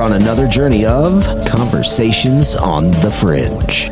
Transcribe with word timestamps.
on 0.00 0.14
another 0.14 0.48
journey 0.48 0.86
of 0.86 1.24
Conversations 1.46 2.54
on 2.54 2.90
the 3.02 3.10
Fringe. 3.10 3.90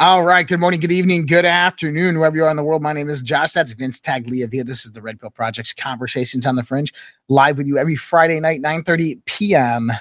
All 0.00 0.24
right. 0.24 0.48
Good 0.48 0.60
morning, 0.60 0.80
good 0.80 0.90
evening, 0.90 1.26
good 1.26 1.44
afternoon, 1.44 2.18
wherever 2.18 2.34
you 2.34 2.44
are 2.44 2.50
in 2.50 2.56
the 2.56 2.64
world. 2.64 2.80
My 2.80 2.94
name 2.94 3.10
is 3.10 3.20
Josh. 3.20 3.52
That's 3.52 3.72
Vince 3.72 4.00
Tagliavia. 4.00 4.64
This 4.64 4.86
is 4.86 4.92
the 4.92 5.02
Red 5.02 5.20
Pill 5.20 5.28
Project's 5.28 5.74
Conversations 5.74 6.46
on 6.46 6.56
the 6.56 6.62
Fringe, 6.62 6.90
live 7.28 7.58
with 7.58 7.66
you 7.66 7.76
every 7.76 7.96
Friday 7.96 8.40
night, 8.40 8.62
9 8.62 8.82
30 8.82 9.16
p.m. 9.26 9.92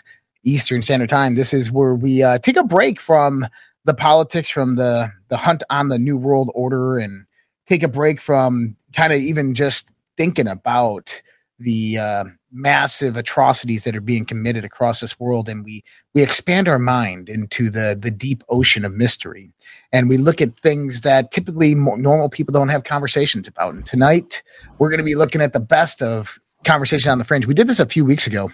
Eastern 0.44 0.82
Standard 0.82 1.10
Time. 1.10 1.36
This 1.36 1.54
is 1.54 1.70
where 1.70 1.95
we 1.95 2.23
uh, 2.23 2.40
take 2.40 2.56
a 2.56 2.64
break 2.64 3.02
from 3.02 3.45
the 3.84 3.94
politics, 3.94 4.50
from 4.50 4.78
the 4.78 5.12
the 5.28 5.36
hunt 5.36 5.64
on 5.70 5.90
the 5.90 6.00
New 6.00 6.16
World 6.16 6.50
Order, 6.56 6.98
and 6.98 7.26
take 7.67 7.84
a 7.84 7.90
break 7.90 8.22
from 8.22 8.78
kind 8.94 9.12
of 9.12 9.20
even 9.20 9.54
just 9.54 9.92
thinking 10.20 10.48
about 10.50 11.22
the 11.59 11.98
uh, 11.98 12.23
massive 12.52 13.16
atrocities 13.16 13.86
that 13.86 13.95
are 13.95 14.02
being 14.02 14.26
committed 14.26 14.66
across 14.66 15.00
this 15.00 15.17
world, 15.20 15.48
and 15.48 15.64
we 15.64 15.84
we 16.14 16.22
expand 16.22 16.67
our 16.67 16.78
mind 16.78 17.30
into 17.30 17.70
the 17.70 17.98
the 18.00 18.11
deep 18.11 18.44
ocean 18.50 18.84
of 18.84 18.94
mystery, 18.94 19.52
and 19.94 20.09
we 20.09 20.17
look 20.17 20.42
at 20.42 20.56
things 20.56 21.02
that 21.02 21.31
typically 21.31 21.73
normal 21.73 22.30
people 22.30 22.52
don't 22.52 22.70
have 22.70 22.84
conversations 22.84 23.48
about. 23.48 23.73
And 23.73 23.86
tonight, 23.86 24.44
we're 24.78 24.89
going 24.89 25.00
to 25.00 25.03
be 25.06 25.16
looking 25.16 25.42
at 25.42 25.53
the 25.53 25.59
best 25.59 26.02
of 26.02 26.38
conversation 26.66 27.11
on 27.11 27.17
the 27.17 27.23
fringe. 27.23 27.48
We 27.48 27.54
did 27.54 27.67
this 27.67 27.80
a 27.80 27.86
few 27.86 28.04
weeks 28.04 28.28
ago 28.28 28.52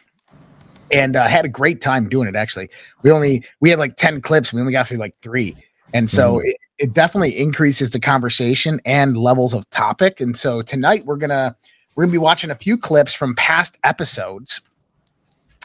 and 0.92 1.16
uh, 1.16 1.28
had 1.28 1.46
a 1.46 1.50
great 1.50 1.82
time 1.82 2.10
doing 2.10 2.28
it. 2.28 2.36
Actually, 2.36 2.70
we 3.02 3.12
only 3.12 3.44
we 3.60 3.72
had 3.72 3.80
like 3.80 3.96
ten 3.96 4.22
clips. 4.22 4.54
We 4.54 4.62
only 4.62 4.74
got 4.74 4.88
through 4.88 5.00
like 5.00 5.16
three, 5.22 5.56
and 5.96 6.12
so 6.12 6.34
mm-hmm. 6.34 6.48
it, 6.48 6.58
it, 6.78 6.94
definitely 6.94 7.40
increases 7.40 7.92
the 7.92 8.02
conversation 8.02 8.82
and 8.84 9.16
levels 9.16 9.54
of 9.54 9.68
topic. 9.70 10.20
And 10.20 10.38
so 10.38 10.62
tonight 10.62 11.06
we're 11.06 11.16
gonna 11.16 11.56
we're 11.96 12.04
gonna 12.04 12.12
be 12.12 12.18
watching 12.18 12.52
a 12.52 12.56
few 12.56 12.78
clips 12.78 13.14
from 13.14 13.34
past 13.36 13.78
episodes, 13.86 14.60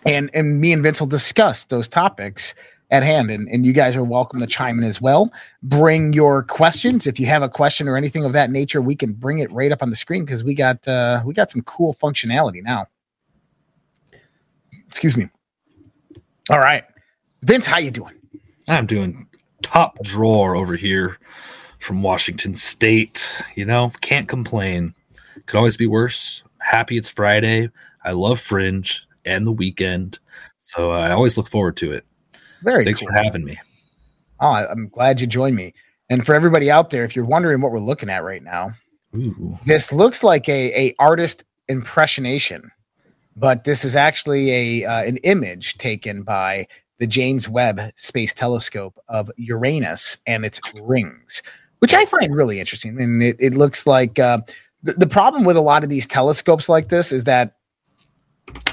and 0.06 0.30
and 0.32 0.60
me 0.60 0.72
and 0.72 0.84
Vince 0.84 1.00
will 1.00 1.08
discuss 1.08 1.64
those 1.64 1.88
topics 1.88 2.54
at 2.92 3.02
hand. 3.02 3.28
And, 3.28 3.48
and 3.48 3.66
you 3.66 3.72
guys 3.72 3.96
are 3.96 4.04
welcome 4.04 4.38
to 4.38 4.46
chime 4.46 4.78
in 4.78 4.84
as 4.84 5.00
well. 5.00 5.32
Bring 5.64 6.12
your 6.12 6.44
questions 6.44 7.08
if 7.08 7.18
you 7.18 7.26
have 7.26 7.42
a 7.42 7.48
question 7.48 7.88
or 7.88 7.96
anything 7.96 8.24
of 8.24 8.32
that 8.32 8.52
nature. 8.52 8.80
We 8.80 8.94
can 8.94 9.12
bring 9.12 9.40
it 9.40 9.50
right 9.50 9.72
up 9.72 9.82
on 9.82 9.90
the 9.90 9.96
screen 9.96 10.24
because 10.24 10.44
we 10.44 10.54
got 10.54 10.86
uh, 10.86 11.22
we 11.24 11.34
got 11.34 11.50
some 11.50 11.62
cool 11.62 11.94
functionality 11.94 12.62
now. 12.62 12.86
Excuse 14.86 15.16
me. 15.16 15.28
All 16.50 16.60
right. 16.60 16.84
Vince, 17.42 17.66
how 17.66 17.80
you 17.80 17.90
doing? 17.90 18.14
I'm 18.68 18.86
doing 18.86 19.26
top 19.62 20.02
drawer 20.02 20.56
over 20.56 20.76
here 20.76 21.18
from 21.78 22.02
Washington 22.02 22.54
State. 22.54 23.42
You 23.54 23.64
know, 23.64 23.92
can't 24.00 24.28
complain. 24.28 24.94
Could 25.46 25.58
always 25.58 25.76
be 25.76 25.86
worse. 25.86 26.44
Happy 26.60 26.96
it's 26.96 27.08
Friday. 27.08 27.70
I 28.04 28.12
love 28.12 28.40
Fringe 28.40 29.06
and 29.24 29.46
the 29.46 29.52
weekend. 29.52 30.18
So 30.58 30.90
I 30.90 31.10
always 31.12 31.36
look 31.36 31.48
forward 31.48 31.76
to 31.78 31.92
it. 31.92 32.04
Very 32.62 32.84
Thanks 32.84 33.00
cool. 33.00 33.08
for 33.08 33.14
having 33.14 33.44
me. 33.44 33.58
Oh, 34.40 34.52
I'm 34.52 34.88
glad 34.88 35.20
you 35.20 35.26
joined 35.26 35.56
me. 35.56 35.74
And 36.08 36.24
for 36.24 36.34
everybody 36.34 36.70
out 36.70 36.90
there, 36.90 37.04
if 37.04 37.14
you're 37.14 37.24
wondering 37.24 37.60
what 37.60 37.72
we're 37.72 37.78
looking 37.78 38.10
at 38.10 38.24
right 38.24 38.42
now, 38.42 38.72
Ooh. 39.14 39.58
this 39.64 39.92
looks 39.92 40.22
like 40.22 40.48
a, 40.48 40.88
a 40.88 40.94
artist 40.98 41.44
impressionation 41.68 42.70
but 43.36 43.64
this 43.64 43.84
is 43.84 43.96
actually 43.96 44.82
a 44.82 44.84
uh, 44.84 45.02
an 45.02 45.16
image 45.18 45.78
taken 45.78 46.22
by 46.22 46.66
the 47.00 47.06
James 47.06 47.48
Webb 47.48 47.80
Space 47.96 48.32
Telescope 48.34 49.02
of 49.08 49.30
Uranus 49.36 50.18
and 50.26 50.44
its 50.44 50.60
rings, 50.82 51.42
which 51.78 51.94
I 51.94 52.04
find 52.04 52.36
really 52.36 52.60
interesting. 52.60 53.00
And 53.00 53.22
it, 53.22 53.36
it 53.40 53.54
looks 53.54 53.86
like 53.86 54.18
uh, 54.18 54.40
the, 54.82 54.92
the 54.92 55.06
problem 55.06 55.44
with 55.44 55.56
a 55.56 55.62
lot 55.62 55.82
of 55.82 55.88
these 55.88 56.06
telescopes 56.06 56.68
like 56.68 56.88
this 56.88 57.10
is 57.10 57.24
that 57.24 57.56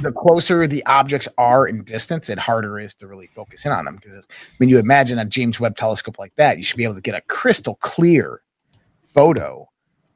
the 0.02 0.12
closer 0.12 0.68
the 0.68 0.86
objects 0.86 1.28
are 1.38 1.68
in 1.68 1.84
distance, 1.84 2.30
it 2.30 2.38
harder 2.38 2.78
is 2.78 2.96
to 2.96 3.08
really 3.08 3.28
focus 3.28 3.66
in 3.66 3.72
on 3.72 3.86
them. 3.86 3.96
Because 3.96 4.26
when 4.58 4.68
you 4.68 4.78
imagine 4.78 5.20
a 5.20 5.26
James 5.26 5.60
Webb 5.60 5.78
telescope 5.78 6.20
like 6.20 6.36
that, 6.36 6.58
you 6.58 6.64
should 6.64 6.78
be 6.78 6.84
able 6.84 6.96
to 6.96 7.02
get 7.02 7.16
a 7.16 7.22
crystal 7.22 7.76
clear 7.76 8.42
photo 9.06 9.70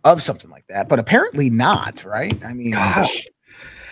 of 0.03 0.21
something 0.21 0.51
like 0.51 0.65
that. 0.67 0.89
But 0.89 0.99
apparently 0.99 1.49
not, 1.49 2.03
right? 2.03 2.37
I 2.43 2.51
mean, 2.53 2.71
gosh, 2.71 3.25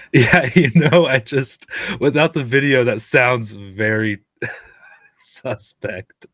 Yeah, 0.13 0.49
you 0.55 0.71
know, 0.73 1.05
I 1.05 1.19
just 1.19 1.67
without 1.99 2.33
the 2.33 2.43
video, 2.43 2.83
that 2.83 2.99
sounds 3.01 3.51
very 3.51 4.23
suspect. 5.19 6.25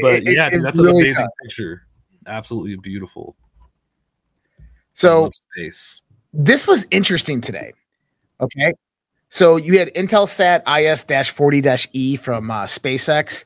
But 0.00 0.14
it, 0.14 0.34
yeah, 0.34 0.48
it, 0.52 0.62
that's 0.62 0.78
really 0.78 0.90
an 0.90 1.06
amazing 1.06 1.24
does. 1.24 1.32
picture. 1.42 1.82
Absolutely 2.26 2.76
beautiful. 2.76 3.36
So 4.94 5.30
space. 5.32 6.02
This 6.32 6.66
was 6.66 6.86
interesting 6.90 7.40
today. 7.40 7.72
Okay. 8.40 8.74
So 9.30 9.56
you 9.56 9.78
had 9.78 9.88
Intelsat 9.94 10.62
IS 10.66 11.28
40 11.28 11.62
E 11.92 12.16
from 12.16 12.50
uh, 12.50 12.64
SpaceX 12.64 13.44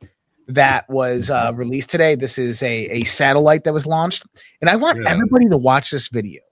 that 0.49 0.89
was 0.91 1.31
uh, 1.31 1.53
released 1.55 1.91
today. 1.91 2.15
This 2.15 2.39
is 2.39 2.63
a, 2.63 2.87
a 2.87 3.05
satellite 3.05 3.65
that 3.65 3.73
was 3.73 3.87
launched. 3.87 4.25
And 4.61 4.69
I 4.69 4.77
want 4.77 4.99
yeah. 5.03 5.11
everybody 5.11 5.49
to 5.49 5.57
watch 5.57 5.91
this 5.91 6.09
video 6.09 6.43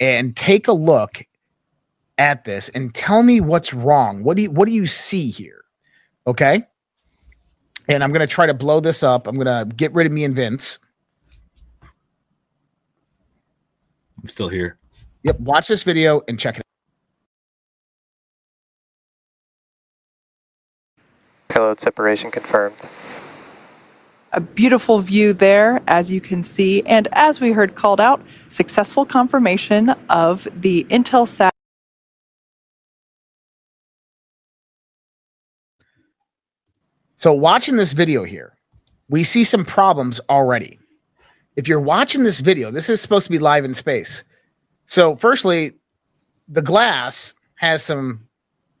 and 0.00 0.36
take 0.36 0.68
a 0.68 0.72
look 0.72 1.24
at 2.18 2.44
this 2.44 2.68
and 2.70 2.94
tell 2.94 3.22
me 3.22 3.40
what's 3.40 3.74
wrong. 3.74 4.22
What 4.24 4.36
do 4.36 4.44
you 4.44 4.50
what 4.50 4.66
do 4.66 4.72
you 4.72 4.86
see 4.86 5.30
here? 5.30 5.64
Okay. 6.26 6.64
And 7.88 8.02
I'm 8.02 8.12
gonna 8.12 8.26
try 8.26 8.46
to 8.46 8.54
blow 8.54 8.80
this 8.80 9.02
up. 9.02 9.26
I'm 9.26 9.36
gonna 9.36 9.66
get 9.76 9.92
rid 9.92 10.06
of 10.06 10.12
me 10.12 10.24
and 10.24 10.34
Vince. 10.34 10.78
I'm 14.22 14.28
still 14.28 14.48
here. 14.48 14.78
Yep. 15.22 15.40
Watch 15.40 15.68
this 15.68 15.82
video 15.82 16.22
and 16.28 16.38
check 16.38 16.56
it 16.56 16.60
out. 16.60 16.64
Payload 21.48 21.80
separation 21.80 22.30
confirmed. 22.30 22.76
A 24.32 24.40
beautiful 24.40 24.98
view 24.98 25.32
there, 25.32 25.80
as 25.86 26.10
you 26.10 26.20
can 26.20 26.42
see, 26.42 26.82
and 26.86 27.06
as 27.12 27.40
we 27.40 27.52
heard 27.52 27.76
called 27.76 28.00
out, 28.00 28.20
successful 28.48 29.06
confirmation 29.06 29.90
of 30.08 30.48
the 30.56 30.84
Intelsat 30.90 31.50
So, 37.24 37.32
watching 37.32 37.76
this 37.76 37.94
video 37.94 38.24
here, 38.24 38.52
we 39.08 39.24
see 39.24 39.44
some 39.44 39.64
problems 39.64 40.20
already. 40.28 40.78
If 41.56 41.66
you're 41.66 41.80
watching 41.80 42.22
this 42.22 42.40
video, 42.40 42.70
this 42.70 42.90
is 42.90 43.00
supposed 43.00 43.24
to 43.24 43.30
be 43.30 43.38
live 43.38 43.64
in 43.64 43.72
space. 43.72 44.24
So, 44.84 45.16
firstly, 45.16 45.72
the 46.48 46.60
glass 46.60 47.32
has 47.54 47.82
some, 47.82 48.28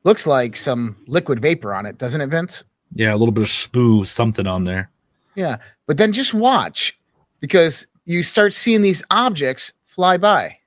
looks 0.02 0.26
like 0.26 0.56
some 0.56 0.94
liquid 1.06 1.40
vapor 1.40 1.72
on 1.72 1.86
it, 1.86 1.96
doesn't 1.96 2.20
it, 2.20 2.26
Vince? 2.26 2.62
Yeah, 2.92 3.14
a 3.14 3.16
little 3.16 3.32
bit 3.32 3.44
of 3.44 3.48
spoo, 3.48 4.06
something 4.06 4.46
on 4.46 4.64
there. 4.64 4.90
Yeah. 5.36 5.56
But 5.86 5.96
then 5.96 6.12
just 6.12 6.34
watch 6.34 6.98
because 7.40 7.86
you 8.04 8.22
start 8.22 8.52
seeing 8.52 8.82
these 8.82 9.02
objects 9.08 9.72
fly 9.86 10.18
by. 10.18 10.58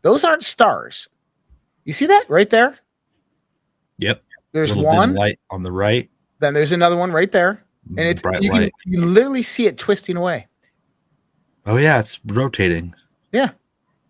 Those 0.00 0.24
aren't 0.24 0.46
stars. 0.46 1.10
You 1.84 1.92
see 1.92 2.06
that 2.06 2.24
right 2.30 2.48
there? 2.48 2.78
Yep. 3.98 4.22
There's 4.52 4.74
one 4.74 5.12
light 5.12 5.38
on 5.50 5.62
the 5.62 5.72
right. 5.72 6.08
Then 6.38 6.54
there's 6.54 6.72
another 6.72 6.96
one 6.96 7.12
right 7.12 7.30
there, 7.32 7.64
and 7.96 8.00
it's 8.00 8.22
you 8.40 8.50
can, 8.50 8.70
you 8.84 9.00
literally 9.04 9.42
see 9.42 9.66
it 9.66 9.78
twisting 9.78 10.16
away. 10.16 10.46
Oh 11.64 11.76
yeah, 11.76 11.98
it's 11.98 12.20
rotating. 12.26 12.94
Yeah. 13.32 13.50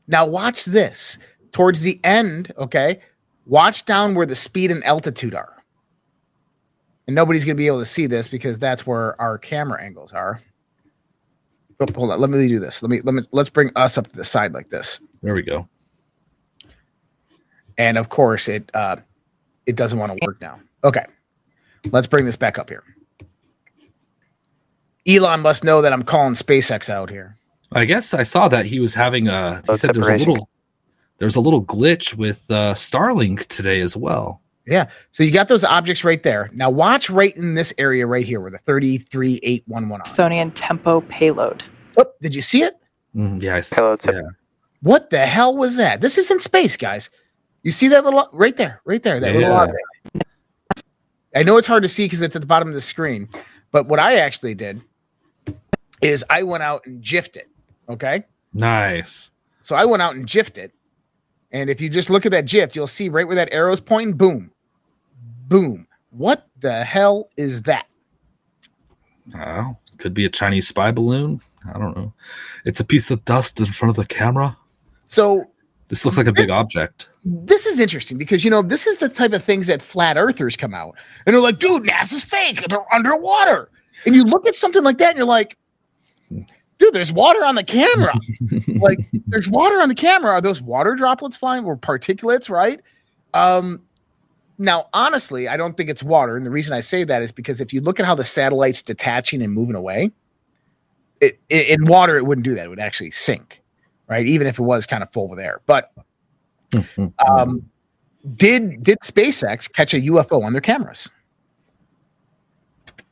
Now 0.08 0.26
watch 0.26 0.64
this. 0.64 1.18
Towards 1.52 1.80
the 1.80 2.00
end, 2.04 2.52
okay, 2.58 3.00
watch 3.46 3.84
down 3.86 4.14
where 4.14 4.26
the 4.26 4.34
speed 4.34 4.70
and 4.70 4.84
altitude 4.84 5.34
are. 5.34 5.56
And 7.06 7.14
nobody's 7.14 7.44
gonna 7.44 7.54
be 7.54 7.66
able 7.66 7.78
to 7.78 7.86
see 7.86 8.06
this 8.06 8.28
because 8.28 8.58
that's 8.58 8.86
where 8.86 9.18
our 9.20 9.38
camera 9.38 9.82
angles 9.82 10.12
are. 10.12 10.40
Oh, 11.78 11.86
hold 11.94 12.10
on, 12.10 12.20
let 12.20 12.30
me 12.30 12.48
do 12.48 12.58
this. 12.58 12.82
Let 12.82 12.90
me 12.90 13.00
let 13.02 13.14
me 13.14 13.22
let's 13.32 13.50
bring 13.50 13.70
us 13.76 13.96
up 13.96 14.08
to 14.08 14.16
the 14.16 14.24
side 14.24 14.52
like 14.52 14.68
this. 14.68 15.00
There 15.22 15.34
we 15.34 15.42
go. 15.42 15.68
And 17.78 17.98
of 17.98 18.08
course, 18.08 18.48
it 18.48 18.70
uh, 18.74 18.96
it 19.66 19.76
doesn't 19.76 19.98
want 19.98 20.12
to 20.12 20.26
work 20.26 20.40
now. 20.40 20.60
Okay. 20.84 21.04
Let's 21.92 22.06
bring 22.06 22.24
this 22.24 22.36
back 22.36 22.58
up 22.58 22.68
here. 22.68 22.84
Elon 25.06 25.40
must 25.40 25.64
know 25.64 25.82
that 25.82 25.92
I'm 25.92 26.02
calling 26.02 26.34
SpaceX 26.34 26.90
out 26.90 27.10
here. 27.10 27.38
I 27.72 27.84
guess 27.84 28.14
I 28.14 28.22
saw 28.22 28.48
that 28.48 28.66
he 28.66 28.80
was 28.80 28.94
having 28.94 29.28
a. 29.28 29.62
He 29.68 29.76
said 29.76 29.94
there's 29.94 30.08
a 30.08 30.16
little, 30.16 30.48
there's 31.18 31.36
a 31.36 31.40
little 31.40 31.64
glitch 31.64 32.14
with 32.14 32.50
uh, 32.50 32.74
Starlink 32.74 33.46
today 33.46 33.80
as 33.80 33.96
well. 33.96 34.40
Yeah. 34.66 34.88
So 35.12 35.22
you 35.22 35.30
got 35.30 35.48
those 35.48 35.62
objects 35.62 36.02
right 36.02 36.22
there. 36.22 36.50
Now 36.52 36.70
watch 36.70 37.08
right 37.08 37.36
in 37.36 37.54
this 37.54 37.72
area 37.78 38.06
right 38.06 38.26
here 38.26 38.40
where 38.40 38.50
the 38.50 38.58
33811 38.58 40.04
Smithsonian 40.04 40.50
Tempo 40.52 41.02
payload. 41.02 41.64
Oh, 41.96 42.06
did 42.20 42.34
you 42.34 42.42
see 42.42 42.62
it? 42.62 42.74
Mm, 43.14 43.42
yeah, 43.42 43.60
Payload 43.72 44.04
yeah. 44.06 44.20
What 44.82 45.10
the 45.10 45.24
hell 45.24 45.56
was 45.56 45.76
that? 45.76 46.00
This 46.00 46.18
is 46.18 46.30
in 46.30 46.40
space, 46.40 46.76
guys. 46.76 47.10
You 47.62 47.70
see 47.70 47.88
that 47.88 48.04
little 48.04 48.28
right 48.32 48.56
there, 48.56 48.80
right 48.84 49.02
there, 49.02 49.18
that 49.20 49.32
yeah. 49.34 49.40
little 49.40 49.56
object. 49.56 49.78
I 51.36 51.42
know 51.42 51.58
it's 51.58 51.66
hard 51.66 51.82
to 51.82 51.88
see 51.88 52.06
because 52.06 52.22
it's 52.22 52.34
at 52.34 52.40
the 52.40 52.46
bottom 52.46 52.66
of 52.66 52.74
the 52.74 52.80
screen, 52.80 53.28
but 53.70 53.86
what 53.86 54.00
I 54.00 54.16
actually 54.16 54.54
did 54.54 54.80
is 56.00 56.24
I 56.30 56.42
went 56.42 56.62
out 56.62 56.86
and 56.86 57.02
jiffed 57.02 57.36
it. 57.36 57.48
Okay. 57.88 58.24
Nice. 58.54 59.30
So 59.60 59.76
I 59.76 59.84
went 59.84 60.02
out 60.02 60.16
and 60.16 60.26
jiffed 60.26 60.56
it. 60.56 60.72
And 61.52 61.68
if 61.68 61.80
you 61.80 61.90
just 61.90 62.08
look 62.08 62.24
at 62.24 62.32
that 62.32 62.46
GIF, 62.46 62.74
you'll 62.74 62.86
see 62.86 63.10
right 63.10 63.26
where 63.26 63.36
that 63.36 63.52
arrow's 63.52 63.80
pointing, 63.80 64.14
boom, 64.14 64.50
boom. 65.46 65.86
What 66.10 66.48
the 66.58 66.84
hell 66.84 67.28
is 67.36 67.62
that? 67.62 67.86
Oh, 69.34 69.76
could 69.98 70.14
be 70.14 70.24
a 70.24 70.30
Chinese 70.30 70.68
spy 70.68 70.90
balloon. 70.90 71.42
I 71.72 71.78
don't 71.78 71.96
know. 71.96 72.14
It's 72.64 72.80
a 72.80 72.84
piece 72.84 73.10
of 73.10 73.24
dust 73.26 73.60
in 73.60 73.66
front 73.66 73.90
of 73.90 73.96
the 73.96 74.06
camera. 74.06 74.56
So 75.04 75.50
This 75.88 76.04
looks 76.04 76.16
like 76.16 76.26
a 76.26 76.32
big 76.32 76.50
object. 76.50 77.08
this 77.24 77.66
is 77.66 77.78
interesting 77.78 78.18
because 78.18 78.44
you 78.44 78.50
know 78.50 78.62
this 78.62 78.86
is 78.86 78.98
the 78.98 79.08
type 79.08 79.32
of 79.32 79.44
things 79.44 79.66
that 79.68 79.82
flat 79.82 80.16
earthers 80.16 80.56
come 80.56 80.74
out 80.74 80.96
and 81.24 81.34
they're 81.34 81.42
like, 81.42 81.58
dude, 81.58 81.84
NASA's 81.84 82.24
fake. 82.24 82.64
They're 82.68 82.94
underwater. 82.94 83.68
And 84.04 84.14
you 84.14 84.24
look 84.24 84.46
at 84.46 84.56
something 84.56 84.82
like 84.82 84.98
that 84.98 85.10
and 85.10 85.18
you're 85.18 85.26
like, 85.26 85.56
dude, 86.78 86.92
there's 86.92 87.12
water 87.12 87.44
on 87.44 87.54
the 87.54 87.64
camera. 87.64 88.12
like 88.80 88.98
there's 89.26 89.48
water 89.48 89.80
on 89.80 89.88
the 89.88 89.94
camera. 89.94 90.32
Are 90.32 90.40
those 90.40 90.60
water 90.60 90.94
droplets 90.94 91.36
flying 91.36 91.64
or 91.64 91.76
particulates, 91.76 92.50
right? 92.50 92.80
Um 93.34 93.82
now 94.58 94.88
honestly, 94.92 95.48
I 95.48 95.56
don't 95.56 95.76
think 95.76 95.90
it's 95.90 96.02
water. 96.02 96.36
And 96.36 96.44
the 96.44 96.50
reason 96.50 96.74
I 96.74 96.80
say 96.80 97.04
that 97.04 97.22
is 97.22 97.32
because 97.32 97.60
if 97.60 97.72
you 97.72 97.80
look 97.80 98.00
at 98.00 98.06
how 98.06 98.14
the 98.14 98.24
satellite's 98.24 98.82
detaching 98.82 99.42
and 99.42 99.52
moving 99.52 99.76
away, 99.76 100.10
it, 101.20 101.40
in 101.48 101.84
water 101.84 102.16
it 102.16 102.26
wouldn't 102.26 102.44
do 102.44 102.54
that. 102.54 102.66
It 102.66 102.68
would 102.68 102.80
actually 102.80 103.10
sink, 103.12 103.62
right? 104.08 104.26
Even 104.26 104.46
if 104.46 104.58
it 104.58 104.62
was 104.62 104.86
kind 104.86 105.02
of 105.02 105.12
full 105.12 105.28
with 105.28 105.38
air. 105.38 105.60
But 105.66 105.92
um, 107.26 107.68
did 108.34 108.82
did 108.82 108.98
SpaceX 109.00 109.72
catch 109.72 109.94
a 109.94 109.98
UFO 109.98 110.44
on 110.44 110.52
their 110.52 110.60
cameras? 110.60 111.10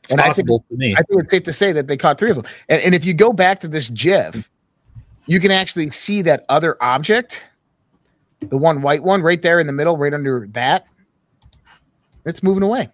It's 0.03 0.11
and 0.11 0.21
I 0.21 0.25
think- 0.25 0.35
possible 0.35 0.65
to 0.69 0.77
me. 0.77 0.93
I 0.93 1.01
think 1.01 1.21
it's 1.21 1.31
safe 1.31 1.43
to 1.43 1.53
say 1.53 1.71
that 1.71 1.87
they 1.87 1.97
caught 1.97 2.19
three 2.19 2.29
of 2.29 2.35
them. 2.35 2.45
And, 2.69 2.81
and 2.81 2.95
if 2.95 3.05
you 3.05 3.13
go 3.13 3.33
back 3.33 3.59
to 3.61 3.67
this 3.67 3.89
GIF, 3.89 4.49
you 5.25 5.39
can 5.39 5.51
actually 5.51 5.89
see 5.89 6.21
that 6.23 6.45
other 6.47 6.77
object, 6.81 7.43
the 8.39 8.57
one 8.57 8.81
white 8.81 9.03
one 9.03 9.21
right 9.23 9.41
there 9.41 9.59
in 9.59 9.67
the 9.67 9.73
middle, 9.73 9.97
right 9.97 10.13
under 10.13 10.47
that. 10.51 10.85
It's 12.25 12.43
moving 12.43 12.63
away, 12.63 12.89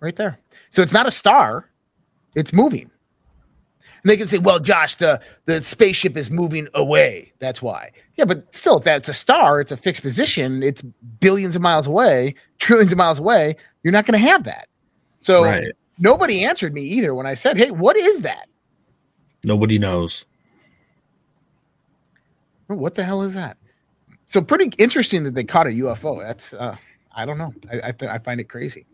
right 0.00 0.14
there. 0.14 0.38
So 0.70 0.82
it's 0.82 0.92
not 0.92 1.06
a 1.06 1.10
star; 1.10 1.68
it's 2.34 2.52
moving. 2.52 2.90
And 4.02 4.10
they 4.10 4.16
can 4.16 4.26
say, 4.26 4.38
"Well, 4.38 4.58
Josh, 4.58 4.94
the 4.96 5.20
the 5.44 5.60
spaceship 5.60 6.16
is 6.16 6.30
moving 6.30 6.68
away. 6.74 7.32
That's 7.38 7.60
why." 7.60 7.92
Yeah, 8.16 8.24
but 8.24 8.54
still, 8.54 8.78
if 8.78 8.84
that's 8.84 9.08
a 9.08 9.14
star, 9.14 9.60
it's 9.60 9.72
a 9.72 9.76
fixed 9.76 10.02
position. 10.02 10.62
It's 10.62 10.82
billions 11.20 11.56
of 11.56 11.62
miles 11.62 11.86
away, 11.86 12.34
trillions 12.58 12.92
of 12.92 12.98
miles 12.98 13.18
away. 13.18 13.56
You're 13.82 13.92
not 13.92 14.06
going 14.06 14.20
to 14.20 14.26
have 14.26 14.44
that. 14.44 14.68
So 15.20 15.44
right. 15.44 15.72
nobody 15.98 16.44
answered 16.44 16.72
me 16.72 16.82
either 16.82 17.14
when 17.14 17.26
I 17.26 17.34
said, 17.34 17.56
"Hey, 17.56 17.70
what 17.70 17.96
is 17.96 18.22
that? 18.22 18.48
Nobody 19.44 19.78
knows. 19.78 20.26
What 22.68 22.94
the 22.94 23.04
hell 23.04 23.22
is 23.22 23.34
that?" 23.34 23.56
So 24.26 24.40
pretty 24.40 24.72
interesting 24.78 25.24
that 25.24 25.34
they 25.34 25.44
caught 25.44 25.66
a 25.66 25.70
UFO. 25.70 26.22
That's 26.22 26.54
uh, 26.54 26.76
I 27.14 27.26
don't 27.26 27.36
know. 27.36 27.52
I 27.70 27.88
I, 27.88 27.92
th- 27.92 28.10
I 28.10 28.18
find 28.18 28.40
it 28.40 28.48
crazy. 28.48 28.86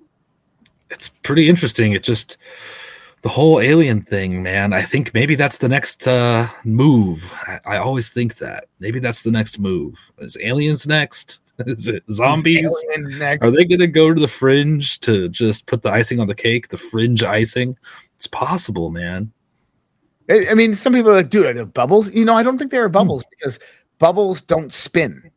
It's 0.91 1.08
pretty 1.08 1.49
interesting. 1.49 1.93
It 1.93 2.03
just 2.03 2.38
the 3.23 3.29
whole 3.29 3.61
alien 3.61 4.03
thing, 4.03 4.43
man. 4.43 4.73
I 4.73 4.83
think 4.83 5.13
maybe 5.15 5.35
that's 5.35 5.59
the 5.59 5.69
next 5.69 6.07
uh, 6.07 6.49
move. 6.65 7.33
I, 7.47 7.61
I 7.65 7.77
always 7.79 8.09
think 8.11 8.37
that 8.37 8.67
maybe 8.79 9.01
that's 9.01 9.23
the 9.23 9.31
next 9.31 9.59
move. 9.59 9.99
Is 10.19 10.39
aliens 10.41 10.87
next? 10.87 11.41
Is 11.67 11.89
it 11.89 12.03
zombies? 12.11 12.59
Alien 12.61 13.19
next. 13.19 13.47
Are 13.47 13.51
they 13.51 13.65
going 13.65 13.81
to 13.81 13.87
go 13.87 14.13
to 14.13 14.21
the 14.21 14.29
fringe 14.29 15.01
to 15.01 15.29
just 15.29 15.67
put 15.67 15.83
the 15.83 15.91
icing 15.91 16.21
on 16.21 16.27
the 16.27 16.35
cake? 16.35 16.69
The 16.69 16.77
fringe 16.77 17.23
icing? 17.23 17.77
It's 18.15 18.27
possible, 18.27 18.91
man. 18.91 19.33
I 20.29 20.49
I 20.51 20.55
mean, 20.55 20.75
some 20.75 20.93
people 20.93 21.13
are 21.13 21.17
like, 21.17 21.31
"Dude, 21.31 21.47
are 21.47 21.53
there 21.55 21.65
bubbles?" 21.65 22.13
You 22.13 22.25
know, 22.25 22.35
I 22.35 22.43
don't 22.43 22.59
think 22.59 22.71
there 22.71 22.85
are 22.85 22.89
bubbles 22.89 23.25
because 23.31 23.59
bubbles 23.99 24.43
don't 24.43 24.73
spin. 24.73 25.31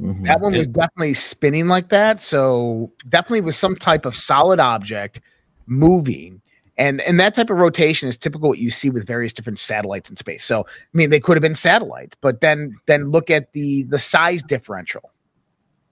Mhm. 0.00 0.26
That 0.26 0.40
one 0.40 0.54
was 0.54 0.66
definitely 0.66 1.14
spinning 1.14 1.66
like 1.68 1.88
that. 1.88 2.20
So 2.22 2.92
definitely 3.08 3.42
was 3.42 3.56
some 3.56 3.76
type 3.76 4.06
of 4.06 4.16
solid 4.16 4.60
object 4.60 5.20
moving. 5.66 6.40
And 6.78 7.00
and 7.02 7.18
that 7.18 7.34
type 7.34 7.50
of 7.50 7.58
rotation 7.58 8.08
is 8.08 8.16
typical 8.16 8.48
what 8.48 8.58
you 8.58 8.70
see 8.70 8.88
with 8.88 9.06
various 9.06 9.32
different 9.32 9.58
satellites 9.58 10.08
in 10.08 10.16
space. 10.16 10.44
So 10.44 10.64
I 10.66 10.96
mean 10.96 11.10
they 11.10 11.20
could 11.20 11.36
have 11.36 11.42
been 11.42 11.56
satellites, 11.56 12.16
but 12.20 12.40
then 12.40 12.76
then 12.86 13.10
look 13.10 13.30
at 13.30 13.52
the 13.52 13.82
the 13.82 13.98
size 13.98 14.42
differential. 14.42 15.10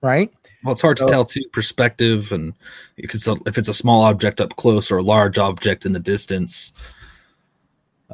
Right? 0.03 0.33
Well, 0.63 0.73
it's 0.73 0.83
hard 0.83 0.97
to 0.99 1.07
tell 1.07 1.25
too 1.25 1.43
perspective, 1.53 2.31
and 2.31 2.55
you 2.97 3.09
can 3.09 3.19
tell 3.19 3.37
if 3.47 3.59
it's 3.59 3.69
a 3.69 3.75
small 3.75 4.03
object 4.03 4.41
up 4.41 4.55
close 4.57 4.91
or 4.91 4.99
a 4.99 5.03
large 5.03 5.39
object 5.39 5.85
in 5.85 5.93
the 5.93 5.99
distance. 6.01 6.73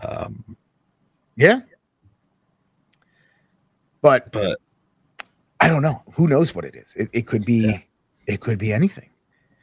Um, 0.00 0.56
Yeah. 1.36 1.60
But 4.00 4.32
but 4.32 4.58
I 5.60 5.68
don't 5.68 5.82
know. 5.82 6.02
Who 6.14 6.26
knows 6.26 6.54
what 6.54 6.64
it 6.64 6.74
is? 6.74 6.94
It, 6.96 7.08
it 7.12 7.26
could 7.26 7.44
be 7.44 7.66
Yeah. 7.66 7.78
it 8.26 8.40
could 8.40 8.58
be 8.58 8.72
anything. 8.72 9.10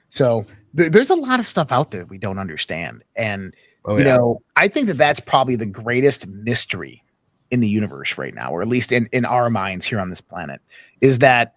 So 0.10 0.46
there, 0.74 0.90
there's 0.90 1.10
a 1.10 1.16
lot 1.16 1.40
of 1.40 1.46
stuff 1.46 1.72
out 1.72 1.92
there 1.92 2.06
we 2.06 2.18
don't 2.18 2.40
understand. 2.40 3.04
And 3.16 3.54
oh 3.86 3.98
you 3.98 4.06
yeah, 4.06 4.18
know 4.18 4.42
i 4.56 4.68
think 4.68 4.88
that 4.88 4.98
that's 4.98 5.20
probably 5.20 5.56
the 5.56 5.66
greatest 5.66 6.28
mystery 6.28 7.04
in 7.52 7.60
the 7.60 7.68
universe 7.68 8.18
right 8.18 8.34
now 8.34 8.52
or 8.52 8.62
at 8.62 8.68
least 8.68 8.92
in, 8.92 9.10
in 9.12 9.26
our 9.26 9.50
minds 9.50 9.86
here 9.86 10.00
on 10.00 10.10
this 10.10 10.22
planet 10.22 10.62
is 11.02 11.20
that 11.20 11.56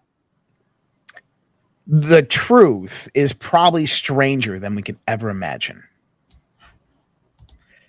the 1.87 2.23
truth 2.23 3.09
is 3.15 3.33
probably 3.33 3.87
stranger 3.87 4.59
than 4.59 4.75
we 4.75 4.83
could 4.83 4.99
ever 5.07 5.29
imagine 5.29 5.83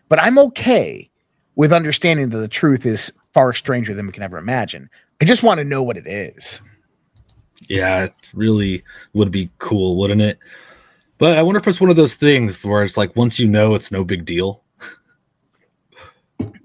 but 0.09 0.21
i'm 0.21 0.37
okay 0.37 1.09
with 1.55 1.71
understanding 1.71 2.29
that 2.29 2.39
the 2.39 2.47
truth 2.47 2.85
is 2.85 3.13
far 3.33 3.53
stranger 3.53 3.93
than 3.93 4.05
we 4.05 4.11
can 4.11 4.23
ever 4.23 4.37
imagine 4.37 4.89
i 5.21 5.25
just 5.25 5.43
want 5.43 5.59
to 5.59 5.63
know 5.63 5.83
what 5.83 5.97
it 5.97 6.07
is 6.07 6.61
yeah, 7.69 8.03
it 8.03 8.13
really 8.33 8.83
would 9.13 9.31
be 9.31 9.49
cool, 9.57 9.95
wouldn't 9.95 10.21
it? 10.21 10.37
But 11.17 11.37
I 11.37 11.41
wonder 11.41 11.59
if 11.59 11.67
it's 11.67 11.79
one 11.79 11.89
of 11.89 11.95
those 11.95 12.15
things 12.15 12.65
where 12.65 12.83
it's 12.83 12.97
like 12.97 13.15
once 13.15 13.39
you 13.39 13.47
know, 13.47 13.75
it's 13.75 13.91
no 13.91 14.03
big 14.03 14.25
deal. 14.25 14.63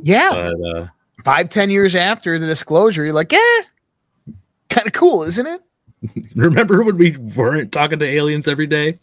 yeah 0.01 0.31
But 0.31 0.77
uh, 0.77 0.87
five 1.25 1.51
ten 1.51 1.71
years 1.71 1.95
after 1.95 2.39
the 2.39 2.47
disclosure 2.47 3.05
you're 3.05 3.13
like 3.13 3.31
yeah 3.31 3.61
kind 4.71 4.87
of 4.87 4.93
cool 4.93 5.23
isn't 5.23 5.47
it 5.47 5.63
remember 6.37 6.83
when 6.83 6.97
we 6.97 7.17
weren't 7.17 7.71
talking 7.71 7.99
to 7.99 8.05
aliens 8.07 8.49
every 8.49 8.67
day? 8.67 8.99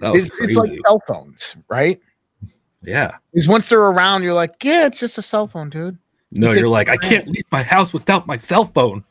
It's, 0.00 0.30
it's 0.40 0.56
like 0.56 0.72
cell 0.86 1.02
phones 1.06 1.56
right 1.68 2.00
yeah. 2.86 3.16
Because 3.32 3.48
once 3.48 3.68
they're 3.68 3.80
around, 3.80 4.22
you're 4.22 4.32
like, 4.32 4.62
yeah, 4.62 4.86
it's 4.86 5.00
just 5.00 5.18
a 5.18 5.22
cell 5.22 5.46
phone, 5.46 5.68
dude. 5.68 5.98
No, 6.32 6.48
think- 6.48 6.60
you're 6.60 6.68
like, 6.68 6.88
I 6.88 6.96
can't 6.96 7.28
leave 7.28 7.44
my 7.50 7.62
house 7.62 7.92
without 7.92 8.26
my 8.26 8.36
cell 8.36 8.64
phone. 8.64 9.04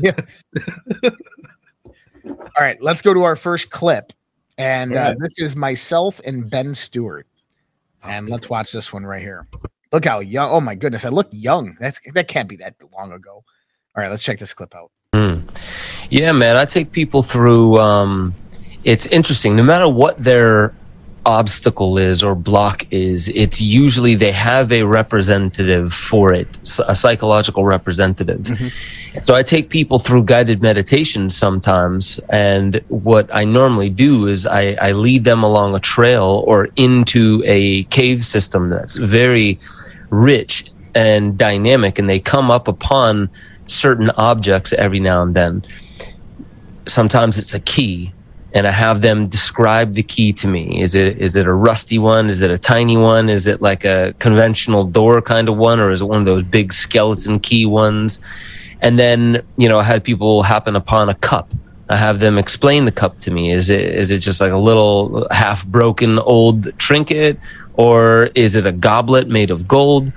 Yeah. 0.00 0.16
All 2.24 2.48
right, 2.58 2.80
let's 2.82 3.02
go 3.02 3.14
to 3.14 3.22
our 3.22 3.36
first 3.36 3.70
clip. 3.70 4.12
And 4.60 4.94
uh, 4.94 5.14
this 5.18 5.38
is 5.38 5.56
myself 5.56 6.20
and 6.26 6.48
Ben 6.50 6.74
Stewart. 6.74 7.26
And 8.02 8.28
let's 8.28 8.50
watch 8.50 8.72
this 8.72 8.92
one 8.92 9.04
right 9.04 9.22
here. 9.22 9.46
Look 9.92 10.04
how 10.04 10.20
young. 10.20 10.50
Oh 10.50 10.60
my 10.60 10.74
goodness, 10.74 11.04
I 11.04 11.08
look 11.08 11.28
young. 11.32 11.76
That's 11.80 11.98
that 12.14 12.28
can't 12.28 12.48
be 12.48 12.56
that 12.56 12.74
long 12.92 13.12
ago. 13.12 13.42
All 13.96 14.02
right, 14.02 14.10
let's 14.10 14.22
check 14.22 14.38
this 14.38 14.54
clip 14.54 14.74
out. 14.74 14.90
Yeah, 16.10 16.32
man, 16.32 16.56
I 16.56 16.64
take 16.64 16.92
people 16.92 17.22
through. 17.22 17.78
Um, 17.78 18.34
it's 18.84 19.06
interesting. 19.06 19.56
No 19.56 19.62
matter 19.62 19.88
what 19.88 20.18
their 20.18 20.74
obstacle 21.26 21.98
is 21.98 22.22
or 22.22 22.34
block 22.34 22.86
is, 22.90 23.28
it's 23.28 23.60
usually 23.60 24.14
they 24.14 24.32
have 24.32 24.72
a 24.72 24.82
representative 24.82 25.92
for 25.92 26.32
it, 26.32 26.58
a 26.86 26.94
psychological 26.94 27.64
representative. 27.64 28.40
Mm-hmm. 28.40 29.24
So 29.24 29.34
I 29.34 29.42
take 29.42 29.68
people 29.70 29.98
through 29.98 30.24
guided 30.24 30.62
meditations 30.62 31.36
sometimes, 31.36 32.18
and 32.30 32.80
what 32.88 33.28
I 33.32 33.44
normally 33.44 33.90
do 33.90 34.28
is 34.28 34.46
I, 34.46 34.76
I 34.80 34.92
lead 34.92 35.24
them 35.24 35.42
along 35.42 35.74
a 35.74 35.80
trail 35.80 36.44
or 36.46 36.68
into 36.76 37.42
a 37.44 37.84
cave 37.84 38.24
system 38.24 38.70
that's 38.70 38.96
very 38.96 39.58
rich 40.10 40.70
and 40.94 41.36
dynamic, 41.36 41.98
and 41.98 42.08
they 42.08 42.20
come 42.20 42.50
up 42.50 42.68
upon 42.68 43.30
certain 43.66 44.10
objects 44.10 44.72
every 44.72 45.00
now 45.00 45.22
and 45.22 45.34
then. 45.34 45.64
Sometimes 46.86 47.38
it's 47.38 47.54
a 47.54 47.60
key 47.60 48.12
and 48.52 48.66
I 48.66 48.72
have 48.72 49.00
them 49.00 49.28
describe 49.28 49.94
the 49.94 50.02
key 50.02 50.32
to 50.34 50.48
me. 50.48 50.82
Is 50.82 50.94
it 50.94 51.18
is 51.18 51.36
it 51.36 51.46
a 51.46 51.52
rusty 51.52 51.98
one? 51.98 52.28
Is 52.28 52.40
it 52.40 52.50
a 52.50 52.58
tiny 52.58 52.96
one? 52.96 53.28
Is 53.28 53.46
it 53.46 53.62
like 53.62 53.84
a 53.84 54.14
conventional 54.18 54.84
door 54.84 55.22
kind 55.22 55.48
of 55.48 55.56
one, 55.56 55.78
or 55.80 55.90
is 55.92 56.00
it 56.00 56.06
one 56.06 56.20
of 56.20 56.26
those 56.26 56.42
big 56.42 56.72
skeleton 56.72 57.38
key 57.40 57.66
ones? 57.66 58.20
And 58.80 58.98
then 58.98 59.42
you 59.56 59.68
know, 59.68 59.78
I 59.78 59.84
had 59.84 60.02
people 60.02 60.42
happen 60.42 60.74
upon 60.74 61.08
a 61.08 61.14
cup. 61.14 61.52
I 61.88 61.96
have 61.96 62.20
them 62.20 62.38
explain 62.38 62.84
the 62.84 62.92
cup 62.92 63.18
to 63.20 63.30
me. 63.30 63.52
Is 63.52 63.70
it 63.70 63.82
is 63.82 64.10
it 64.10 64.18
just 64.18 64.40
like 64.40 64.52
a 64.52 64.56
little 64.56 65.26
half 65.30 65.64
broken 65.66 66.18
old 66.18 66.76
trinket, 66.78 67.38
or 67.74 68.30
is 68.34 68.56
it 68.56 68.66
a 68.66 68.72
goblet 68.72 69.28
made 69.28 69.50
of 69.50 69.68
gold? 69.68 70.12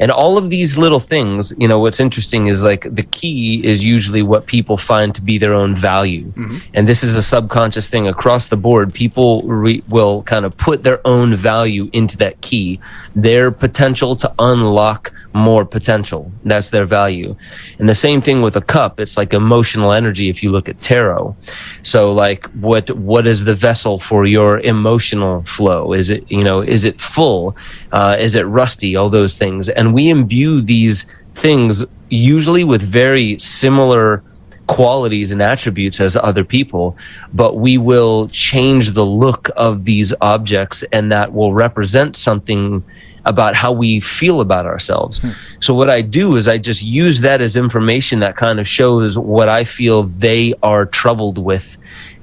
And 0.00 0.10
all 0.10 0.38
of 0.38 0.50
these 0.50 0.78
little 0.78 1.00
things, 1.00 1.52
you 1.58 1.68
know, 1.68 1.78
what's 1.78 2.00
interesting 2.00 2.46
is 2.46 2.62
like 2.62 2.86
the 2.94 3.02
key 3.02 3.64
is 3.64 3.84
usually 3.84 4.22
what 4.22 4.46
people 4.46 4.76
find 4.76 5.14
to 5.14 5.22
be 5.22 5.38
their 5.38 5.54
own 5.54 5.74
value. 5.74 6.32
And 6.74 6.88
this 6.88 7.02
is 7.02 7.14
a 7.14 7.22
subconscious 7.22 7.88
thing 7.88 8.06
across 8.06 8.48
the 8.48 8.56
board. 8.56 8.92
People 8.94 9.42
re- 9.42 9.82
will 9.88 10.22
kind 10.22 10.44
of 10.44 10.56
put 10.56 10.84
their 10.84 11.04
own 11.06 11.34
value 11.34 11.90
into 11.92 12.16
that 12.18 12.40
key, 12.40 12.80
their 13.14 13.50
potential 13.50 14.14
to 14.16 14.32
unlock 14.38 15.12
more 15.34 15.64
potential. 15.64 16.30
That's 16.44 16.70
their 16.70 16.86
value. 16.86 17.36
And 17.78 17.88
the 17.88 17.94
same 17.94 18.22
thing 18.22 18.42
with 18.42 18.56
a 18.56 18.60
cup. 18.60 19.00
It's 19.00 19.16
like 19.16 19.32
emotional 19.34 19.92
energy 19.92 20.28
if 20.28 20.42
you 20.42 20.50
look 20.50 20.68
at 20.68 20.80
tarot. 20.80 21.36
So 21.82 22.12
like 22.12 22.46
what 22.52 22.90
what 22.96 23.26
is 23.26 23.44
the 23.44 23.54
vessel 23.54 23.98
for 24.00 24.26
your 24.26 24.60
emotional 24.60 25.42
flow? 25.42 25.92
Is 25.92 26.10
it, 26.10 26.30
you 26.30 26.42
know, 26.42 26.60
is 26.60 26.84
it 26.84 27.00
full? 27.00 27.56
Uh, 27.92 28.16
is 28.18 28.36
it 28.36 28.42
rusty? 28.42 28.96
All 28.96 29.10
those 29.10 29.36
things. 29.36 29.68
And 29.68 29.87
we 29.92 30.08
imbue 30.08 30.60
these 30.60 31.06
things 31.34 31.84
usually 32.08 32.64
with 32.64 32.82
very 32.82 33.38
similar 33.38 34.22
qualities 34.66 35.32
and 35.32 35.42
attributes 35.42 36.00
as 36.00 36.16
other 36.16 36.44
people, 36.44 36.96
but 37.32 37.56
we 37.56 37.78
will 37.78 38.28
change 38.28 38.90
the 38.90 39.04
look 39.04 39.50
of 39.56 39.84
these 39.84 40.12
objects 40.20 40.84
and 40.92 41.10
that 41.10 41.32
will 41.32 41.52
represent 41.52 42.16
something 42.16 42.84
about 43.24 43.54
how 43.54 43.72
we 43.72 44.00
feel 44.00 44.40
about 44.40 44.66
ourselves. 44.66 45.18
Hmm. 45.18 45.30
So 45.60 45.74
what 45.74 45.90
I 45.90 46.02
do 46.02 46.36
is 46.36 46.48
I 46.48 46.58
just 46.58 46.82
use 46.82 47.20
that 47.20 47.40
as 47.40 47.56
information 47.56 48.20
that 48.20 48.36
kind 48.36 48.60
of 48.60 48.68
shows 48.68 49.18
what 49.18 49.48
I 49.48 49.64
feel 49.64 50.04
they 50.04 50.54
are 50.62 50.86
troubled 50.86 51.38
with 51.38 51.76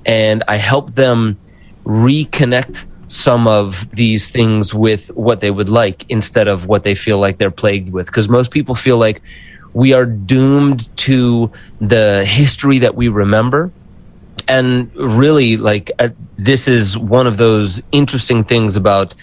and 0.05 0.43
I 0.48 0.55
help 0.55 0.93
them 0.93 1.38
reconnect 1.86 2.86
some 3.07 3.47
of 3.47 3.89
these 3.91 4.29
things 4.29 4.74
with 4.74 5.07
what 5.15 5.41
they 5.41 5.51
would 5.51 5.69
like 5.69 6.05
instead 6.09 6.47
of 6.47 6.65
what 6.65 6.83
they 6.83 6.95
feel 6.95 7.19
like 7.19 7.38
they're 7.38 7.51
plagued 7.51 7.91
with. 7.91 8.07
Because 8.07 8.27
most 8.29 8.51
people 8.51 8.75
feel 8.75 8.97
like 8.97 9.21
we 9.74 9.93
are 9.93 10.05
doomed 10.05 10.95
to 10.97 11.51
the 11.81 12.25
history 12.25 12.79
that 12.79 12.95
we 12.95 13.07
remember. 13.07 13.71
And 14.47 14.95
really 14.95 15.57
like 15.57 15.91
uh, 16.00 16.09
this 16.38 16.67
is 16.67 16.97
one 16.97 17.25
of 17.25 17.38
those 17.38 17.81
interesting 17.91 18.43
things 18.43 18.75
about 18.75 19.15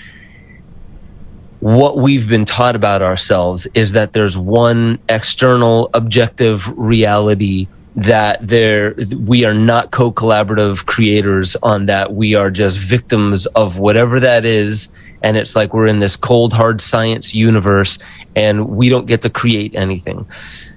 what 1.61 1.97
we've 1.97 2.29
been 2.29 2.45
taught 2.45 2.75
about 2.75 3.03
ourselves 3.03 3.69
is 3.73 3.93
that 3.93 4.12
there's 4.12 4.37
one 4.37 4.99
external 5.09 5.91
objective 5.95 6.67
reality 6.77 7.69
that 7.95 8.47
there 8.47 8.95
we 9.19 9.45
are 9.45 9.55
not 9.55 9.91
co-collaborative 9.91 10.87
creators 10.87 11.57
on 11.63 11.87
that. 11.87 12.15
We 12.15 12.35
are 12.35 12.51
just 12.51 12.79
victims 12.79 13.47
of 13.47 13.79
whatever 13.79 14.19
that 14.21 14.45
is. 14.45 14.89
And 15.23 15.37
it's 15.37 15.55
like 15.55 15.73
we're 15.75 15.87
in 15.87 16.01
this 16.01 16.17
cold 16.17 16.53
hard 16.53 16.81
science 16.81 17.35
universe 17.35 17.99
and 18.35 18.69
we 18.69 18.89
don't 18.89 19.07
get 19.07 19.23
to 19.23 19.31
create 19.31 19.75
anything. 19.75 20.27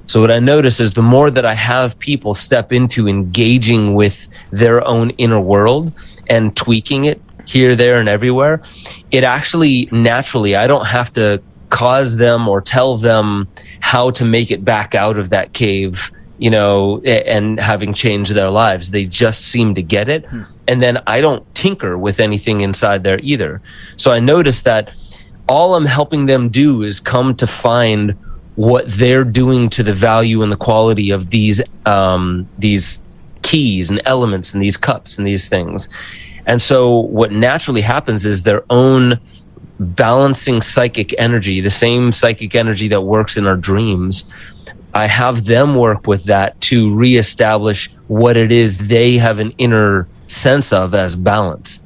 So 0.08 0.22
what 0.22 0.32
i 0.32 0.40
notice 0.40 0.80
is 0.80 0.94
the 0.94 1.02
more 1.02 1.32
that 1.32 1.46
i 1.46 1.54
have 1.54 1.98
people 1.98 2.34
step 2.34 2.72
into 2.72 3.08
engaging 3.08 3.96
with 3.96 4.28
their 4.52 4.86
own 4.88 5.10
inner 5.12 5.40
world 5.40 5.92
and 6.28 6.56
tweaking 6.56 7.06
it 7.06 7.22
here 7.46 7.76
there 7.76 8.00
and 8.00 8.10
everywhere 8.10 8.62
it 9.12 9.24
actually 9.24 9.88
naturally 9.92 10.56
i 10.56 10.68
don't 10.68 10.86
have 10.86 11.12
to 11.14 11.42
cause 11.70 12.18
them 12.18 12.48
or 12.48 12.62
tell 12.62 12.98
them 12.98 13.48
how 13.80 14.10
to 14.12 14.24
make 14.24 14.52
it 14.52 14.64
back 14.64 14.96
out 14.96 15.18
of 15.18 15.30
that 15.30 15.54
cave 15.54 16.12
you 16.38 16.50
know, 16.50 17.02
and 17.02 17.60
having 17.60 17.94
changed 17.94 18.34
their 18.34 18.50
lives. 18.50 18.92
They 18.92 19.06
just 19.06 19.48
seem 19.48 19.76
to 19.76 19.82
get 19.82 20.10
it. 20.10 20.26
And 20.68 20.82
then 20.84 21.02
I 21.08 21.22
don't 21.22 21.44
tinker 21.56 21.98
with 21.98 22.20
anything 22.20 22.62
inside 22.62 23.04
there 23.04 23.20
either. 23.22 23.62
So 23.96 24.12
I 24.12 24.20
noticed 24.20 24.64
that 24.66 24.92
all 25.48 25.76
I'm 25.76 25.86
helping 25.86 26.26
them 26.26 26.50
do 26.50 26.84
is 26.84 27.00
come 27.00 27.36
to 27.36 27.48
find 27.48 28.16
what 28.56 28.86
they're 28.88 29.26
doing 29.26 29.70
to 29.70 29.84
the 29.84 29.94
value 29.94 30.42
and 30.42 30.52
the 30.52 30.58
quality 30.58 31.12
of 31.12 31.30
these 31.30 31.62
um, 31.86 32.48
these 32.58 33.02
keys 33.42 33.90
and 33.90 34.02
elements 34.06 34.54
and 34.54 34.62
these 34.62 34.78
cups 34.78 35.18
and 35.18 35.28
these 35.28 35.48
things. 35.48 35.88
And 36.48 36.62
so 36.62 37.00
what 37.00 37.32
naturally 37.32 37.82
happens 37.82 38.26
is 38.26 38.44
their 38.44 38.64
own 38.70 39.20
balancing 39.80 40.62
psychic 40.62 41.14
energy, 41.18 41.60
the 41.62 41.70
same 41.70 42.12
psychic 42.12 42.56
energy 42.56 42.88
that 42.88 43.02
works 43.02 43.38
in 43.38 43.46
our 43.46 43.58
dreams, 43.58 44.26
I 44.96 45.08
have 45.08 45.44
them 45.44 45.76
work 45.76 46.08
with 46.08 46.24
that 46.24 46.60
to 46.62 46.96
reestablish 46.96 47.92
what 48.08 48.38
it 48.38 48.52
is 48.52 48.78
they 48.78 49.18
have 49.18 49.40
an 49.40 49.54
inner 49.58 50.08
sense 50.28 50.72
of 50.72 50.94
as 50.94 51.18
balance. 51.18 51.80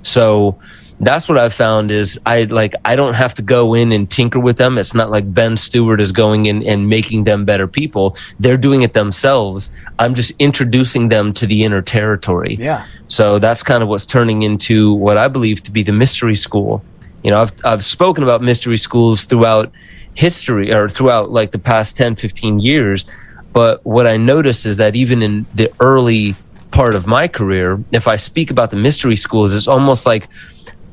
So 0.00 0.58
that's 0.98 1.28
what 1.28 1.36
I've 1.36 1.52
found 1.52 1.90
is 1.90 2.18
I 2.24 2.44
like 2.44 2.74
I 2.84 2.96
don't 2.96 3.14
have 3.14 3.34
to 3.34 3.42
go 3.42 3.74
in 3.74 3.92
and 3.92 4.10
tinker 4.10 4.40
with 4.40 4.56
them. 4.56 4.78
It's 4.78 4.94
not 4.94 5.10
like 5.10 5.32
Ben 5.32 5.58
Stewart 5.58 6.00
is 6.00 6.10
going 6.10 6.46
in 6.46 6.62
and 6.62 6.88
making 6.88 7.24
them 7.24 7.44
better 7.44 7.66
people. 7.68 8.16
They're 8.40 8.56
doing 8.56 8.80
it 8.80 8.94
themselves. 8.94 9.68
I'm 9.98 10.14
just 10.14 10.32
introducing 10.38 11.10
them 11.10 11.34
to 11.34 11.46
the 11.46 11.64
inner 11.64 11.82
territory. 11.82 12.56
Yeah. 12.58 12.86
So 13.08 13.38
that's 13.38 13.62
kind 13.62 13.82
of 13.82 13.90
what's 13.90 14.06
turning 14.06 14.42
into 14.42 14.94
what 14.94 15.18
I 15.18 15.28
believe 15.28 15.62
to 15.64 15.70
be 15.70 15.82
the 15.82 15.92
mystery 15.92 16.36
school. 16.36 16.82
You 17.22 17.30
know, 17.32 17.42
I've 17.42 17.52
I've 17.64 17.84
spoken 17.84 18.24
about 18.24 18.40
mystery 18.40 18.78
schools 18.78 19.24
throughout 19.24 19.70
history 20.14 20.72
or 20.72 20.88
throughout 20.88 21.30
like 21.30 21.52
the 21.52 21.58
past 21.58 21.96
10, 21.96 22.16
15 22.16 22.60
years, 22.60 23.04
but 23.52 23.84
what 23.86 24.06
I 24.06 24.16
notice 24.16 24.66
is 24.66 24.78
that 24.78 24.96
even 24.96 25.22
in 25.22 25.46
the 25.54 25.72
early 25.80 26.34
part 26.70 26.94
of 26.94 27.06
my 27.06 27.28
career, 27.28 27.82
if 27.92 28.08
I 28.08 28.16
speak 28.16 28.50
about 28.50 28.70
the 28.70 28.76
mystery 28.76 29.16
schools, 29.16 29.54
it's 29.54 29.68
almost 29.68 30.06
like 30.06 30.28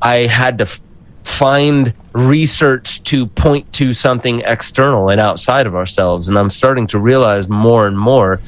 I 0.00 0.26
had 0.26 0.58
to 0.58 0.66
find 1.24 1.92
research 2.12 3.02
to 3.04 3.26
point 3.26 3.72
to 3.72 3.92
something 3.94 4.40
external 4.40 5.08
and 5.08 5.20
outside 5.20 5.66
of 5.66 5.74
ourselves. 5.74 6.28
And 6.28 6.38
I'm 6.38 6.50
starting 6.50 6.86
to 6.88 6.98
realize 6.98 7.48
more 7.48 7.86
and 7.86 7.98
more 7.98 8.40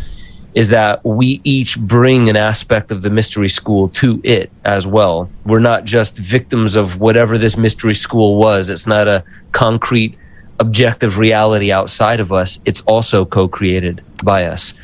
is 0.54 0.69
that 0.69 1.04
we 1.04 1.40
each 1.43 1.78
bring 1.81 2.31
an 2.31 2.37
aspect 2.37 2.93
of 2.93 3.02
the 3.02 3.11
mystery 3.11 3.49
school 3.49 3.88
to 3.88 4.21
it 4.23 4.52
as 4.64 4.87
well. 4.87 5.28
We're 5.45 5.59
not 5.59 5.85
just 5.85 6.16
victims 6.16 6.76
of 6.76 7.00
whatever 7.00 7.38
this 7.38 7.57
mystery 7.57 7.97
school 7.97 8.37
was. 8.37 8.71
It's 8.71 8.87
not 8.87 9.09
a 9.09 9.25
concrete, 9.50 10.16
objective 10.61 11.19
reality 11.19 11.73
outside 11.73 12.21
of 12.21 12.33
us. 12.33 12.59
It's 12.65 12.83
also 12.83 13.25
co 13.25 13.49
created 13.49 14.03
by 14.23 14.45
us. 14.45 14.75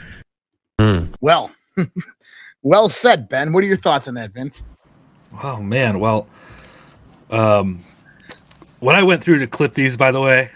Mm. 0.79 1.15
Well, 1.21 1.51
well 2.63 2.89
said, 2.89 3.29
Ben. 3.29 3.53
What 3.53 3.65
are 3.65 3.67
your 3.67 3.77
thoughts 3.77 4.09
on 4.09 4.15
that, 4.15 4.33
Vince? 4.33 4.65
Oh 5.43 5.61
man, 5.61 6.01
well, 6.01 6.27
um, 7.31 7.85
when 8.81 8.97
I 8.97 9.03
went 9.03 9.23
through 9.23 9.39
to 9.39 9.47
clip 9.47 9.75
these, 9.75 9.97
by 9.97 10.11
the 10.11 10.21
way, 10.21 10.51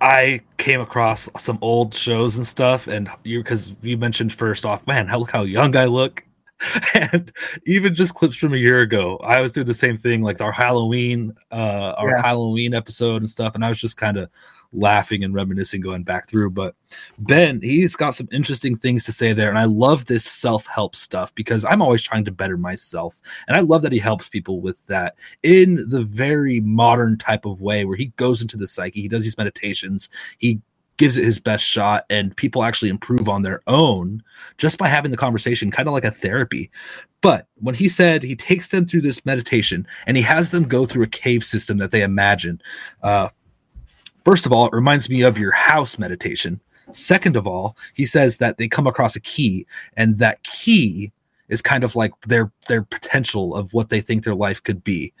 I 0.00 0.40
came 0.58 0.80
across 0.80 1.28
some 1.38 1.58
old 1.60 1.94
shows 1.94 2.36
and 2.36 2.46
stuff, 2.46 2.88
and 2.88 3.08
you 3.22 3.40
because 3.40 3.74
you 3.82 3.96
mentioned 3.96 4.32
first 4.32 4.66
off, 4.66 4.86
man, 4.86 5.06
how 5.06 5.18
look 5.18 5.30
how 5.30 5.42
young 5.42 5.76
I 5.76 5.84
look, 5.84 6.24
and 6.94 7.32
even 7.66 7.94
just 7.94 8.14
clips 8.14 8.36
from 8.36 8.54
a 8.54 8.58
year 8.58 8.80
ago, 8.80 9.18
I 9.24 9.40
was 9.40 9.52
doing 9.52 9.66
the 9.66 9.74
same 9.74 9.98
thing, 9.98 10.22
like 10.22 10.40
our 10.40 10.52
Halloween, 10.52 11.34
uh, 11.50 11.94
our 11.96 12.10
Yeah. 12.10 12.22
Halloween 12.22 12.74
episode 12.74 13.22
and 13.22 13.30
stuff, 13.30 13.54
and 13.54 13.64
I 13.64 13.68
was 13.68 13.80
just 13.80 13.96
kind 13.96 14.16
of 14.16 14.30
laughing 14.72 15.22
and 15.22 15.34
reminiscing 15.34 15.80
going 15.80 16.02
back 16.02 16.28
through. 16.28 16.50
But 16.50 16.74
Ben, 17.18 17.60
he's 17.60 17.96
got 17.96 18.14
some 18.14 18.28
interesting 18.32 18.76
things 18.76 19.04
to 19.04 19.12
say 19.12 19.32
there, 19.32 19.48
and 19.48 19.58
I 19.58 19.64
love 19.64 20.06
this 20.06 20.24
self 20.24 20.66
help 20.66 20.96
stuff 20.96 21.34
because 21.34 21.64
I'm 21.64 21.82
always 21.82 22.02
trying 22.02 22.24
to 22.26 22.32
better 22.32 22.56
myself, 22.56 23.20
and 23.48 23.56
I 23.56 23.60
love 23.60 23.82
that 23.82 23.92
he 23.92 23.98
helps 23.98 24.28
people 24.28 24.60
with 24.60 24.84
that 24.86 25.16
in 25.42 25.88
the 25.88 26.02
very 26.02 26.60
modern 26.60 27.18
type 27.18 27.44
of 27.44 27.60
way 27.60 27.84
where 27.84 27.96
he 27.96 28.06
goes 28.16 28.42
into 28.42 28.56
the 28.56 28.68
psyche, 28.68 29.02
he 29.02 29.08
does 29.08 29.24
these 29.24 29.38
meditations, 29.38 30.08
he 30.38 30.60
gives 30.96 31.16
it 31.16 31.24
his 31.24 31.38
best 31.38 31.64
shot, 31.64 32.04
and 32.08 32.36
people 32.36 32.62
actually 32.62 32.88
improve 32.88 33.28
on 33.28 33.42
their 33.42 33.60
own 33.66 34.22
just 34.58 34.78
by 34.78 34.88
having 34.88 35.10
the 35.10 35.16
conversation, 35.16 35.70
kind 35.70 35.88
of 35.88 35.94
like 35.94 36.04
a 36.04 36.10
therapy. 36.10 36.70
But 37.20 37.46
when 37.56 37.74
he 37.74 37.88
said 37.88 38.22
he 38.22 38.36
takes 38.36 38.68
them 38.68 38.86
through 38.86 39.00
this 39.00 39.24
meditation 39.24 39.86
and 40.06 40.16
he 40.16 40.22
has 40.24 40.50
them 40.50 40.64
go 40.64 40.84
through 40.84 41.04
a 41.04 41.08
cave 41.08 41.42
system 41.42 41.78
that 41.78 41.90
they 41.90 42.02
imagine, 42.02 42.60
uh, 43.02 43.30
first 44.24 44.46
of 44.46 44.52
all, 44.52 44.66
it 44.66 44.72
reminds 44.72 45.08
me 45.08 45.22
of 45.22 45.38
your 45.38 45.52
house 45.52 45.98
meditation. 45.98 46.60
Second 46.90 47.36
of 47.36 47.46
all, 47.46 47.76
he 47.94 48.04
says 48.04 48.38
that 48.38 48.58
they 48.58 48.68
come 48.68 48.86
across 48.86 49.16
a 49.16 49.20
key, 49.20 49.66
and 49.96 50.18
that 50.18 50.42
key 50.42 51.12
is 51.48 51.62
kind 51.62 51.84
of 51.84 51.96
like 51.96 52.12
their 52.22 52.52
their 52.68 52.82
potential 52.82 53.54
of 53.54 53.72
what 53.72 53.88
they 53.88 54.00
think 54.00 54.24
their 54.24 54.34
life 54.34 54.62
could 54.62 54.84
be. 54.84 55.12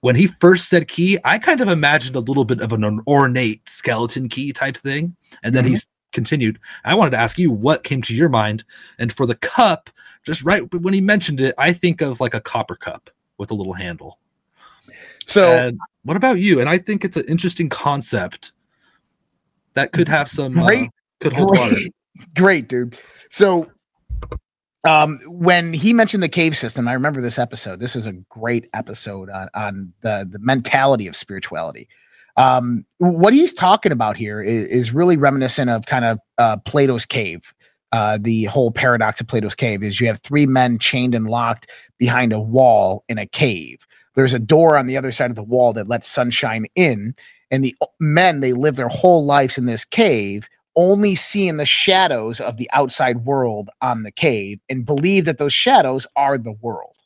When 0.00 0.16
he 0.16 0.26
first 0.26 0.68
said 0.68 0.88
key, 0.88 1.18
I 1.24 1.38
kind 1.38 1.60
of 1.60 1.68
imagined 1.68 2.16
a 2.16 2.20
little 2.20 2.44
bit 2.44 2.60
of 2.60 2.72
an 2.72 3.00
ornate 3.06 3.68
skeleton 3.68 4.28
key 4.28 4.52
type 4.52 4.76
thing, 4.76 5.14
and 5.42 5.54
then 5.54 5.64
Mhm. 5.64 5.68
he's 5.68 5.86
continued. 6.12 6.58
I 6.84 6.94
wanted 6.94 7.10
to 7.10 7.18
ask 7.18 7.38
you 7.38 7.50
what 7.50 7.84
came 7.84 8.00
to 8.02 8.14
your 8.14 8.28
mind, 8.30 8.64
and 8.98 9.12
for 9.12 9.26
the 9.26 9.34
cup, 9.34 9.90
just 10.24 10.42
right 10.42 10.62
when 10.74 10.94
he 10.94 11.00
mentioned 11.00 11.40
it, 11.40 11.54
I 11.58 11.72
think 11.72 12.00
of 12.00 12.18
like 12.20 12.34
a 12.34 12.40
copper 12.40 12.76
cup 12.76 13.10
with 13.38 13.50
a 13.50 13.54
little 13.54 13.74
handle. 13.74 14.18
So 15.26 15.52
And 15.52 15.78
what 16.04 16.16
about 16.16 16.40
you? 16.40 16.60
And 16.60 16.68
I 16.68 16.78
think 16.78 17.04
it's 17.04 17.16
an 17.16 17.24
interesting 17.28 17.68
concept 17.68 18.52
that 19.74 19.92
could 19.92 20.08
have 20.08 20.28
some 20.28 20.58
uh, 20.58 20.66
Great- 20.66 20.90
could 21.20 21.32
hold 21.34 21.56
water. 21.56 21.74
great, 21.74 21.92
great, 22.34 22.68
dude. 22.68 22.98
So 23.28 23.70
um 24.84 25.20
when 25.26 25.72
he 25.72 25.92
mentioned 25.92 26.22
the 26.22 26.28
cave 26.28 26.56
system, 26.56 26.88
I 26.88 26.92
remember 26.92 27.20
this 27.20 27.38
episode. 27.38 27.80
This 27.80 27.96
is 27.96 28.06
a 28.06 28.12
great 28.12 28.68
episode 28.72 29.30
on, 29.30 29.48
on 29.54 29.92
the 30.02 30.26
the 30.30 30.38
mentality 30.38 31.06
of 31.06 31.16
spirituality. 31.16 31.88
Um, 32.36 32.86
what 32.98 33.34
he's 33.34 33.52
talking 33.52 33.92
about 33.92 34.16
here 34.16 34.40
is, 34.40 34.66
is 34.68 34.94
really 34.94 35.16
reminiscent 35.16 35.68
of 35.68 35.86
kind 35.86 36.04
of 36.04 36.18
uh, 36.38 36.56
Plato's 36.58 37.04
cave. 37.04 37.52
Uh, 37.92 38.18
the 38.20 38.44
whole 38.44 38.70
paradox 38.70 39.20
of 39.20 39.26
Plato's 39.26 39.56
cave 39.56 39.82
is 39.82 40.00
you 40.00 40.06
have 40.06 40.20
three 40.20 40.46
men 40.46 40.78
chained 40.78 41.14
and 41.14 41.28
locked 41.28 41.68
behind 41.98 42.32
a 42.32 42.40
wall 42.40 43.04
in 43.08 43.18
a 43.18 43.26
cave. 43.26 43.86
There's 44.14 44.32
a 44.32 44.38
door 44.38 44.78
on 44.78 44.86
the 44.86 44.96
other 44.96 45.12
side 45.12 45.30
of 45.30 45.36
the 45.36 45.42
wall 45.42 45.72
that 45.72 45.88
lets 45.88 46.08
sunshine 46.08 46.66
in, 46.74 47.14
and 47.50 47.64
the 47.64 47.74
men 47.98 48.40
they 48.40 48.52
live 48.52 48.76
their 48.76 48.88
whole 48.88 49.24
lives 49.24 49.58
in 49.58 49.66
this 49.66 49.84
cave 49.84 50.48
only 50.76 51.14
seeing 51.14 51.56
the 51.56 51.66
shadows 51.66 52.40
of 52.40 52.56
the 52.56 52.70
outside 52.72 53.24
world 53.24 53.70
on 53.80 54.02
the 54.02 54.12
cave 54.12 54.60
and 54.68 54.86
believe 54.86 55.24
that 55.24 55.38
those 55.38 55.52
shadows 55.52 56.06
are 56.16 56.38
the 56.38 56.52
world. 56.52 56.96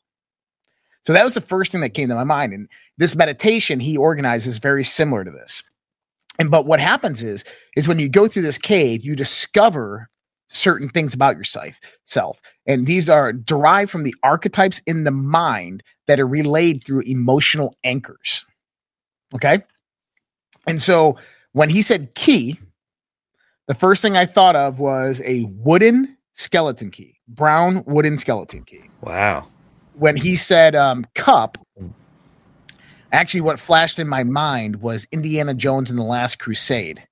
So 1.02 1.12
that 1.12 1.24
was 1.24 1.34
the 1.34 1.40
first 1.40 1.72
thing 1.72 1.80
that 1.82 1.90
came 1.90 2.08
to 2.08 2.14
my 2.14 2.24
mind. 2.24 2.52
And 2.52 2.68
this 2.96 3.14
meditation 3.14 3.80
he 3.80 3.96
organizes 3.96 4.58
very 4.58 4.84
similar 4.84 5.24
to 5.24 5.30
this. 5.30 5.62
And 6.38 6.50
but 6.50 6.66
what 6.66 6.80
happens 6.80 7.22
is 7.22 7.44
is 7.76 7.88
when 7.88 7.98
you 7.98 8.08
go 8.08 8.26
through 8.26 8.42
this 8.42 8.58
cave, 8.58 9.04
you 9.04 9.14
discover 9.14 10.08
certain 10.48 10.88
things 10.88 11.14
about 11.14 11.36
yourself 11.36 11.80
self 12.04 12.40
and 12.66 12.86
these 12.86 13.08
are 13.08 13.32
derived 13.32 13.90
from 13.90 14.04
the 14.04 14.14
archetypes 14.22 14.80
in 14.86 15.04
the 15.04 15.10
mind 15.10 15.82
that 16.06 16.20
are 16.20 16.26
relayed 16.26 16.84
through 16.84 17.00
emotional 17.00 17.76
anchors 17.82 18.44
okay 19.34 19.64
and 20.66 20.80
so 20.80 21.16
when 21.52 21.70
he 21.70 21.82
said 21.82 22.14
key 22.14 22.58
the 23.66 23.74
first 23.74 24.02
thing 24.02 24.16
I 24.16 24.26
thought 24.26 24.56
of 24.56 24.78
was 24.78 25.20
a 25.24 25.44
wooden 25.44 26.16
skeleton 26.32 26.90
key, 26.90 27.16
brown 27.28 27.82
wooden 27.86 28.18
skeleton 28.18 28.64
key. 28.64 28.90
Wow. 29.00 29.46
When 29.94 30.16
he 30.16 30.36
said 30.36 30.74
um, 30.74 31.06
cup, 31.14 31.58
actually, 33.12 33.40
what 33.42 33.60
flashed 33.60 33.98
in 33.98 34.08
my 34.08 34.24
mind 34.24 34.76
was 34.82 35.06
Indiana 35.12 35.54
Jones 35.54 35.90
and 35.90 35.98
the 35.98 36.04
Last 36.04 36.38
Crusade 36.38 37.06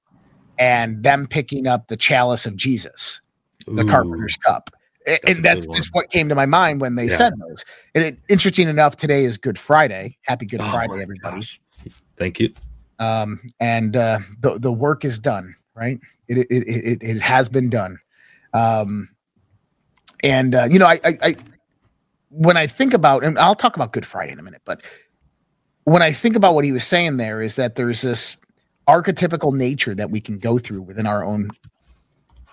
and 0.59 1.03
them 1.03 1.27
picking 1.27 1.67
up 1.67 1.89
the 1.89 1.97
chalice 1.97 2.45
of 2.45 2.57
Jesus, 2.57 3.21
the 3.67 3.85
Ooh, 3.85 3.87
carpenter's 3.87 4.37
cup. 4.37 4.71
That's 5.07 5.37
and 5.37 5.45
that's 5.45 5.67
just 5.69 5.89
what 5.93 6.11
came 6.11 6.29
to 6.29 6.35
my 6.35 6.47
mind 6.47 6.81
when 6.81 6.95
they 6.95 7.09
Yeah. 7.09 7.17
said 7.17 7.33
those. 7.49 7.65
And 7.95 8.05
it, 8.05 8.19
interesting 8.29 8.69
enough, 8.69 8.97
today 8.97 9.25
is 9.25 9.39
Good 9.39 9.59
Friday. 9.59 10.19
Happy 10.23 10.47
Good 10.47 10.61
Oh 10.61 10.71
Friday, 10.71 11.01
everybody. 11.03 11.37
gosh. 11.37 11.61
Thank 12.17 12.39
you. 12.41 12.53
um, 12.99 13.41
and 13.59 13.97
uh, 13.97 14.21
the 14.41 14.59
the 14.59 14.73
work 14.73 15.05
is 15.05 15.19
done. 15.19 15.55
Right, 15.75 15.99
it 16.39 16.47
it 16.51 16.69
it, 16.69 16.99
it, 17.03 17.21
has 17.21 17.49
been 17.49 17.71
done. 17.71 17.99
Um, 18.53 19.09
and 20.23 20.55
uh, 20.55 20.69
you 20.71 20.79
know, 20.79 20.87
I, 20.87 21.01
I 21.05 21.19
I 21.23 21.37
when 22.33 22.57
I 22.57 22.67
think 22.67 22.95
about, 22.95 23.25
and 23.25 23.39
I'll 23.39 23.55
talk 23.55 23.77
about 23.77 23.93
Good 23.93 24.07
Friday 24.07 24.33
in 24.33 24.39
a 24.39 24.43
minute, 24.43 24.63
but 24.65 24.83
when 25.85 26.03
I 26.03 26.13
think 26.13 26.35
about 26.35 26.55
what 26.55 26.65
he 26.65 26.73
was 26.73 26.87
saying 26.87 27.19
there 27.19 27.43
is 27.43 27.57
that 27.57 27.75
there's 27.75 28.01
this 28.01 28.39
archetypical 28.89 29.55
nature 29.55 29.95
that 29.95 30.11
we 30.11 30.21
can 30.21 30.39
go 30.39 30.59
through 30.59 30.83
within 30.83 31.07
our 31.07 31.25
own 31.25 31.51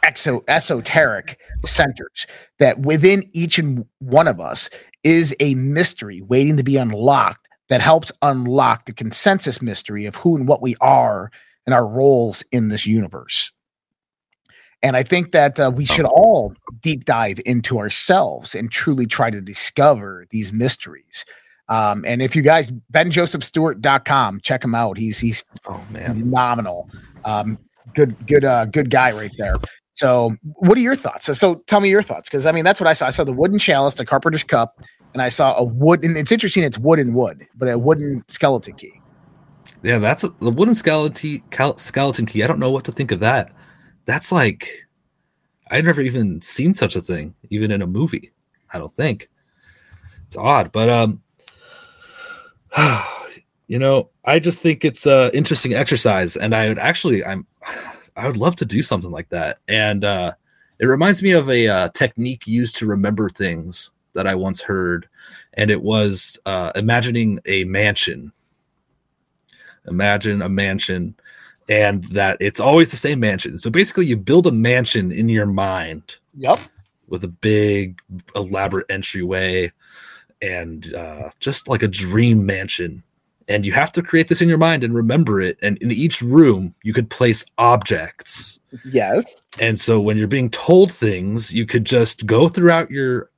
exo 0.05 0.41
esoteric 0.47 1.39
centers 1.65 2.25
that 2.59 2.79
within 2.79 3.29
each 3.33 3.59
and 3.59 3.85
one 3.99 4.27
of 4.27 4.39
us 4.39 4.69
is 5.03 5.35
a 5.39 5.55
mystery 5.55 6.21
waiting 6.21 6.57
to 6.57 6.63
be 6.63 6.77
unlocked 6.77 7.47
that 7.69 7.81
helps 7.81 8.11
unlock 8.21 8.85
the 8.85 8.93
consensus 8.93 9.61
mystery 9.61 10.05
of 10.05 10.15
who 10.17 10.35
and 10.35 10.47
what 10.47 10.61
we 10.61 10.75
are 10.81 11.31
and 11.65 11.73
our 11.73 11.85
roles 11.85 12.43
in 12.51 12.69
this 12.69 12.85
universe. 12.85 13.51
And 14.81 14.95
I 14.95 15.03
think 15.03 15.31
that 15.33 15.59
uh, 15.59 15.71
we 15.73 15.85
should 15.85 16.05
all 16.05 16.53
deep 16.81 17.05
dive 17.05 17.39
into 17.45 17.79
ourselves 17.79 18.55
and 18.55 18.71
truly 18.71 19.05
try 19.05 19.29
to 19.29 19.41
discover 19.41 20.25
these 20.29 20.53
mysteries. 20.53 21.25
Um, 21.67 22.03
and 22.07 22.21
if 22.21 22.35
you 22.35 22.41
guys, 22.41 22.71
benjosephstewart.com, 22.93 24.39
check 24.41 24.63
him 24.63 24.75
out. 24.75 24.97
He's, 24.97 25.19
he's 25.19 25.43
Oh 25.67 25.83
man. 25.91 26.19
phenomenal. 26.19 26.89
Um, 27.25 27.57
good, 27.93 28.15
good, 28.25 28.45
uh, 28.45 28.65
good 28.65 28.89
guy 28.89 29.11
right 29.11 29.31
there. 29.37 29.55
So, 29.93 30.33
what 30.41 30.77
are 30.77 30.81
your 30.81 30.95
thoughts? 30.95 31.25
So, 31.25 31.33
so 31.33 31.55
tell 31.67 31.81
me 31.81 31.89
your 31.89 32.01
thoughts 32.01 32.29
because 32.29 32.45
I 32.45 32.53
mean 32.53 32.63
that's 32.63 32.79
what 32.79 32.87
I 32.87 32.93
saw. 32.93 33.07
I 33.07 33.09
saw 33.09 33.25
the 33.25 33.33
wooden 33.33 33.59
chalice, 33.59 33.95
the 33.95 34.05
carpenter's 34.05 34.45
cup, 34.45 34.81
and 35.13 35.21
I 35.21 35.27
saw 35.27 35.55
a 35.57 35.63
wood. 35.65 36.05
And 36.05 36.15
it's 36.15 36.31
interesting, 36.31 36.63
it's 36.63 36.77
wood 36.77 36.99
and 36.99 37.13
wood, 37.13 37.45
but 37.55 37.67
a 37.67 37.77
wooden 37.77 38.23
skeleton 38.29 38.75
key. 38.75 38.93
Yeah, 39.83 39.99
that's 39.99 40.23
a, 40.23 40.29
the 40.39 40.51
wooden 40.51 40.73
skeleton 40.73 41.43
skeleton 41.77 42.25
key. 42.25 42.43
I 42.43 42.47
don't 42.47 42.59
know 42.59 42.71
what 42.71 42.85
to 42.85 42.93
think 42.93 43.11
of 43.11 43.19
that. 43.19 43.51
That's 44.05 44.31
like 44.31 44.87
I'd 45.69 45.85
never 45.85 46.01
even 46.01 46.41
seen 46.41 46.73
such 46.73 46.95
a 46.95 47.01
thing, 47.01 47.35
even 47.49 47.71
in 47.71 47.81
a 47.81 47.87
movie. 47.87 48.31
I 48.73 48.79
don't 48.79 48.93
think 48.93 49.29
it's 50.25 50.37
odd, 50.37 50.71
but 50.71 50.89
um, 50.89 51.21
you 53.67 53.79
know, 53.79 54.09
I 54.25 54.39
just 54.39 54.61
think 54.61 54.83
it's 54.83 55.05
a 55.05 55.35
interesting 55.35 55.73
exercise, 55.73 56.35
and 56.35 56.55
I 56.55 56.67
would 56.67 56.79
actually, 56.79 57.23
I'm, 57.23 57.45
I 58.15 58.27
would 58.27 58.37
love 58.37 58.55
to 58.57 58.65
do 58.65 58.81
something 58.81 59.11
like 59.11 59.29
that, 59.29 59.59
and 59.67 60.03
uh, 60.03 60.33
it 60.79 60.85
reminds 60.85 61.21
me 61.21 61.31
of 61.33 61.49
a 61.49 61.67
uh, 61.67 61.89
technique 61.89 62.47
used 62.47 62.77
to 62.77 62.85
remember 62.85 63.29
things 63.29 63.91
that 64.13 64.27
I 64.27 64.35
once 64.35 64.61
heard, 64.61 65.07
and 65.53 65.69
it 65.69 65.81
was 65.81 66.39
uh, 66.45 66.71
imagining 66.75 67.39
a 67.45 67.63
mansion 67.65 68.31
imagine 69.87 70.41
a 70.41 70.49
mansion 70.49 71.15
and 71.69 72.03
that 72.05 72.35
it's 72.39 72.59
always 72.59 72.89
the 72.89 72.97
same 72.97 73.19
mansion. 73.19 73.57
So 73.59 73.69
basically, 73.69 74.07
you 74.07 74.17
build 74.17 74.47
a 74.47 74.51
mansion 74.51 75.11
in 75.11 75.29
your 75.29 75.45
mind 75.45 76.17
Yep. 76.35 76.59
with 77.07 77.23
a 77.23 77.27
big, 77.27 78.01
elaborate 78.35 78.87
entryway 78.89 79.71
and 80.41 80.93
uh, 80.95 81.29
just 81.39 81.67
like 81.67 81.83
a 81.83 81.87
dream 81.87 82.45
mansion. 82.45 83.03
And 83.47 83.65
you 83.65 83.71
have 83.73 83.91
to 83.93 84.01
create 84.01 84.27
this 84.27 84.41
in 84.41 84.49
your 84.49 84.57
mind 84.59 84.83
and 84.83 84.93
remember 84.93 85.41
it. 85.41 85.57
And 85.61 85.77
in 85.79 85.91
each 85.91 86.21
room, 86.21 86.73
you 86.83 86.93
could 86.93 87.09
place 87.09 87.43
objects. 87.57 88.59
Yes. 88.85 89.41
And 89.59 89.79
so 89.79 89.99
when 89.99 90.17
you're 90.17 90.27
being 90.27 90.51
told 90.51 90.91
things, 90.91 91.51
you 91.53 91.65
could 91.65 91.83
just 91.85 92.25
go 92.27 92.47
throughout 92.47 92.91
your 92.91 93.29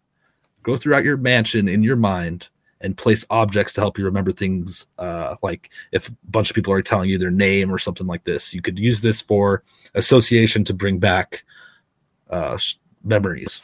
go 0.63 0.75
throughout 0.77 1.03
your 1.03 1.17
mansion 1.17 1.67
in 1.67 1.81
your 1.81 1.95
mind 1.95 2.49
and 2.81 2.97
place 2.97 3.25
objects 3.29 3.73
to 3.73 3.81
help 3.81 3.97
you 3.97 4.05
remember 4.05 4.31
things 4.31 4.87
uh, 4.97 5.35
like 5.41 5.71
if 5.91 6.09
a 6.09 6.11
bunch 6.29 6.49
of 6.49 6.55
people 6.55 6.73
are 6.73 6.81
telling 6.81 7.09
you 7.09 7.17
their 7.17 7.31
name 7.31 7.73
or 7.73 7.77
something 7.77 8.07
like 8.07 8.23
this 8.23 8.53
you 8.53 8.61
could 8.61 8.79
use 8.79 9.01
this 9.01 9.21
for 9.21 9.63
association 9.95 10.63
to 10.63 10.73
bring 10.73 10.97
back 10.99 11.43
uh, 12.29 12.57
sh- 12.57 12.75
memories 13.03 13.61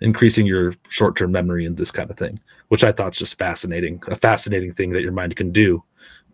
increasing 0.00 0.46
your 0.46 0.74
short-term 0.88 1.32
memory 1.32 1.66
and 1.66 1.76
this 1.76 1.90
kind 1.90 2.10
of 2.10 2.16
thing 2.16 2.38
which 2.68 2.84
i 2.84 2.92
thought 2.92 3.12
is 3.14 3.18
just 3.18 3.38
fascinating 3.38 4.00
a 4.08 4.16
fascinating 4.16 4.72
thing 4.72 4.90
that 4.90 5.02
your 5.02 5.12
mind 5.12 5.34
can 5.34 5.50
do 5.50 5.82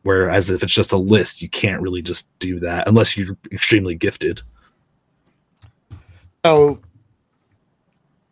whereas 0.05 0.51
if 0.51 0.63
it's 0.63 0.75
just 0.75 0.93
a 0.93 0.97
list 0.97 1.43
you 1.43 1.49
can't 1.49 1.83
really 1.83 2.03
just 2.03 2.29
do 2.39 2.61
that 2.61 2.87
unless 2.87 3.17
you're 3.17 3.37
extremely 3.51 3.95
gifted. 3.95 4.41
So 6.45 6.81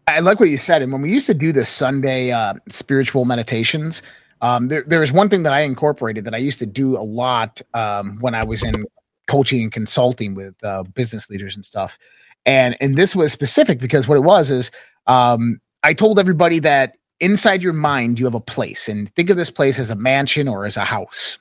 I 0.07 0.21
like 0.21 0.41
what 0.41 0.49
you 0.49 0.59
said. 0.59 0.83
And 0.83 0.93
when 0.93 1.03
we 1.03 1.13
used 1.13 1.27
to 1.27 1.35
do 1.35 1.53
the 1.53 1.65
Sunday 1.65 2.33
uh, 2.33 2.55
spiritual 2.69 3.25
meditations, 3.25 4.03
um, 4.41 4.69
there, 4.69 4.85
there 4.87 5.01
was 5.01 5.13
one 5.13 5.29
thing 5.29 5.45
that 5.45 5.53
I 5.53 5.61
incorporated 5.61 6.25
that 6.25 6.35
I 6.35 6.39
used 6.39 6.59
to 6.59 6.67
do 6.67 6.97
a 6.97 7.01
lot 7.01 7.63
um, 7.75 8.19
when 8.21 8.35
I 8.35 8.45
was 8.45 8.65
in 8.65 8.85
coaching 9.29 9.63
and 9.63 9.73
consulting 9.73 10.35
with 10.35 10.55
uh, 10.65 10.83
business 10.83 11.31
leaders 11.31 11.55
and 11.55 11.65
stuff. 11.65 11.99
And 12.45 12.77
and 12.81 12.97
this 12.97 13.15
was 13.15 13.33
specific 13.33 13.79
because 13.79 14.09
what 14.09 14.17
it 14.17 14.25
was 14.25 14.51
is 14.51 14.73
um, 15.07 15.61
I 15.85 15.95
told 15.95 16.19
everybody 16.19 16.59
that 16.59 16.97
inside 17.21 17.63
your 17.63 17.73
mind 17.73 18.19
you 18.19 18.25
have 18.25 18.35
a 18.35 18.41
place, 18.41 18.89
and 18.89 19.15
think 19.15 19.31
of 19.31 19.37
this 19.37 19.51
place 19.51 19.79
as 19.79 19.91
a 19.91 19.95
mansion 19.95 20.49
or 20.49 20.65
as 20.65 20.77
a 20.77 20.85
house. 20.85 21.39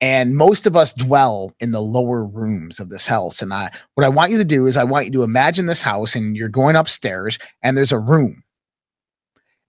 And 0.00 0.34
most 0.34 0.66
of 0.66 0.76
us 0.76 0.94
dwell 0.94 1.54
in 1.60 1.72
the 1.72 1.82
lower 1.82 2.24
rooms 2.24 2.80
of 2.80 2.88
this 2.88 3.06
house. 3.06 3.42
And 3.42 3.52
I, 3.52 3.70
what 3.94 4.06
I 4.06 4.08
want 4.08 4.32
you 4.32 4.38
to 4.38 4.44
do 4.44 4.66
is 4.66 4.76
I 4.76 4.84
want 4.84 5.06
you 5.06 5.12
to 5.12 5.22
imagine 5.22 5.66
this 5.66 5.82
house 5.82 6.14
and 6.14 6.36
you're 6.36 6.48
going 6.48 6.74
upstairs 6.76 7.38
and 7.62 7.76
there's 7.76 7.92
a 7.92 7.98
room. 7.98 8.42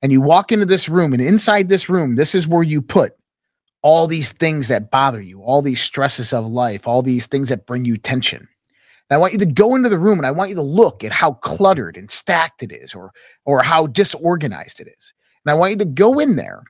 And 0.01 0.11
you 0.11 0.21
walk 0.21 0.51
into 0.51 0.65
this 0.65 0.87
room 0.87 1.13
and 1.13 1.21
inside 1.21 1.67
this 1.67 1.89
room, 1.89 2.15
this 2.15 2.33
is 2.33 2.47
where 2.47 2.63
you 2.63 2.81
put 2.81 3.13
all 3.83 4.07
these 4.07 4.31
things 4.31 4.67
that 4.69 4.89
bother 4.89 5.21
you, 5.21 5.41
all 5.41 5.61
these 5.61 5.81
stresses 5.81 6.33
of 6.33 6.45
life, 6.45 6.87
all 6.87 7.01
these 7.01 7.27
things 7.27 7.49
that 7.49 7.65
bring 7.65 7.83
you 7.83 7.97
tension. 7.97 8.47
And 9.09 9.15
I 9.15 9.17
want 9.17 9.33
you 9.33 9.39
to 9.39 9.45
go 9.45 9.75
into 9.75 9.89
the 9.89 9.99
room 9.99 10.17
and 10.17 10.25
I 10.25 10.31
want 10.31 10.49
you 10.49 10.55
to 10.55 10.61
look 10.61 11.03
at 11.03 11.11
how 11.11 11.33
cluttered 11.33 11.97
and 11.97 12.09
stacked 12.09 12.63
it 12.63 12.71
is 12.71 12.93
or 12.93 13.11
or 13.43 13.63
how 13.63 13.87
disorganized 13.87 14.79
it 14.79 14.87
is. 14.87 15.13
And 15.43 15.51
I 15.51 15.55
want 15.55 15.71
you 15.71 15.77
to 15.79 15.85
go 15.85 16.19
in 16.19 16.37
there 16.37 16.63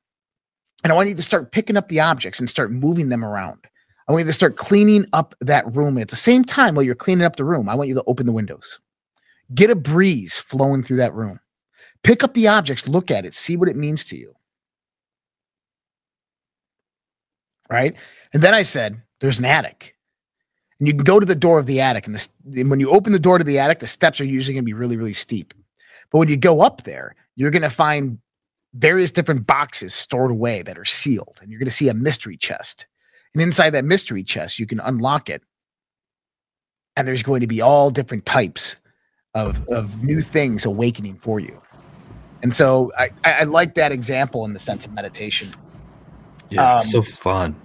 and 0.83 0.91
I 0.91 0.95
want 0.95 1.09
you 1.09 1.15
to 1.15 1.21
start 1.21 1.51
picking 1.51 1.77
up 1.77 1.89
the 1.89 1.99
objects 1.99 2.39
and 2.39 2.49
start 2.49 2.71
moving 2.71 3.09
them 3.09 3.23
around. 3.23 3.59
I 4.07 4.11
want 4.11 4.23
you 4.23 4.29
to 4.29 4.33
start 4.33 4.57
cleaning 4.57 5.05
up 5.13 5.35
that 5.41 5.73
room. 5.73 5.95
And 5.95 6.01
at 6.01 6.09
the 6.09 6.15
same 6.15 6.43
time, 6.43 6.75
while 6.75 6.83
you're 6.83 6.95
cleaning 6.95 7.25
up 7.25 7.35
the 7.35 7.45
room, 7.45 7.69
I 7.69 7.75
want 7.75 7.89
you 7.89 7.95
to 7.95 8.03
open 8.07 8.25
the 8.25 8.33
windows. 8.33 8.79
Get 9.53 9.69
a 9.69 9.75
breeze 9.75 10.39
flowing 10.39 10.83
through 10.83 10.97
that 10.97 11.13
room. 11.13 11.39
Pick 12.03 12.23
up 12.23 12.33
the 12.33 12.47
objects, 12.47 12.87
look 12.87 13.11
at 13.11 13.25
it, 13.25 13.33
see 13.33 13.55
what 13.55 13.69
it 13.69 13.75
means 13.75 14.03
to 14.05 14.17
you. 14.17 14.33
Right. 17.69 17.95
And 18.33 18.41
then 18.41 18.53
I 18.53 18.63
said, 18.63 19.01
there's 19.19 19.39
an 19.39 19.45
attic. 19.45 19.95
And 20.79 20.87
you 20.87 20.93
can 20.93 21.03
go 21.03 21.19
to 21.19 21.25
the 21.25 21.35
door 21.35 21.59
of 21.59 21.67
the 21.67 21.79
attic. 21.79 22.07
And, 22.07 22.15
the, 22.15 22.61
and 22.61 22.69
when 22.69 22.79
you 22.79 22.89
open 22.89 23.13
the 23.13 23.19
door 23.19 23.37
to 23.37 23.43
the 23.43 23.59
attic, 23.59 23.79
the 23.79 23.87
steps 23.87 24.19
are 24.19 24.25
usually 24.25 24.55
going 24.55 24.63
to 24.63 24.65
be 24.65 24.73
really, 24.73 24.97
really 24.97 25.13
steep. 25.13 25.53
But 26.11 26.17
when 26.17 26.27
you 26.27 26.37
go 26.37 26.61
up 26.61 26.83
there, 26.83 27.15
you're 27.35 27.51
going 27.51 27.61
to 27.61 27.69
find 27.69 28.17
various 28.73 29.11
different 29.11 29.45
boxes 29.45 29.93
stored 29.93 30.31
away 30.31 30.61
that 30.61 30.77
are 30.77 30.85
sealed. 30.85 31.37
And 31.41 31.49
you're 31.51 31.59
going 31.59 31.67
to 31.67 31.71
see 31.71 31.89
a 31.89 31.93
mystery 31.93 32.37
chest. 32.37 32.85
And 33.33 33.41
inside 33.41 33.71
that 33.71 33.85
mystery 33.85 34.23
chest, 34.23 34.59
you 34.59 34.65
can 34.65 34.79
unlock 34.79 35.29
it. 35.29 35.43
And 36.95 37.07
there's 37.07 37.23
going 37.23 37.41
to 37.41 37.47
be 37.47 37.61
all 37.61 37.89
different 37.89 38.25
types 38.25 38.77
of, 39.33 39.67
of 39.69 40.03
new 40.03 40.21
things 40.21 40.65
awakening 40.65 41.17
for 41.17 41.39
you. 41.39 41.61
And 42.43 42.53
so 42.55 42.91
I, 42.97 43.09
I 43.23 43.43
like 43.43 43.75
that 43.75 43.91
example 43.91 44.45
in 44.45 44.53
the 44.53 44.59
sense 44.59 44.85
of 44.85 44.93
meditation. 44.93 45.49
Yeah, 46.49 46.75
it's 46.75 46.93
Um, 46.93 47.03
so 47.03 47.11
fun. 47.11 47.55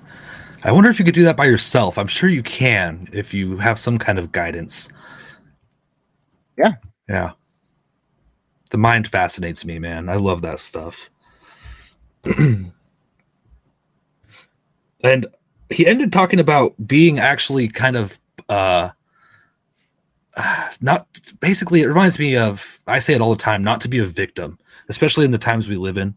I 0.63 0.73
wonder 0.73 0.91
if 0.91 0.99
you 0.99 1.05
could 1.05 1.15
do 1.15 1.25
that 1.25 1.37
by 1.37 1.47
yourself. 1.47 1.99
I'm 1.99 2.07
sure 2.07 2.29
you 2.29 2.43
can 2.43 3.09
if 3.13 3.33
you 3.33 3.57
have 3.59 3.79
some 3.79 3.99
kind 3.99 4.19
of 4.19 4.33
guidance. 4.33 4.89
Yeah. 6.59 6.73
Yeah. 7.09 7.33
The 8.71 8.79
mind 8.79 9.09
fascinates 9.09 9.65
me, 9.65 9.79
man. 9.79 10.09
I 10.09 10.17
love 10.17 10.43
that 10.43 10.61
stuff. 10.61 11.11
and 15.05 15.27
he 15.71 15.87
ended 15.87 16.13
talking 16.13 16.41
about 16.41 16.75
being 16.87 17.19
actually 17.19 17.69
kind 17.69 17.97
of 17.97 18.19
uh 18.49 18.91
not 20.81 21.07
basically 21.41 21.83
it 21.83 21.87
reminds 21.87 22.19
me 22.19 22.37
of 22.37 22.81
I 22.87 22.99
say 22.99 23.15
it 23.15 23.21
all 23.21 23.31
the 23.31 23.37
time 23.37 23.65
not 23.65 23.81
to 23.83 23.89
be 23.89 23.99
a 23.99 24.07
victim 24.07 24.59
especially 24.89 25.25
in 25.25 25.33
the 25.33 25.39
times 25.39 25.69
we 25.69 25.77
live 25.77 25.97
in 25.99 26.15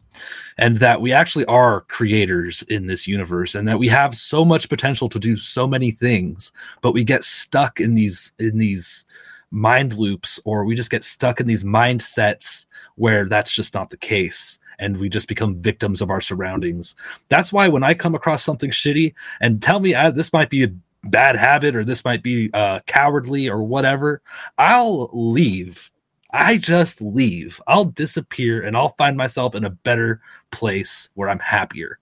and 0.57 0.77
that 0.77 1.01
we 1.01 1.11
actually 1.11 1.45
are 1.45 1.81
creators 1.81 2.61
in 2.63 2.87
this 2.87 3.07
universe 3.07 3.55
and 3.55 3.67
that 3.67 3.79
we 3.79 3.87
have 3.87 4.15
so 4.15 4.45
much 4.45 4.69
potential 4.69 5.09
to 5.09 5.19
do 5.19 5.35
so 5.35 5.67
many 5.67 5.91
things 5.91 6.51
but 6.81 6.93
we 6.93 7.03
get 7.03 7.23
stuck 7.23 7.79
in 7.79 7.95
these 7.95 8.33
in 8.39 8.57
these 8.57 9.05
mind 9.51 9.93
loops 9.93 10.39
or 10.45 10.63
we 10.63 10.75
just 10.75 10.91
get 10.91 11.03
stuck 11.03 11.39
in 11.39 11.47
these 11.47 11.63
mindsets 11.63 12.67
where 12.95 13.25
that's 13.25 13.51
just 13.51 13.73
not 13.73 13.89
the 13.89 13.97
case 13.97 14.59
and 14.77 14.97
we 14.97 15.09
just 15.09 15.27
become 15.27 15.61
victims 15.61 16.01
of 16.01 16.09
our 16.09 16.21
surroundings 16.21 16.95
that's 17.29 17.51
why 17.51 17.67
when 17.67 17.83
i 17.83 17.93
come 17.93 18.15
across 18.15 18.43
something 18.43 18.69
shitty 18.69 19.13
and 19.41 19.61
tell 19.61 19.79
me 19.79 19.93
uh, 19.93 20.11
this 20.11 20.31
might 20.33 20.49
be 20.49 20.63
a 20.63 20.73
bad 21.05 21.35
habit 21.35 21.75
or 21.75 21.83
this 21.83 22.03
might 22.03 22.21
be 22.21 22.49
uh, 22.53 22.79
cowardly 22.85 23.49
or 23.49 23.63
whatever 23.63 24.21
i'll 24.57 25.09
leave 25.13 25.89
I 26.31 26.57
just 26.57 27.01
leave. 27.01 27.59
I'll 27.67 27.85
disappear 27.85 28.61
and 28.61 28.77
I'll 28.77 28.95
find 28.97 29.17
myself 29.17 29.55
in 29.55 29.65
a 29.65 29.71
better 29.71 30.21
place 30.51 31.09
where 31.15 31.29
I'm 31.29 31.39
happier. 31.39 31.97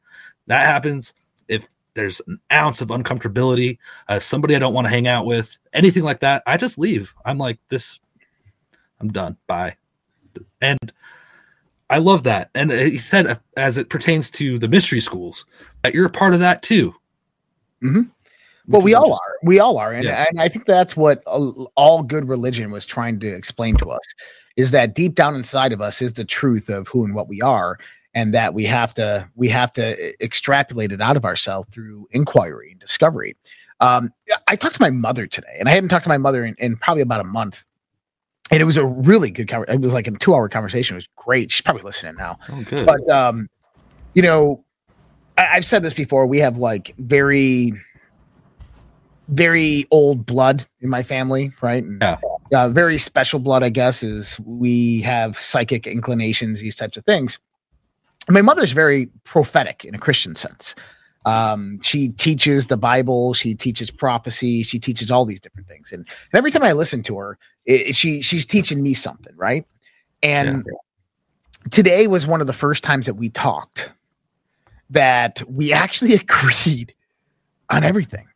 That 0.48 0.66
happens 0.66 1.14
if 1.48 1.68
there's 1.98 2.22
an 2.28 2.40
ounce 2.54 2.80
of 2.80 2.90
uncomfortability, 2.90 3.78
uh, 4.08 4.20
somebody 4.20 4.56
I 4.56 4.60
don't 4.60 4.74
want 4.74 4.86
to 4.88 4.94
hang 4.94 5.08
out 5.08 5.26
with, 5.26 5.58
anything 5.74 6.04
like 6.04 6.22
that. 6.22 6.44
I 6.46 6.56
just 6.56 6.78
leave. 6.78 7.14
I'm 7.26 7.38
like, 7.38 7.58
this, 7.68 8.00
I'm 9.02 9.12
done. 9.12 9.36
Bye. 9.48 9.76
And 10.62 10.94
I 11.90 11.98
love 11.98 12.24
that. 12.24 12.50
And 12.54 12.72
he 12.72 12.98
said, 13.00 13.28
uh, 13.28 13.36
as 13.58 13.78
it 13.78 13.90
pertains 13.90 14.30
to 14.32 14.60
the 14.60 14.68
mystery 14.68 15.00
schools, 15.00 15.46
that 15.84 15.94
you're 15.94 16.06
a 16.06 16.10
part 16.12 16.34
of 16.34 16.40
that 16.40 16.62
too. 16.62 16.94
Mhm. 17.84 18.12
Well, 18.68 18.82
we 18.82 18.94
all 18.94 19.14
are. 19.14 19.34
We 19.44 19.60
all 19.60 19.78
are, 19.78 19.94
and, 19.94 20.04
Yeah. 20.04 20.26
and 20.30 20.42
I 20.42 20.50
think 20.50 20.66
that's 20.66 20.98
what 20.98 21.24
all 21.26 22.04
good 22.04 22.28
religion 22.28 22.70
was 22.70 22.86
trying 22.86 23.20
to 23.22 23.28
explain 23.28 23.78
to 23.78 23.90
us: 23.90 24.02
is 24.58 24.72
that 24.72 24.94
deep 24.94 25.16
down 25.16 25.36
inside 25.36 25.72
of 25.72 25.82
us 25.82 26.02
is 26.02 26.16
the 26.16 26.26
truth 26.26 26.70
of 26.70 26.90
who 26.90 27.06
and 27.06 27.16
what 27.16 27.30
we 27.30 27.42
are, 27.42 27.80
and 28.14 28.34
that 28.34 28.54
we 28.54 28.64
have 28.66 28.94
to 28.96 29.30
we 29.36 29.50
have 29.50 29.72
to 29.74 30.24
extrapolate 30.24 30.92
it 30.92 31.02
out 31.02 31.18
of 31.18 31.26
ourselves 31.26 31.68
through 31.72 32.08
inquiry 32.12 32.72
and 32.72 32.80
discovery. 32.80 33.36
Um, 33.80 34.12
I 34.48 34.56
talked 34.56 34.76
to 34.76 34.82
my 34.82 34.90
mother 34.90 35.28
today, 35.28 35.56
and 35.60 35.70
I 35.70 35.72
hadn't 35.74 35.90
talked 35.90 36.04
to 36.04 36.10
my 36.10 36.18
mother 36.18 36.44
in, 36.46 36.56
in 36.58 36.78
probably 36.78 37.04
about 37.04 37.20
a 37.22 37.26
month. 37.26 37.64
And 38.50 38.62
it 38.62 38.66
was 38.66 38.78
a 38.78 38.86
really 38.86 39.30
good 39.30 39.48
conversation. 39.48 39.82
It 39.82 39.84
was 39.84 39.94
like 39.94 40.08
a 40.08 40.12
two 40.12 40.34
hour 40.34 40.48
conversation. 40.50 40.96
It 40.96 41.00
was 41.00 41.10
great. 41.16 41.52
She's 41.52 41.62
probably 41.62 41.84
listening 41.84 42.16
now 42.16 42.38
Oh, 42.50 42.62
good. 42.64 42.86
but 42.86 43.10
um 43.10 43.50
you 44.14 44.22
know 44.24 44.64
I, 45.38 45.48
i've 45.56 45.66
said 45.66 45.84
this 45.84 45.94
before 45.94 46.26
we 46.26 46.40
have 46.40 46.58
like 46.58 46.96
very 46.98 47.74
very 49.28 49.86
old 49.92 50.26
blood 50.26 50.66
in 50.80 50.90
my 50.90 51.04
family 51.04 51.52
right 51.62 51.84
And, 51.84 52.02
Yeah. 52.02 52.18
uh, 52.54 52.70
very 52.70 52.98
special 52.98 53.40
blood 53.40 53.62
i 53.64 53.70
guess 53.70 54.02
is 54.04 54.40
we 54.40 55.02
have 55.02 55.38
psychic 55.38 55.86
inclinations 55.86 56.62
these 56.62 56.76
types 56.76 56.98
of 56.98 57.04
things 57.06 57.38
my 58.30 58.42
mother's 58.42 58.72
very 58.72 59.08
prophetic 59.24 59.86
in 59.86 59.96
a 59.96 60.00
christian 60.00 60.36
sense. 60.36 60.76
Um, 61.26 61.82
she 61.82 62.10
teaches 62.10 62.68
the 62.68 62.78
bible 62.78 63.34
she 63.34 63.54
teaches 63.54 63.92
prophecy 63.92 64.64
she 64.64 64.80
teaches 64.80 65.12
all 65.12 65.26
these 65.26 65.40
different 65.42 65.68
things. 65.68 65.92
And, 65.92 66.08
and 66.32 66.38
every 66.38 66.52
time 66.52 66.64
i 66.64 66.72
listen 66.72 67.04
to 67.04 67.18
her 67.18 67.38
it, 67.66 67.96
she 67.96 68.22
she's 68.22 68.46
teaching 68.46 68.82
me 68.82 68.94
something 68.94 69.36
right? 69.36 69.66
And 70.24 70.66
today 71.70 72.08
was 72.08 72.26
one 72.26 72.42
of 72.42 72.48
the 72.48 72.54
first 72.54 72.84
times 72.84 73.06
that 73.06 73.16
we 73.16 73.30
talked 73.30 73.92
that 74.90 75.42
we 75.50 75.74
actually 75.74 76.14
agreed 76.26 76.94
on 77.70 77.84
everything. 77.84 78.28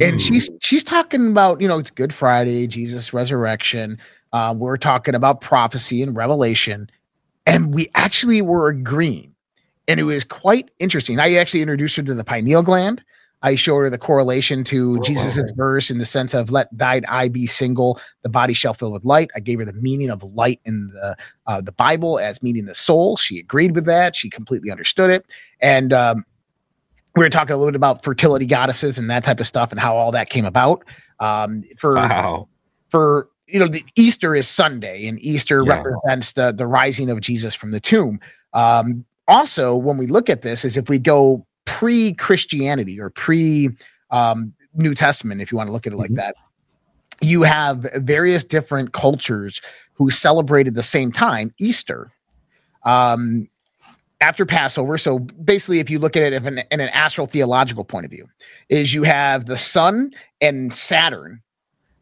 And 0.00 0.22
she's 0.22 0.48
she's 0.62 0.84
talking 0.84 1.30
about 1.30 1.60
you 1.60 1.66
know 1.66 1.78
it's 1.78 1.90
good 1.90 2.14
friday 2.14 2.68
jesus 2.68 3.12
resurrection. 3.12 3.98
Uh, 4.32 4.54
we're 4.56 4.76
talking 4.76 5.16
about 5.16 5.40
prophecy 5.40 6.00
and 6.00 6.14
revelation 6.14 6.88
and 7.46 7.74
we 7.74 7.88
actually 7.94 8.42
were 8.42 8.68
agreeing 8.68 9.34
and 9.88 9.98
it 9.98 10.04
was 10.04 10.24
quite 10.24 10.70
interesting. 10.78 11.18
I 11.18 11.34
actually 11.34 11.62
introduced 11.62 11.96
her 11.96 12.02
to 12.04 12.14
the 12.14 12.22
pineal 12.24 12.62
gland. 12.62 13.02
I 13.42 13.54
showed 13.56 13.78
her 13.78 13.90
the 13.90 13.98
correlation 13.98 14.64
to 14.64 14.98
Oh, 15.00 15.02
jesus' 15.02 15.38
wow. 15.38 15.54
verse 15.56 15.90
in 15.90 15.98
the 15.98 16.04
sense 16.04 16.34
of 16.34 16.50
let 16.50 16.68
thine 16.76 17.04
eye 17.08 17.28
be 17.28 17.46
single 17.46 17.98
the 18.22 18.28
body 18.28 18.52
shall 18.52 18.74
fill 18.74 18.92
with 18.92 19.04
light. 19.04 19.30
I 19.34 19.40
gave 19.40 19.58
her 19.58 19.64
the 19.64 19.72
meaning 19.72 20.10
of 20.10 20.22
light 20.22 20.60
in 20.64 20.88
the 20.88 21.16
uh, 21.46 21.60
the 21.60 21.72
bible 21.72 22.18
as 22.18 22.42
meaning 22.42 22.66
the 22.66 22.74
soul. 22.74 23.16
She 23.16 23.38
agreed 23.38 23.74
with 23.74 23.86
that. 23.86 24.14
She 24.14 24.30
completely 24.30 24.70
understood 24.70 25.10
it. 25.10 25.26
And 25.60 25.92
um, 25.92 26.24
we 27.16 27.24
were 27.24 27.30
talking 27.30 27.54
a 27.54 27.56
little 27.56 27.72
bit 27.72 27.76
about 27.76 28.04
fertility 28.04 28.46
goddesses 28.46 28.98
and 28.98 29.10
that 29.10 29.24
type 29.24 29.40
of 29.40 29.46
stuff 29.46 29.72
and 29.72 29.80
how 29.80 29.96
all 29.96 30.12
that 30.12 30.30
came 30.30 30.44
about. 30.44 30.84
Um, 31.18 31.62
for 31.78 31.94
wow. 31.94 32.48
for 32.90 33.28
you 33.52 33.58
know, 33.58 33.68
the 33.68 33.84
Easter 33.96 34.34
is 34.34 34.48
Sunday, 34.48 35.06
and 35.06 35.20
Easter 35.20 35.62
Yeah. 35.66 35.74
represents 35.76 36.32
the 36.32 36.52
the 36.52 36.66
rising 36.66 37.10
of 37.10 37.20
Jesus 37.20 37.54
from 37.54 37.70
the 37.70 37.80
tomb. 37.80 38.20
Um, 38.52 39.04
also, 39.28 39.76
when 39.76 39.96
we 39.96 40.06
look 40.06 40.28
at 40.28 40.42
this, 40.42 40.64
is 40.64 40.76
if 40.76 40.88
we 40.88 40.98
go 40.98 41.46
pre 41.64 42.12
Christianity 42.14 43.00
or 43.00 43.10
pre 43.10 43.70
um, 44.10 44.52
New 44.74 44.94
Testament, 44.94 45.40
if 45.40 45.52
you 45.52 45.58
want 45.58 45.68
to 45.68 45.72
look 45.72 45.86
at 45.86 45.92
it 45.92 45.96
like 45.96 46.10
Mhm. 46.10 46.16
that, 46.16 46.34
you 47.20 47.42
have 47.42 47.86
various 47.96 48.42
different 48.42 48.92
cultures 48.92 49.60
who 49.94 50.10
celebrated 50.10 50.74
the 50.74 50.82
same 50.82 51.12
time, 51.12 51.54
Easter. 51.58 52.10
Um, 52.84 53.48
after 54.20 54.44
Passover, 54.44 54.98
so 54.98 55.18
basically, 55.20 55.78
if 55.78 55.88
you 55.88 55.98
look 55.98 56.16
at 56.16 56.22
it 56.24 56.32
in 56.32 56.46
an, 56.46 56.64
in 56.70 56.80
an 56.80 56.88
astral 56.90 57.26
theological 57.26 57.84
point 57.84 58.04
of 58.04 58.10
view, 58.10 58.26
is 58.68 58.92
you 58.92 59.02
have 59.04 59.46
the 59.46 59.56
sun 59.56 60.12
and 60.40 60.74
Saturn. 60.74 61.40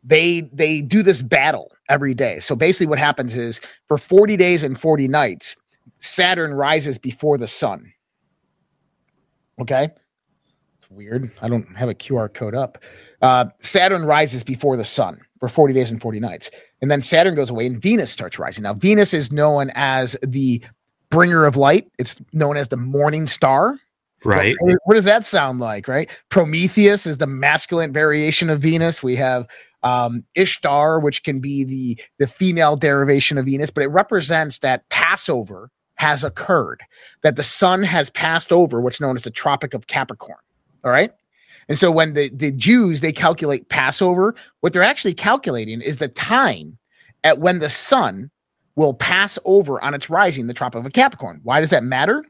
They 0.09 0.49
they 0.53 0.81
do 0.81 1.03
this 1.03 1.21
battle 1.21 1.71
every 1.89 2.15
day. 2.15 2.41
So 2.41 2.57
basically, 2.57 2.87
what 2.87 2.99
happens 2.99 3.37
is 3.37 3.61
for 3.87 3.99
forty 3.99 4.37
days 4.37 4.65
and 4.65 4.81
forty 4.81 5.07
nights, 5.07 5.55
Saturn 5.99 6.55
rises 6.55 6.99
before 6.99 7.37
the 7.37 7.47
sun. 7.47 7.93
Okay, 9.61 9.91
it's 10.79 10.91
weird. 10.91 11.31
I 11.43 11.49
don't 11.49 11.77
have 11.77 11.91
a 11.91 11.95
QR 11.95 12.33
code 12.33 12.55
up. 12.55 12.79
Uh, 13.21 13.47
Saturn 13.61 14.07
rises 14.07 14.43
before 14.43 14.79
the 14.79 14.85
sun 14.85 15.21
for 15.41 15.49
forty 15.49 15.75
days 15.75 15.91
and 15.91 16.01
forty 16.01 16.21
nights, 16.21 16.51
and 16.81 16.91
then 16.91 17.03
Saturn 17.03 17.35
goes 17.35 17.51
away, 17.51 17.67
and 17.67 17.81
Venus 17.81 18.11
starts 18.11 18.39
rising. 18.39 18.63
Now, 18.63 18.73
Venus 18.73 19.13
is 19.13 19.31
known 19.31 19.71
as 19.75 20.17
the 20.27 20.65
bringer 21.11 21.45
of 21.45 21.57
light. 21.57 21.87
It's 21.99 22.17
known 22.33 22.57
as 22.57 22.69
the 22.69 22.79
morning 22.79 23.27
star. 23.27 23.79
Right. 24.25 24.57
What, 24.61 24.95
does 24.95 25.05
that 25.05 25.27
sound 25.27 25.61
like, 25.61 25.87
right? 25.87 26.11
Prometheus 26.29 27.07
is 27.07 27.19
the 27.19 27.27
masculine 27.27 27.93
variation 27.93 28.51
of 28.51 28.61
Venus. 28.61 29.03
We 29.03 29.15
have 29.17 29.47
um, 29.85 30.25
Ishtar, 30.35 30.99
which 30.99 31.23
can 31.23 31.39
be 31.39 31.63
the 31.63 31.99
the 32.19 32.27
female 32.27 32.75
derivation 32.77 33.39
of 33.39 33.45
Venus, 33.45 33.71
but 33.71 33.85
it 33.85 33.89
represents 33.89 34.59
that 34.59 34.89
Passover 34.89 35.71
has 35.95 36.25
occurred, 36.25 36.83
that 37.23 37.37
the 37.37 37.43
sun 37.43 37.83
has 37.83 38.11
passed 38.11 38.53
over 38.53 38.81
what's 38.81 39.01
known 39.01 39.17
as 39.17 39.23
the 39.23 39.31
Tropic 39.31 39.75
of 39.75 39.87
Capricorn. 39.87 40.39
All 40.85 40.91
right. 40.91 41.13
And 41.69 41.79
so 41.79 41.91
when 41.91 42.15
the, 42.15 42.31
the 42.31 42.51
Jews 42.51 43.01
they 43.01 43.13
calculate 43.13 43.69
Passover, 43.69 44.35
what 44.61 44.73
they're 44.73 44.83
actually 44.83 45.15
calculating 45.15 45.81
is 45.81 45.99
the 45.99 46.09
time 46.09 46.79
at 47.25 47.39
when 47.39 47.59
the 47.59 47.69
sun 47.69 48.31
will 48.75 48.95
pass 48.95 49.39
over 49.45 49.83
on 49.83 49.93
its 49.93 50.09
rising 50.09 50.47
the 50.47 50.55
Tropic 50.55 50.85
of 50.85 50.93
Capricorn. 50.93 51.41
Why 51.43 51.61
does 51.61 51.71
that 51.71 51.85
matter? 51.85 52.25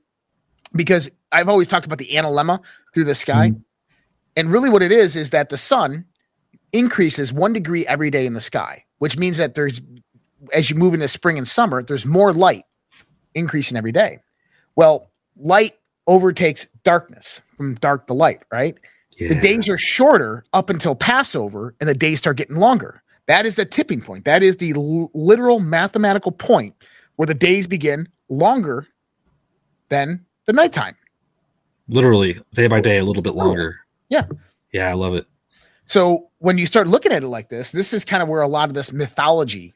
Because 0.73 1.11
I've 1.33 1.49
always 1.49 1.69
talked 1.69 1.87
about 1.87 1.99
the 1.99 2.11
analemma 2.13 2.61
through 2.95 3.05
the 3.05 3.15
sky. 3.15 3.51
Mm-hmm. 3.51 3.61
And 4.37 4.53
really 4.53 4.71
what 4.71 4.83
it 4.83 4.93
is 4.93 5.17
is 5.17 5.31
that 5.31 5.49
the 5.49 5.57
sun 5.57 6.05
increases 6.73 7.33
one 7.33 7.53
degree 7.53 7.87
every 7.87 8.11
day 8.11 8.27
in 8.27 8.35
the 8.35 8.41
sky, 8.41 8.85
which 8.99 9.19
means 9.19 9.37
that 9.39 9.55
there's 9.55 9.81
as 10.53 10.71
you 10.71 10.77
move 10.77 10.95
into 10.95 11.09
spring 11.09 11.37
and 11.37 11.49
summer, 11.49 11.83
there's 11.83 12.07
more 12.07 12.33
light 12.33 12.65
increasing 13.35 13.77
every 13.77 13.93
day. 13.93 14.21
Well, 14.77 15.11
light 15.37 15.75
overtakes 16.07 16.67
darkness 16.85 17.41
from 17.57 17.75
dark 17.77 18.07
to 18.07 18.15
light, 18.15 18.43
right? 18.53 18.79
Yeah. 19.17 19.29
The 19.31 19.41
days 19.41 19.69
are 19.69 19.79
shorter 19.79 20.45
up 20.53 20.71
until 20.71 20.95
Passover, 20.95 21.75
and 21.81 21.89
the 21.89 21.95
days 21.95 22.19
start 22.19 22.37
getting 22.37 22.57
longer. 22.57 23.03
That 23.27 23.45
is 23.47 23.57
the 23.57 23.65
tipping 23.65 24.01
point. 24.01 24.25
That 24.25 24.43
is 24.43 24.59
the 24.59 24.73
l- 24.73 25.11
literal 25.13 25.61
mathematical 25.61 26.33
point 26.33 26.75
where 27.17 27.27
the 27.27 27.35
days 27.35 27.67
begin 27.67 28.09
longer 28.29 28.87
than 29.89 30.25
the 30.47 30.53
nighttime. 30.53 30.97
Literally, 31.89 32.41
day 32.55 32.67
by 32.67 32.81
day, 32.81 32.99
a 32.99 33.05
little 33.05 33.23
bit 33.23 33.35
longer. 33.35 33.81
Yeah. 34.09 34.25
Yeah, 34.73 34.89
I 34.89 34.93
love 34.93 35.15
it. 35.15 35.27
So 35.87 36.29
when 36.39 36.59
you 36.59 36.67
start 36.67 36.87
looking 36.87 37.13
at 37.13 37.23
it 37.23 37.29
like 37.29 37.49
this, 37.49 37.73
this 37.73 37.93
is 37.95 38.05
kind 38.05 38.23
of 38.23 38.29
where 38.29 38.43
a 38.43 38.49
lot 38.49 38.69
of 38.69 38.75
this 38.75 38.93
mythology 38.93 39.75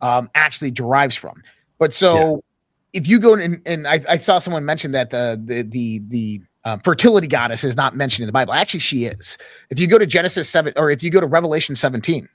um, 0.00 0.30
actually 0.34 0.70
derives 0.70 1.16
from. 1.16 1.42
But 1.78 1.92
so 1.92 2.44
if 2.92 3.08
you 3.08 3.18
go 3.18 3.34
and, 3.34 3.60
and 3.66 3.88
I, 3.88 4.00
I 4.08 4.16
saw 4.16 4.38
someone 4.38 4.64
mention 4.64 4.92
that 4.92 5.10
the 5.10 5.40
the 5.44 5.62
the 5.62 5.98
the 6.06 6.40
uh, 6.64 6.78
fertility 6.84 7.26
goddess 7.26 7.64
is 7.64 7.76
not 7.76 7.96
mentioned 7.96 8.22
in 8.22 8.26
the 8.28 8.32
Bible. 8.32 8.54
Actually, 8.54 8.80
she 8.80 9.04
is. 9.06 9.36
If 9.70 9.80
you 9.80 9.88
go 9.88 9.98
to 9.98 10.06
Genesis 10.06 10.48
seven, 10.48 10.72
or 10.76 10.90
if 10.90 11.02
you 11.02 11.10
go 11.10 11.20
to 11.20 11.26
Revelation 11.26 11.74
17 11.74 12.28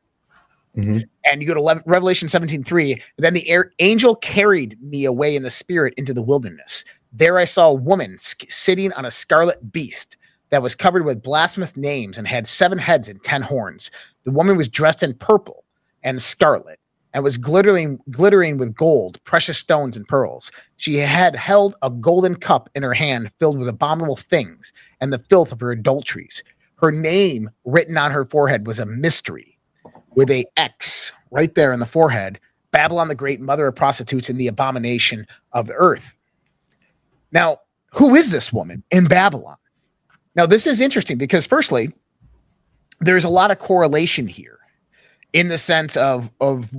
Mhm. 0.78 1.04
and 1.26 1.42
you 1.42 1.48
go 1.48 1.56
to 1.56 1.62
Le- 1.64 1.82
Revelation 1.88 2.30
17 2.30 2.64
3, 2.64 3.02
then 3.18 3.34
the 3.34 3.50
air, 3.50 3.72
angel 3.80 4.14
carried 4.16 4.78
me 4.84 5.04
away 5.06 5.36
in 5.36 5.42
the 5.42 5.50
spirit 5.50 5.96
into 5.98 6.14
the 6.14 6.22
wilderness. 6.22 6.86
There 7.12 7.38
I 7.38 7.46
saw 7.46 7.70
a 7.70 7.74
woman 7.74 8.18
sk- 8.20 8.52
sitting 8.52 8.94
on 8.94 9.06
a 9.06 9.12
scarlet 9.12 9.72
beast 9.72 10.16
that 10.52 10.62
was 10.62 10.76
covered 10.76 11.06
with 11.06 11.24
blasphemous 11.24 11.76
names 11.76 12.18
and 12.18 12.28
had 12.28 12.48
seven 12.48 12.78
heads 12.78 13.10
and 13.10 13.24
ten 13.24 13.42
horns. 13.42 13.92
The 14.26 14.32
woman 14.32 14.58
was 14.58 14.68
dressed 14.68 15.04
in 15.04 15.14
purple 15.16 15.64
and 16.04 16.22
scarlet 16.22 16.80
and 17.14 17.24
was 17.24 17.38
glittering 17.38 18.00
glittering 18.12 18.58
with 18.58 18.76
gold, 18.76 19.24
precious 19.24 19.58
stones 19.58 19.98
and 19.98 20.08
pearls. 20.08 20.52
She 20.78 20.98
had 20.98 21.36
held 21.36 21.76
a 21.82 21.90
golden 21.90 22.36
cup 22.36 22.70
in 22.76 22.84
her 22.84 22.94
hand 22.94 23.32
filled 23.40 23.58
with 23.58 23.68
abominable 23.68 24.16
things 24.16 24.72
and 25.02 25.12
the 25.12 25.24
filth 25.30 25.52
of 25.52 25.60
her 25.62 25.72
adulteries. 25.72 26.44
Her 26.76 26.92
name 26.92 27.50
written 27.66 27.98
on 27.98 28.12
her 28.12 28.26
forehead 28.26 28.68
was 28.68 28.80
a 28.80 28.86
mystery 28.86 29.58
with 30.16 30.30
a 30.30 30.46
X 30.58 31.14
right 31.32 31.54
there 31.56 31.74
in 31.74 31.80
the 31.80 31.86
forehead. 31.86 32.40
Babylon 32.72 33.08
the 33.08 33.16
Great, 33.16 33.42
mother 33.42 33.68
of 33.68 33.76
prostitutes 33.76 34.30
and 34.30 34.40
the 34.40 34.48
abomination 34.48 35.26
of 35.54 35.66
the 35.66 35.74
earth. 35.74 36.19
Now, 37.32 37.60
who 37.94 38.16
is 38.16 38.32
this 38.32 38.52
woman 38.54 38.84
in 38.92 39.06
Babylon? 39.06 39.58
Now, 40.36 40.46
this 40.46 40.68
is 40.68 40.80
interesting 40.80 41.18
because, 41.18 41.46
firstly, 41.46 41.92
there's 43.00 43.24
a 43.24 43.30
lot 43.30 43.52
of 43.52 43.60
correlation 43.60 44.28
here 44.28 44.60
in 45.34 45.48
the 45.48 45.58
sense 45.58 45.98
of, 45.98 46.32
of 46.40 46.74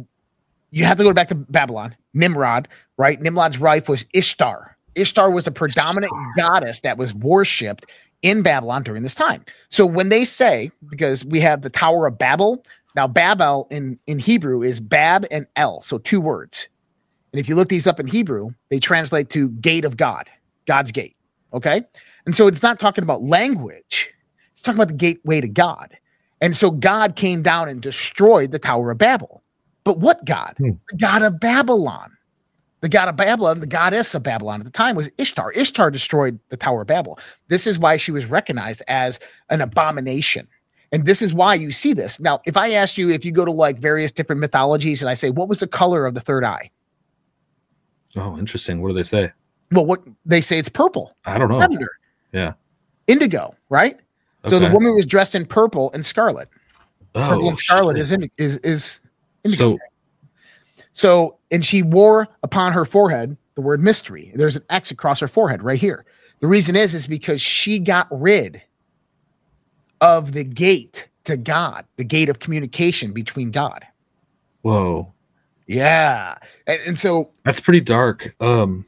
you 0.70 0.84
have 0.84 0.98
to 0.98 1.04
go 1.04 1.12
back 1.12 1.28
to 1.28 1.34
Babylon, 1.34 1.96
Nimrod, 2.14 2.68
right? 2.96 3.20
Nimrod's 3.20 3.58
wife 3.58 3.88
was 3.88 4.06
Ishtar. 4.14 4.76
Ishtar 4.94 5.30
was 5.30 5.46
a 5.46 5.52
predominant 5.52 6.12
goddess 6.36 6.80
that 6.80 6.98
was 6.98 7.14
worshipped 7.14 7.86
in 8.22 8.42
Babylon 8.42 8.82
during 8.82 9.02
this 9.02 9.14
time. 9.14 9.44
So 9.68 9.86
when 9.86 10.08
they 10.08 10.24
say, 10.24 10.70
because 10.88 11.24
we 11.24 11.40
have 11.40 11.62
the 11.62 11.70
Tower 11.70 12.06
of 12.06 12.18
Babel, 12.18 12.64
now 12.94 13.06
Babel 13.06 13.66
in, 13.70 13.98
in 14.06 14.18
Hebrew 14.18 14.62
is 14.62 14.80
Bab 14.80 15.26
and 15.30 15.46
El, 15.56 15.80
so 15.80 15.98
two 15.98 16.20
words. 16.20 16.68
And 17.32 17.40
if 17.40 17.48
you 17.48 17.54
look 17.54 17.68
these 17.68 17.86
up 17.86 18.00
in 18.00 18.08
Hebrew, 18.08 18.50
they 18.68 18.80
translate 18.80 19.30
to 19.30 19.48
gate 19.48 19.84
of 19.84 19.96
God, 19.96 20.28
God's 20.66 20.92
gate. 20.92 21.16
Okay. 21.52 21.82
And 22.26 22.36
so 22.36 22.46
it's 22.46 22.62
not 22.62 22.78
talking 22.78 23.02
about 23.02 23.22
language, 23.22 24.12
it's 24.52 24.62
talking 24.62 24.78
about 24.78 24.88
the 24.88 24.94
gateway 24.94 25.40
to 25.40 25.48
God. 25.48 25.96
And 26.40 26.56
so 26.56 26.70
God 26.70 27.16
came 27.16 27.42
down 27.42 27.68
and 27.68 27.82
destroyed 27.82 28.52
the 28.52 28.58
Tower 28.58 28.90
of 28.90 28.98
Babel. 28.98 29.42
But 29.84 29.98
what 29.98 30.24
God? 30.24 30.54
Hmm. 30.58 30.70
The 30.90 30.96
God 30.96 31.22
of 31.22 31.40
Babylon. 31.40 32.16
The 32.80 32.88
God 32.88 33.08
of 33.08 33.16
Babylon, 33.16 33.60
the 33.60 33.66
goddess 33.66 34.14
of 34.14 34.22
Babylon 34.22 34.60
at 34.60 34.64
the 34.64 34.70
time 34.70 34.96
was 34.96 35.10
Ishtar. 35.18 35.52
Ishtar 35.52 35.90
destroyed 35.90 36.38
the 36.48 36.56
Tower 36.56 36.82
of 36.82 36.86
Babel. 36.86 37.18
This 37.48 37.66
is 37.66 37.78
why 37.78 37.98
she 37.98 38.10
was 38.10 38.24
recognized 38.24 38.82
as 38.88 39.20
an 39.50 39.60
abomination. 39.60 40.48
And 40.90 41.04
this 41.04 41.20
is 41.20 41.34
why 41.34 41.54
you 41.54 41.72
see 41.72 41.92
this. 41.92 42.18
Now, 42.18 42.40
if 42.46 42.56
I 42.56 42.72
asked 42.72 42.96
you, 42.96 43.10
if 43.10 43.24
you 43.24 43.32
go 43.32 43.44
to 43.44 43.52
like 43.52 43.78
various 43.78 44.10
different 44.10 44.40
mythologies 44.40 45.02
and 45.02 45.10
I 45.10 45.14
say, 45.14 45.28
what 45.28 45.48
was 45.48 45.60
the 45.60 45.66
color 45.66 46.06
of 46.06 46.14
the 46.14 46.20
third 46.20 46.42
eye? 46.42 46.70
Oh, 48.16 48.38
interesting. 48.38 48.80
What 48.80 48.88
do 48.88 48.94
they 48.94 49.02
say? 49.02 49.30
Well, 49.72 49.86
what 49.86 50.02
they 50.24 50.40
say 50.40 50.58
it's 50.58 50.68
purple, 50.68 51.16
I 51.24 51.38
don't 51.38 51.48
know. 51.48 51.66
Yeah. 52.32 52.52
indigo, 53.06 53.54
right? 53.68 53.98
So 54.48 54.58
the 54.58 54.70
woman 54.70 54.94
was 54.94 55.04
dressed 55.06 55.34
in 55.34 55.44
purple 55.46 55.90
and 55.92 56.04
scarlet. 56.04 56.48
Purple 57.12 57.44
Oh, 57.46 57.48
and 57.48 57.58
scarlet 57.58 57.96
shit. 57.96 58.02
is, 58.02 58.12
indi- 58.12 58.30
is 58.38 58.56
is 58.58 59.00
indigo. 59.44 59.72
so 59.72 59.78
So, 60.92 61.38
and 61.50 61.64
she 61.64 61.82
wore 61.82 62.26
upon 62.42 62.72
her 62.72 62.84
forehead 62.84 63.36
the 63.56 63.60
word 63.60 63.80
mystery. 63.80 64.32
There's 64.34 64.56
an 64.56 64.62
X 64.70 64.90
across 64.90 65.20
her 65.20 65.28
forehead 65.28 65.62
right 65.62 65.78
here. 65.78 66.04
The 66.40 66.46
reason 66.46 66.74
is, 66.76 66.94
is 66.94 67.06
because 67.06 67.40
she 67.42 67.78
got 67.78 68.06
rid 68.10 68.62
of 70.00 70.32
the 70.32 70.44
gate 70.44 71.08
to 71.24 71.36
God, 71.36 71.84
the 71.96 72.04
gate 72.04 72.28
of 72.28 72.38
communication 72.38 73.12
between 73.12 73.50
God. 73.50 73.84
whoa, 74.62 75.12
Yeah. 75.66 76.36
And, 76.66 76.80
and 76.86 76.98
so, 76.98 77.30
that's 77.44 77.60
pretty 77.60 77.80
dark. 77.80 78.34
Um, 78.40 78.86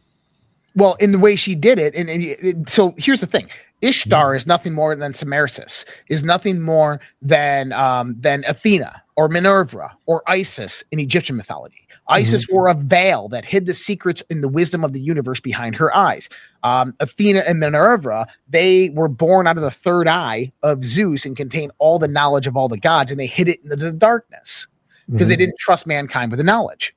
well, 0.74 0.94
in 1.00 1.12
the 1.12 1.18
way 1.18 1.36
she 1.36 1.54
did 1.54 1.78
it, 1.78 1.94
and, 1.94 2.08
and 2.08 2.22
it- 2.22 2.68
so 2.68 2.94
here's 2.96 3.20
the 3.20 3.26
thing 3.26 3.48
Ishtar 3.82 4.34
is 4.34 4.46
nothing 4.46 4.72
more 4.72 4.94
than 4.94 5.12
Samarisus, 5.12 5.84
is 6.08 6.22
nothing 6.22 6.60
more 6.60 7.00
than 7.20 7.72
um, 7.72 8.16
than 8.20 8.44
Athena 8.46 9.02
or 9.16 9.28
Minerva 9.28 9.90
or 10.06 10.22
Isis 10.26 10.82
in 10.90 10.98
Egyptian 10.98 11.36
mythology. 11.36 11.76
Isis 12.08 12.46
wore 12.48 12.68
a 12.68 12.74
veil 12.74 13.28
that 13.28 13.44
hid 13.44 13.66
the 13.66 13.74
secrets 13.74 14.22
and 14.28 14.42
the 14.42 14.48
wisdom 14.48 14.82
of 14.84 14.92
the 14.92 15.00
universe 15.00 15.40
behind 15.40 15.76
her 15.76 15.94
eyes. 15.96 16.28
Um, 16.62 16.94
Athena 17.00 17.40
and 17.46 17.60
Minerva, 17.60 18.26
they 18.48 18.90
were 18.90 19.08
born 19.08 19.46
out 19.46 19.56
of 19.56 19.62
the 19.62 19.70
third 19.70 20.08
eye 20.08 20.52
of 20.62 20.84
Zeus 20.84 21.24
and 21.24 21.36
contain 21.36 21.70
all 21.78 21.98
the 21.98 22.08
knowledge 22.08 22.46
of 22.46 22.56
all 22.56 22.68
the 22.68 22.76
gods, 22.76 23.10
and 23.12 23.20
they 23.20 23.26
hid 23.26 23.48
it 23.48 23.60
in 23.62 23.68
the 23.70 23.92
darkness 23.92 24.66
because 25.08 25.28
they 25.28 25.36
didn't 25.36 25.58
trust 25.58 25.86
mankind 25.86 26.30
with 26.30 26.38
the 26.38 26.44
knowledge. 26.44 26.94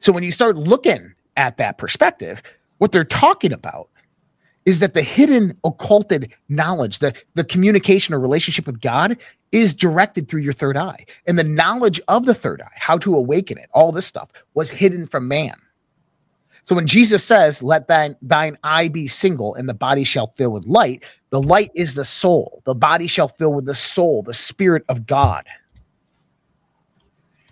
So 0.00 0.12
when 0.12 0.22
you 0.24 0.32
start 0.32 0.56
looking 0.56 1.13
at 1.36 1.56
that 1.58 1.78
perspective, 1.78 2.42
what 2.78 2.92
they're 2.92 3.04
talking 3.04 3.52
about 3.52 3.88
is 4.64 4.78
that 4.78 4.94
the 4.94 5.02
hidden 5.02 5.58
occulted 5.64 6.32
knowledge, 6.48 6.98
the, 6.98 7.14
the 7.34 7.44
communication 7.44 8.14
or 8.14 8.20
relationship 8.20 8.66
with 8.66 8.80
God 8.80 9.16
is 9.52 9.74
directed 9.74 10.28
through 10.28 10.40
your 10.40 10.52
third 10.52 10.76
eye. 10.76 11.04
And 11.26 11.38
the 11.38 11.44
knowledge 11.44 12.00
of 12.08 12.26
the 12.26 12.34
third 12.34 12.62
eye, 12.62 12.72
how 12.74 12.98
to 12.98 13.14
awaken 13.14 13.58
it, 13.58 13.68
all 13.72 13.92
this 13.92 14.06
stuff 14.06 14.30
was 14.54 14.70
hidden 14.70 15.06
from 15.06 15.28
man. 15.28 15.54
So 16.64 16.74
when 16.74 16.86
Jesus 16.86 17.22
says, 17.22 17.62
Let 17.62 17.88
thine, 17.88 18.16
thine 18.22 18.56
eye 18.64 18.88
be 18.88 19.06
single 19.06 19.54
and 19.54 19.68
the 19.68 19.74
body 19.74 20.02
shall 20.02 20.28
fill 20.28 20.52
with 20.52 20.64
light, 20.64 21.04
the 21.30 21.42
light 21.42 21.70
is 21.74 21.94
the 21.94 22.06
soul. 22.06 22.62
The 22.64 22.74
body 22.74 23.06
shall 23.06 23.28
fill 23.28 23.52
with 23.52 23.66
the 23.66 23.74
soul, 23.74 24.22
the 24.22 24.34
spirit 24.34 24.82
of 24.88 25.06
God. 25.06 25.44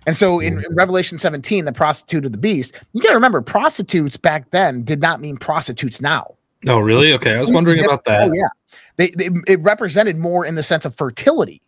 And 0.06 0.16
so 0.16 0.40
in, 0.40 0.64
in 0.64 0.74
Revelation 0.74 1.18
17, 1.18 1.64
the 1.64 1.72
prostitute 1.72 2.24
of 2.24 2.32
the 2.32 2.38
beast, 2.38 2.74
you 2.92 3.00
got 3.00 3.10
to 3.10 3.14
remember, 3.14 3.40
prostitutes 3.40 4.16
back 4.16 4.50
then 4.50 4.82
did 4.82 5.00
not 5.00 5.20
mean 5.20 5.36
prostitutes 5.36 6.00
now. 6.00 6.34
oh, 6.66 6.78
really? 6.80 7.12
Okay. 7.12 7.36
I 7.36 7.40
was 7.40 7.50
wondering 7.50 7.84
about 7.84 8.04
that. 8.04 8.28
Oh, 8.28 8.32
yeah. 8.32 8.48
They, 8.96 9.10
they, 9.10 9.30
it 9.46 9.60
represented 9.60 10.16
more 10.16 10.44
in 10.44 10.54
the 10.56 10.62
sense 10.62 10.84
of 10.84 10.94
fertility, 10.96 11.62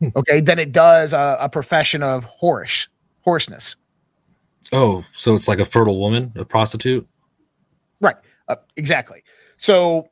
Hmm. 0.00 0.08
okay, 0.16 0.40
than 0.40 0.58
it 0.58 0.72
does 0.72 1.12
a, 1.12 1.36
a 1.40 1.48
profession 1.48 2.02
of 2.02 2.24
horse, 2.24 2.88
hoarseness. 3.22 3.76
Oh, 4.72 5.04
so 5.12 5.34
it's 5.34 5.48
like 5.48 5.58
a 5.60 5.64
fertile 5.64 5.98
woman, 5.98 6.32
a 6.36 6.44
prostitute? 6.44 7.06
Right. 8.00 8.16
Uh, 8.48 8.56
exactly. 8.76 9.22
So 9.58 10.08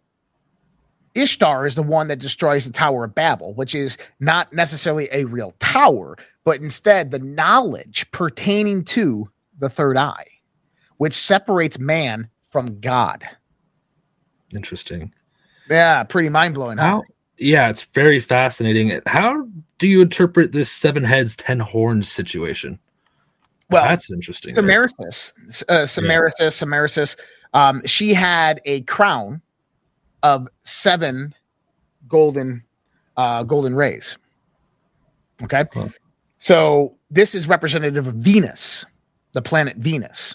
Ishtar 1.14 1.66
is 1.66 1.74
the 1.74 1.83
one 1.83 2.09
that 2.09 2.18
destroys 2.20 2.64
the 2.66 2.72
Tower 2.72 3.05
of 3.05 3.14
Babel, 3.14 3.55
which 3.55 3.74
is 3.74 3.96
not 4.20 4.53
necessarily 4.53 5.09
a 5.12 5.24
real 5.24 5.55
tower, 5.59 6.16
but 6.44 6.61
instead 6.61 7.11
the 7.11 7.18
knowledge 7.18 8.11
pertaining 8.12 8.85
to 8.85 9.29
the 9.59 9.68
third 9.68 9.96
eye, 9.96 10.26
which 10.96 11.14
separates 11.14 11.79
man 11.79 12.29
from 12.50 12.81
God. 12.81 13.24
Interesting. 14.55 15.12
Yeah, 15.68 16.03
pretty 16.05 16.29
mind 16.29 16.55
blowing. 16.55 16.79
Huh? 16.79 16.85
How? 16.85 17.03
Yeah, 17.38 17.70
it's 17.70 17.83
very 17.83 18.20
fascinating. 18.20 19.00
How 19.07 19.46
do 19.79 19.87
you 19.87 20.03
interpret 20.03 20.53
this 20.53 20.70
seven 20.70 21.05
heads, 21.05 21.37
ten 21.37 21.61
horns 21.61 22.11
situation? 22.11 22.79
Well, 23.70 23.85
that's 23.85 24.11
interesting. 24.12 24.55
Samarisus, 24.55 25.33
uh, 25.68 25.85
Samarisus, 25.85 26.53
Samarisus. 26.64 27.16
Um, 27.55 27.87
she 27.87 28.12
had 28.12 28.61
a 28.64 28.83
crown 28.83 29.40
of 30.22 30.48
seven 30.64 31.35
golden, 32.09 32.64
uh, 33.16 33.44
golden 33.44 33.74
rays. 33.74 34.18
Okay, 35.42 35.64
Huh. 35.72 35.88
So 36.40 36.96
this 37.11 37.35
is 37.35 37.46
representative 37.46 38.07
of 38.09 38.14
Venus, 38.14 38.87
the 39.35 39.42
planet 39.42 39.76
Venus. 39.76 40.35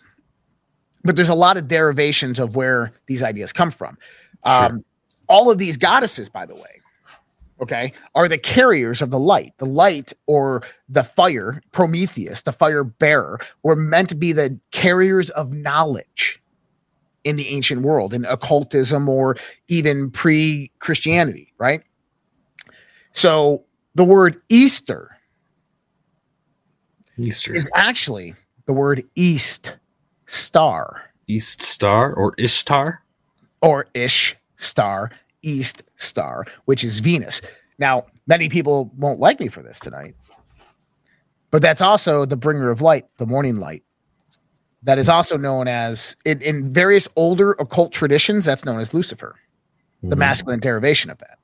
But 1.03 1.15
there's 1.15 1.29
a 1.29 1.35
lot 1.35 1.57
of 1.57 1.67
derivations 1.67 2.39
of 2.39 2.55
where 2.55 2.93
these 3.07 3.21
ideas 3.21 3.51
come 3.51 3.71
from. 3.71 3.97
Um, 4.43 4.81
All 5.27 5.49
of 5.51 5.57
these 5.57 5.77
goddesses, 5.77 6.29
by 6.29 6.45
the 6.45 6.53
way, 6.53 6.81
okay, 7.59 7.91
are 8.13 8.27
the 8.27 8.37
carriers 8.37 9.01
of 9.01 9.09
the 9.09 9.17
light. 9.17 9.53
The 9.57 9.65
light 9.65 10.13
or 10.27 10.61
the 10.87 11.03
fire, 11.03 11.61
Prometheus, 11.71 12.43
the 12.43 12.53
fire 12.53 12.83
bearer, 12.83 13.39
were 13.63 13.75
meant 13.75 14.09
to 14.09 14.15
be 14.15 14.31
the 14.31 14.59
carriers 14.71 15.31
of 15.31 15.53
knowledge 15.53 16.39
in 17.23 17.35
the 17.35 17.47
ancient 17.47 17.81
world, 17.81 18.13
in 18.13 18.25
occultism 18.25 19.09
or 19.09 19.37
even 19.69 20.11
pre 20.11 20.71
Christianity, 20.77 21.51
right? 21.57 21.81
So 23.13 23.63
the 23.95 24.03
word 24.03 24.39
Easter 24.49 25.14
Easter, 27.17 27.53
is 27.55 27.69
actually 27.75 28.35
the 28.65 28.73
word 28.73 29.03
East 29.15 29.75
Star. 30.27 31.11
East 31.27 31.61
Star, 31.61 32.13
or 32.13 32.33
Ishtar. 32.37 33.01
or 33.61 33.87
Ish 33.93 34.35
star, 34.57 35.11
East 35.41 35.83
star, 35.97 36.45
which 36.65 36.83
is 36.83 36.99
Venus. 36.99 37.41
Now, 37.79 38.05
many 38.27 38.47
people 38.47 38.91
won't 38.97 39.19
like 39.19 39.39
me 39.39 39.47
for 39.47 39.61
this 39.63 39.79
tonight, 39.79 40.15
but 41.51 41.61
that's 41.61 41.81
also 41.81 42.25
the 42.25 42.35
bringer 42.37 42.69
of 42.69 42.81
light, 42.81 43.05
the 43.17 43.25
morning 43.25 43.57
light. 43.57 43.83
That 44.83 44.99
is 44.99 45.09
also 45.09 45.35
known 45.35 45.67
as, 45.67 46.15
in, 46.25 46.41
in 46.43 46.69
various 46.71 47.07
older 47.15 47.51
occult 47.53 47.91
traditions, 47.91 48.45
that's 48.45 48.65
known 48.65 48.79
as 48.79 48.93
Lucifer, 48.93 49.35
the 50.03 50.15
Mhm. 50.15 50.19
masculine 50.19 50.59
derivation 50.59 51.09
of 51.09 51.17
that. 51.19 51.39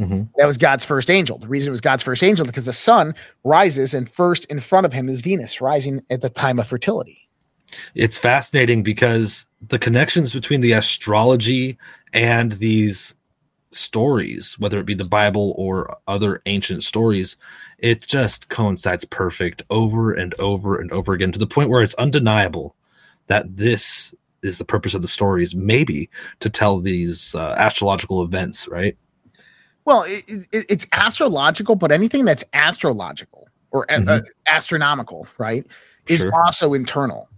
Mhm. 0.00 0.28
That 0.36 0.46
was 0.46 0.56
God's 0.56 0.84
first 0.84 1.10
angel. 1.10 1.38
The 1.38 1.46
reason 1.46 1.68
it 1.68 1.72
was 1.72 1.82
God's 1.82 2.02
first 2.02 2.22
angel 2.22 2.46
because 2.46 2.64
the 2.64 2.72
sun 2.72 3.14
rises, 3.44 3.92
and 3.92 4.10
first 4.10 4.46
in 4.46 4.60
front 4.60 4.86
of 4.86 4.92
him 4.94 5.08
is 5.08 5.20
Venus 5.20 5.60
rising 5.60 6.02
at 6.08 6.22
the 6.22 6.30
time 6.30 6.58
of 6.58 6.66
fertility. 6.66 7.28
It's 7.94 8.18
fascinating 8.18 8.82
because 8.82 9.46
the 9.68 9.78
connections 9.78 10.32
between 10.32 10.62
the 10.62 10.72
astrology 10.72 11.78
and 12.12 12.52
these 12.52 13.14
stories, 13.72 14.56
whether 14.58 14.80
it 14.80 14.86
be 14.86 14.94
the 14.94 15.04
Bible 15.04 15.54
or 15.56 15.96
other 16.08 16.42
ancient 16.46 16.82
stories, 16.82 17.36
it 17.78 18.00
just 18.06 18.48
coincides 18.48 19.04
perfect 19.04 19.62
over 19.70 20.12
and 20.12 20.34
over 20.40 20.78
and 20.78 20.90
over 20.92 21.12
again 21.12 21.30
to 21.32 21.38
the 21.38 21.46
point 21.46 21.70
where 21.70 21.82
it's 21.82 21.94
undeniable 21.94 22.74
that 23.28 23.56
this 23.56 24.14
is 24.42 24.58
the 24.58 24.64
purpose 24.64 24.94
of 24.94 25.02
the 25.02 25.08
stories, 25.08 25.54
maybe 25.54 26.08
to 26.40 26.48
tell 26.48 26.80
these 26.80 27.34
uh, 27.34 27.54
astrological 27.58 28.22
events, 28.22 28.66
right? 28.66 28.96
Well, 29.90 30.04
it, 30.06 30.46
it, 30.52 30.66
it's 30.68 30.86
astrological, 30.92 31.74
but 31.74 31.90
anything 31.90 32.24
that's 32.24 32.44
astrological 32.52 33.48
or 33.72 33.86
a- 33.90 34.08
uh, 34.08 34.20
astronomical, 34.46 35.26
right, 35.36 35.66
is 36.06 36.20
Sure. 36.20 36.30
also 36.44 36.74
internal. 36.74 37.28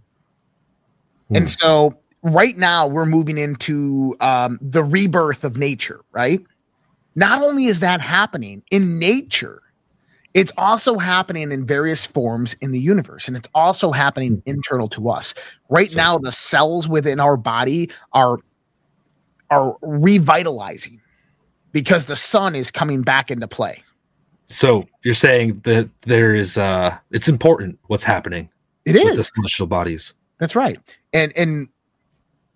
Hmm. 1.29 1.37
And 1.37 1.49
so 1.49 1.97
right 2.21 2.55
now 2.55 2.85
we're 2.85 3.07
moving 3.07 3.39
into 3.39 4.15
um, 4.19 4.59
the 4.61 4.83
rebirth 4.83 5.43
of 5.43 5.57
nature, 5.57 6.01
right? 6.11 6.41
Not 7.15 7.41
only 7.41 7.65
is 7.65 7.79
that 7.79 8.01
happening 8.01 8.61
in 8.69 8.99
nature, 8.99 9.63
it's 10.35 10.51
also 10.55 10.99
happening 10.99 11.51
in 11.51 11.65
various 11.65 12.05
forms 12.05 12.53
in 12.61 12.71
the 12.71 12.79
universe, 12.79 13.27
and 13.27 13.35
it's 13.35 13.49
also 13.55 13.91
happening 13.91 14.43
internal 14.45 14.89
to 14.89 15.09
us. 15.09 15.33
Right 15.69 15.89
So- 15.89 15.99
now, 15.99 16.17
the 16.19 16.31
cells 16.31 16.87
within 16.87 17.19
our 17.19 17.35
body 17.35 17.89
are 18.11 18.37
are 19.49 19.75
revitalizing 19.81 20.99
because 21.73 22.05
the 22.05 22.15
sun 22.15 22.55
is 22.55 22.71
coming 22.71 23.01
back 23.01 23.29
into 23.29 23.47
play. 23.47 23.83
So 24.45 24.87
you're 25.03 25.13
saying 25.13 25.61
that 25.65 25.89
there 26.01 26.33
is 26.35 26.57
uh 26.57 26.97
it's 27.11 27.27
important 27.27 27.79
what's 27.87 28.03
happening 28.03 28.49
It 28.85 28.93
with 28.93 29.15
the 29.15 29.19
is. 29.19 29.31
celestial 29.35 29.67
bodies. 29.67 30.13
That's 30.39 30.55
right. 30.55 30.79
And 31.11 31.35
and 31.35 31.67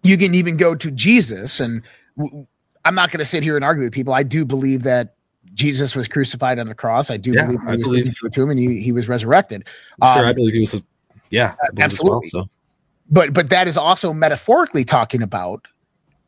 you 0.04 0.18
can 0.18 0.34
even 0.34 0.56
go 0.58 0.76
to 0.76 0.92
Jesus 0.92 1.60
and 1.60 1.82
w- 2.18 2.48
I'm 2.86 2.96
not 2.96 3.12
going 3.12 3.20
to 3.20 3.26
sit 3.26 3.44
here 3.44 3.58
and 3.58 3.66
argue 3.66 3.84
with 3.84 3.92
people. 3.94 4.14
I 4.14 4.24
do 4.24 4.46
believe 4.46 4.84
that 4.84 5.16
Jesus 5.54 5.94
was 5.96 6.08
crucified 6.08 6.58
on 6.60 6.68
the 6.68 6.76
cross. 6.76 7.10
I 7.10 7.18
do 7.18 7.34
Yeah, 7.34 7.46
believe 7.46 7.60
I 7.68 7.72
he 7.72 7.78
was 7.78 7.84
believe- 7.88 8.18
to 8.20 8.28
a 8.28 8.30
tomb 8.30 8.50
and 8.50 8.60
he, 8.60 8.80
he 8.82 8.92
was 8.94 9.10
resurrected. 9.10 9.68
sure, 10.02 10.20
Um, 10.24 10.26
I 10.26 10.34
believe 10.34 10.54
he 10.54 10.60
was 10.62 10.74
a 10.76 10.82
yeah, 11.30 11.56
I 11.62 11.68
believe 11.74 11.86
as 11.86 11.94
absolutely. 11.94 12.30
well. 12.34 12.46
So 12.46 12.52
but 13.10 13.34
but 13.34 13.50
that 13.50 13.68
is 13.68 13.78
also 13.78 14.14
metaphorically 14.14 14.86
talking 14.86 15.22
about 15.24 15.66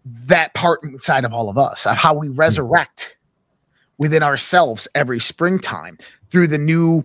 that 0.06 0.54
part 0.54 0.84
inside 0.84 1.26
of 1.26 1.34
all 1.34 1.50
of 1.50 1.58
us 1.58 1.86
of 1.86 1.96
how 1.96 2.14
we 2.14 2.30
resurrect 2.30 3.16
within 3.98 4.24
ourselves 4.24 4.88
every 4.96 5.20
springtime 5.20 5.98
through 6.30 6.48
the 6.48 6.58
new 6.58 7.04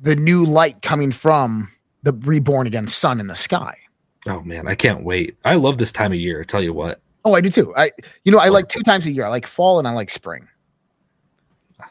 the 0.00 0.16
new 0.16 0.44
light 0.44 0.82
coming 0.82 1.12
from 1.12 1.68
the 2.02 2.12
reborn 2.12 2.66
again 2.66 2.88
sun 2.88 3.20
in 3.20 3.26
the 3.26 3.36
sky 3.36 3.76
Oh 4.24 4.40
man, 4.42 4.68
I 4.68 4.76
can't 4.76 5.02
wait. 5.02 5.36
I 5.44 5.56
love 5.56 5.78
this 5.78 5.90
time 5.90 6.12
of 6.12 6.18
year. 6.18 6.42
I 6.42 6.44
tell 6.44 6.62
you 6.62 6.72
what. 6.72 7.00
oh 7.24 7.34
i 7.34 7.40
do 7.40 7.48
too 7.50 7.72
i 7.76 7.90
you 8.24 8.32
know 8.32 8.38
i 8.38 8.48
oh. 8.48 8.52
like 8.52 8.68
two 8.68 8.82
times 8.82 9.06
a 9.06 9.12
year 9.12 9.24
i 9.24 9.28
like 9.28 9.46
fall 9.46 9.78
and 9.78 9.86
i 9.86 9.92
like 9.92 10.10
spring 10.10 10.48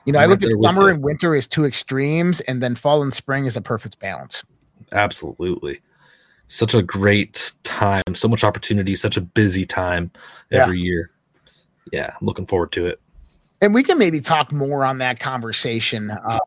you 0.05 0.11
know 0.11 0.19
i 0.19 0.23
I'm 0.23 0.29
look 0.29 0.43
at 0.43 0.51
summer 0.51 0.89
and 0.89 1.03
winter 1.03 1.35
as 1.35 1.47
two 1.47 1.65
extremes 1.65 2.41
and 2.41 2.61
then 2.61 2.75
fall 2.75 3.01
and 3.01 3.13
spring 3.13 3.45
is 3.45 3.55
a 3.55 3.61
perfect 3.61 3.99
balance 3.99 4.43
Absolutely. 4.91 5.81
Such 6.51 6.73
a 6.73 6.81
great 6.81 7.53
time, 7.63 8.03
so 8.13 8.27
much 8.27 8.43
opportunity, 8.43 8.93
such 8.97 9.15
a 9.15 9.21
busy 9.21 9.63
time 9.63 10.11
Yeah. 10.49 10.63
every 10.63 10.81
year. 10.81 11.09
Yeah, 11.93 12.07
I'm 12.19 12.27
looking 12.27 12.45
forward 12.45 12.73
to 12.73 12.87
it. 12.87 12.99
and 13.61 13.73
we 13.73 13.83
can 13.83 13.97
maybe 13.97 14.19
talk 14.19 14.51
more 14.51 14.83
on 14.83 14.97
that 14.97 15.17
conversation. 15.19 16.11
Uh, 16.11 16.39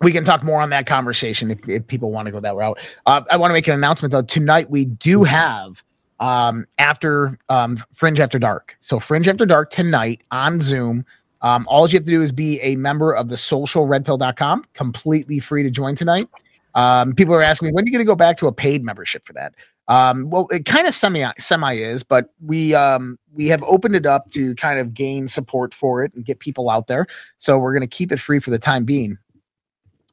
we 0.00 0.10
can 0.12 0.24
talk 0.24 0.42
more 0.42 0.60
on 0.60 0.70
that 0.70 0.86
conversation 0.86 1.52
if, 1.52 1.68
if 1.68 1.86
people 1.86 2.10
want 2.10 2.26
to 2.26 2.32
go 2.32 2.40
that 2.40 2.56
route. 2.56 2.78
Uh, 3.06 3.20
I 3.30 3.36
want 3.36 3.50
to 3.50 3.52
make 3.52 3.68
an 3.68 3.74
announcement 3.74 4.10
though. 4.10 4.22
Tonight 4.22 4.70
we 4.70 4.86
do 4.86 5.22
have 5.22 5.84
um, 6.18 6.66
after 6.78 7.38
um, 7.48 7.80
Fringe 7.94 8.18
After 8.18 8.38
Dark. 8.40 8.76
So 8.80 8.98
Fringe 8.98 9.28
After 9.28 9.46
Dark 9.46 9.70
tonight 9.70 10.22
on 10.32 10.60
Zoom. 10.60 11.04
Um, 11.42 11.64
all 11.68 11.86
you 11.86 11.94
have 11.98 12.04
to 12.06 12.10
do 12.10 12.22
is 12.22 12.32
be 12.32 12.60
a 12.62 12.74
member 12.74 13.12
of 13.12 13.28
the 13.28 13.36
socialredpill.com, 13.36 14.64
completely 14.74 15.38
free 15.38 15.62
to 15.62 15.70
join 15.70 15.94
tonight. 15.94 16.28
Um, 16.78 17.12
people 17.12 17.34
are 17.34 17.42
asking 17.42 17.66
me 17.66 17.72
when 17.72 17.82
are 17.82 17.86
you 17.88 17.92
going 17.92 18.04
to 18.04 18.08
go 18.08 18.14
back 18.14 18.36
to 18.36 18.46
a 18.46 18.52
paid 18.52 18.84
membership 18.84 19.26
for 19.26 19.32
that? 19.32 19.52
Um, 19.88 20.30
well, 20.30 20.46
it 20.52 20.64
kind 20.64 20.86
of 20.86 20.94
semi 20.94 21.28
semi 21.36 21.74
is, 21.74 22.04
but 22.04 22.30
we 22.40 22.72
um, 22.72 23.18
we 23.34 23.46
have 23.48 23.64
opened 23.64 23.96
it 23.96 24.06
up 24.06 24.30
to 24.30 24.54
kind 24.54 24.78
of 24.78 24.94
gain 24.94 25.26
support 25.26 25.74
for 25.74 26.04
it 26.04 26.14
and 26.14 26.24
get 26.24 26.38
people 26.38 26.70
out 26.70 26.86
there. 26.86 27.08
So 27.38 27.58
we're 27.58 27.72
going 27.72 27.80
to 27.80 27.88
keep 27.88 28.12
it 28.12 28.20
free 28.20 28.38
for 28.38 28.50
the 28.50 28.60
time 28.60 28.84
being. 28.84 29.18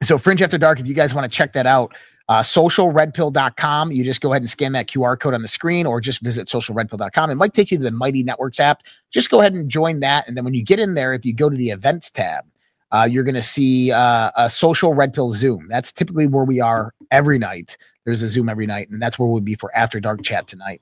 So 0.02 0.18
Fringe 0.18 0.42
After 0.42 0.58
Dark, 0.58 0.80
if 0.80 0.88
you 0.88 0.96
guys 0.96 1.14
want 1.14 1.32
to 1.32 1.38
check 1.38 1.54
that 1.54 1.68
out, 1.68 1.96
uh, 2.30 2.42
socialredpill.com. 2.42 3.92
You 3.92 4.04
just 4.04 4.22
go 4.22 4.34
ahead 4.34 4.42
and 4.42 4.50
scan 4.50 4.72
that 4.72 4.88
QR 4.88 5.20
code 5.20 5.36
on 5.36 5.44
the 5.44 5.48
screen 5.48 5.86
or 5.86 6.02
just 6.02 6.22
visit 6.22 6.48
socialredpill.com. 6.48 7.30
It 7.30 7.36
might 7.36 7.54
take 7.54 7.70
you 7.70 7.78
to 7.78 7.84
the 7.84 7.92
Mighty 7.92 8.24
Networks 8.24 8.60
app. 8.60 8.82
Just 9.12 9.30
go 9.30 9.40
ahead 9.40 9.54
and 9.54 9.70
join 9.70 10.00
that. 10.00 10.28
And 10.28 10.36
then 10.36 10.44
when 10.44 10.56
you 10.56 10.64
get 10.64 10.80
in 10.80 10.96
there, 10.96 11.14
if 11.14 11.26
you 11.26 11.34
go 11.34 11.48
to 11.48 11.56
the 11.56 11.70
events 11.70 12.10
tab, 12.10 12.46
uh, 12.96 13.04
you're 13.04 13.24
going 13.24 13.36
to 13.36 13.44
see 13.44 13.92
uh, 13.92 14.32
a 14.38 14.50
social 14.50 14.94
red 14.94 15.14
pill 15.14 15.32
Zoom. 15.34 15.68
That's 15.68 15.92
typically 15.92 16.28
where 16.28 16.46
we 16.46 16.60
are 16.62 16.94
every 17.12 17.38
night. 17.40 17.78
There's 18.06 18.24
a 18.24 18.30
Zoom 18.30 18.50
every 18.50 18.66
night, 18.68 18.90
and 18.90 19.02
that's 19.02 19.18
where 19.20 19.28
we'll 19.28 19.42
be 19.42 19.56
for 19.56 19.76
After 19.76 20.00
Dark 20.00 20.22
chat 20.24 20.48
tonight. 20.48 20.82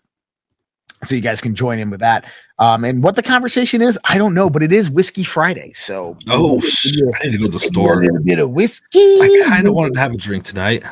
So 1.05 1.15
you 1.15 1.21
guys 1.21 1.41
can 1.41 1.53
join 1.53 1.79
in 1.79 1.89
with 1.89 1.99
that. 1.99 2.25
Um, 2.59 2.85
and 2.85 3.03
what 3.03 3.15
the 3.15 3.23
conversation 3.23 3.81
is, 3.81 3.99
I 4.05 4.17
don't 4.17 4.33
know, 4.33 4.49
but 4.49 4.63
it 4.63 4.71
is 4.71 4.89
Whiskey 4.89 5.23
Friday. 5.25 5.73
So 5.73 6.17
Oh, 6.29 6.59
I 6.61 7.25
need 7.25 7.31
to 7.33 7.37
go 7.37 7.45
to 7.45 7.51
the 7.51 7.59
store. 7.59 7.99
a 7.99 8.05
little 8.05 8.23
bit 8.23 8.39
of 8.39 8.51
whiskey. 8.51 8.99
I 9.21 9.43
kind 9.49 9.67
of 9.67 9.73
wanted 9.73 9.95
to 9.95 9.99
have 9.99 10.13
a 10.13 10.17
drink 10.17 10.45
tonight. 10.45 10.83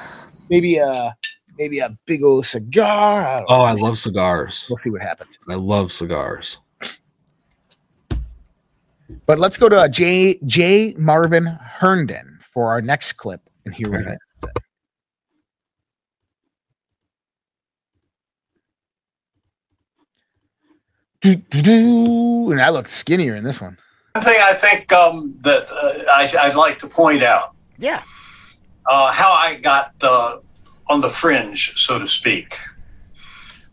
maybe 0.50 0.76
a 0.78 1.16
maybe 1.58 1.80
a 1.80 1.96
big 2.06 2.24
old 2.24 2.46
cigar. 2.46 3.24
I 3.26 3.46
Oh, 3.48 3.58
know. 3.60 3.62
I 3.64 3.72
love 3.74 3.98
cigars. 3.98 4.66
We'll 4.70 4.78
see 4.78 4.90
what 4.90 5.02
happens. 5.02 5.38
I 5.48 5.56
love 5.56 5.92
cigars. 5.94 6.60
But 9.26 9.40
let's 9.40 9.58
go 9.58 9.70
to 9.70 9.78
uh, 9.78 9.88
J 9.88 10.40
J 10.46 10.94
Marvin 10.98 11.46
Herndon 11.46 12.40
for 12.42 12.70
our 12.70 12.82
next 12.82 13.14
clip 13.14 13.42
and 13.66 13.74
hear 13.74 13.90
what 13.90 14.02
he 14.02 14.06
Alright. 14.06 14.18
has 14.44 14.52
to 14.54 14.62
And 21.24 22.62
I 22.62 22.70
look 22.70 22.88
skinnier 22.88 23.36
in 23.36 23.44
this 23.44 23.62
one. 23.62 23.78
One 24.14 24.24
thing 24.26 24.40
I 24.42 24.54
think 24.54 24.92
um, 24.92 25.38
that 25.44 25.70
uh, 25.72 26.04
I, 26.12 26.32
I'd 26.48 26.56
like 26.56 26.80
to 26.80 26.88
point 26.88 27.24
out 27.24 27.56
Yeah. 27.78 28.04
uh, 28.88 29.12
how 29.12 29.32
I 29.32 29.56
got 29.56 29.94
uh, 30.02 30.40
on 30.88 31.02
the 31.02 31.10
fringe, 31.10 31.74
so 31.78 32.00
to 32.00 32.08
speak. 32.08 32.58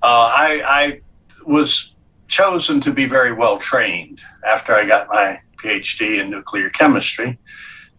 Uh, 0.03 0.07
I, 0.07 0.63
I 0.67 1.01
was 1.45 1.95
chosen 2.29 2.81
to 2.83 2.93
be 2.93 3.07
very 3.07 3.33
well 3.33 3.59
trained 3.59 4.21
after 4.49 4.75
I 4.75 4.87
got 4.87 5.09
my 5.09 5.41
PhD 5.63 6.21
in 6.21 6.31
nuclear 6.31 6.71
chemistry. 6.71 7.39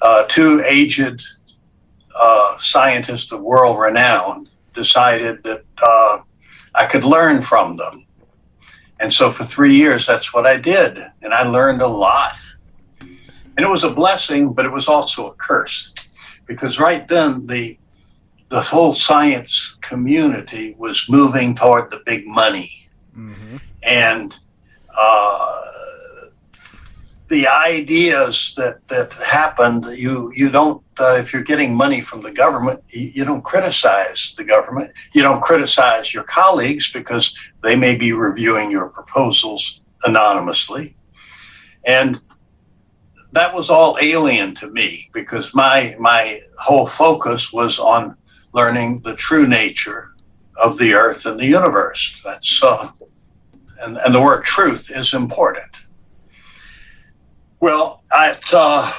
Uh, 0.01 0.23
two 0.27 0.63
aged 0.65 1.23
uh, 2.15 2.57
scientists 2.59 3.31
of 3.31 3.41
world 3.41 3.79
renown 3.79 4.49
decided 4.73 5.43
that 5.43 5.63
uh, 5.81 6.19
I 6.73 6.85
could 6.85 7.03
learn 7.03 7.41
from 7.41 7.75
them. 7.75 8.05
And 8.99 9.13
so 9.13 9.31
for 9.31 9.45
three 9.45 9.75
years, 9.75 10.05
that's 10.05 10.33
what 10.33 10.45
I 10.45 10.57
did. 10.57 10.97
And 11.21 11.33
I 11.33 11.43
learned 11.43 11.81
a 11.81 11.87
lot. 11.87 12.33
And 12.99 13.65
it 13.65 13.69
was 13.69 13.83
a 13.83 13.89
blessing, 13.89 14.53
but 14.53 14.65
it 14.65 14.71
was 14.71 14.87
also 14.87 15.27
a 15.27 15.35
curse 15.35 15.93
because 16.49 16.79
right 16.79 17.07
then 17.07 17.45
the 17.47 17.77
the 18.49 18.61
whole 18.61 18.93
science 18.93 19.77
community 19.81 20.75
was 20.79 21.05
moving 21.07 21.53
toward 21.53 21.91
the 21.91 22.01
big 22.05 22.25
money 22.25 22.89
and 23.83 24.35
uh, 24.97 25.61
the 27.29 27.47
ideas 27.47 28.53
that 28.57 28.85
that 28.87 29.13
happened 29.13 29.85
you 29.95 30.33
you 30.35 30.49
don't 30.49 30.83
uh, 30.99 31.13
if 31.13 31.31
you're 31.31 31.43
getting 31.43 31.73
money 31.73 32.01
from 32.01 32.21
the 32.21 32.31
government 32.31 32.83
you, 32.89 33.11
you 33.15 33.23
don't 33.23 33.43
criticize 33.43 34.33
the 34.35 34.43
government. 34.43 34.91
You 35.13 35.21
don't 35.21 35.41
criticize 35.41 36.13
your 36.13 36.23
colleagues 36.23 36.91
because 36.91 37.37
they 37.63 37.75
may 37.75 37.95
be 37.95 38.13
reviewing 38.13 38.71
your 38.71 38.89
proposals 38.89 39.81
anonymously. 40.03 40.95
And 41.85 42.19
that 43.31 43.53
was 43.53 43.69
all 43.69 43.97
alien 44.01 44.55
to 44.55 44.67
me 44.67 45.09
because 45.13 45.53
my 45.53 45.95
my 45.99 46.41
whole 46.57 46.87
focus 46.87 47.53
was 47.53 47.79
on 47.79 48.17
learning 48.53 49.01
the 49.01 49.15
true 49.15 49.47
nature 49.47 50.15
of 50.55 50.77
the 50.79 50.93
earth 50.93 51.27
and 51.27 51.39
the 51.39 51.45
universe. 51.45 52.19
That's 52.23 52.63
uh, 52.63 52.89
and, 53.81 53.97
and 53.97 54.13
the 54.13 54.21
word 54.21 54.43
truth 54.43 54.89
is 54.89 55.13
important. 55.13 55.71
Well, 57.61 58.03
uh, 58.09 58.93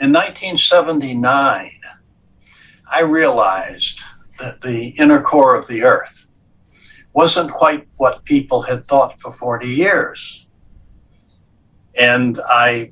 in 0.00 0.12
1979, 0.12 1.70
I 2.90 3.00
realized 3.02 4.00
that 4.40 4.60
the 4.62 4.88
inner 4.88 5.22
core 5.22 5.54
of 5.54 5.68
the 5.68 5.84
earth 5.84 6.26
wasn't 7.12 7.52
quite 7.52 7.86
what 7.98 8.24
people 8.24 8.62
had 8.62 8.84
thought 8.84 9.20
for 9.20 9.32
40 9.32 9.68
years. 9.68 10.46
And 11.96 12.40
I 12.46 12.90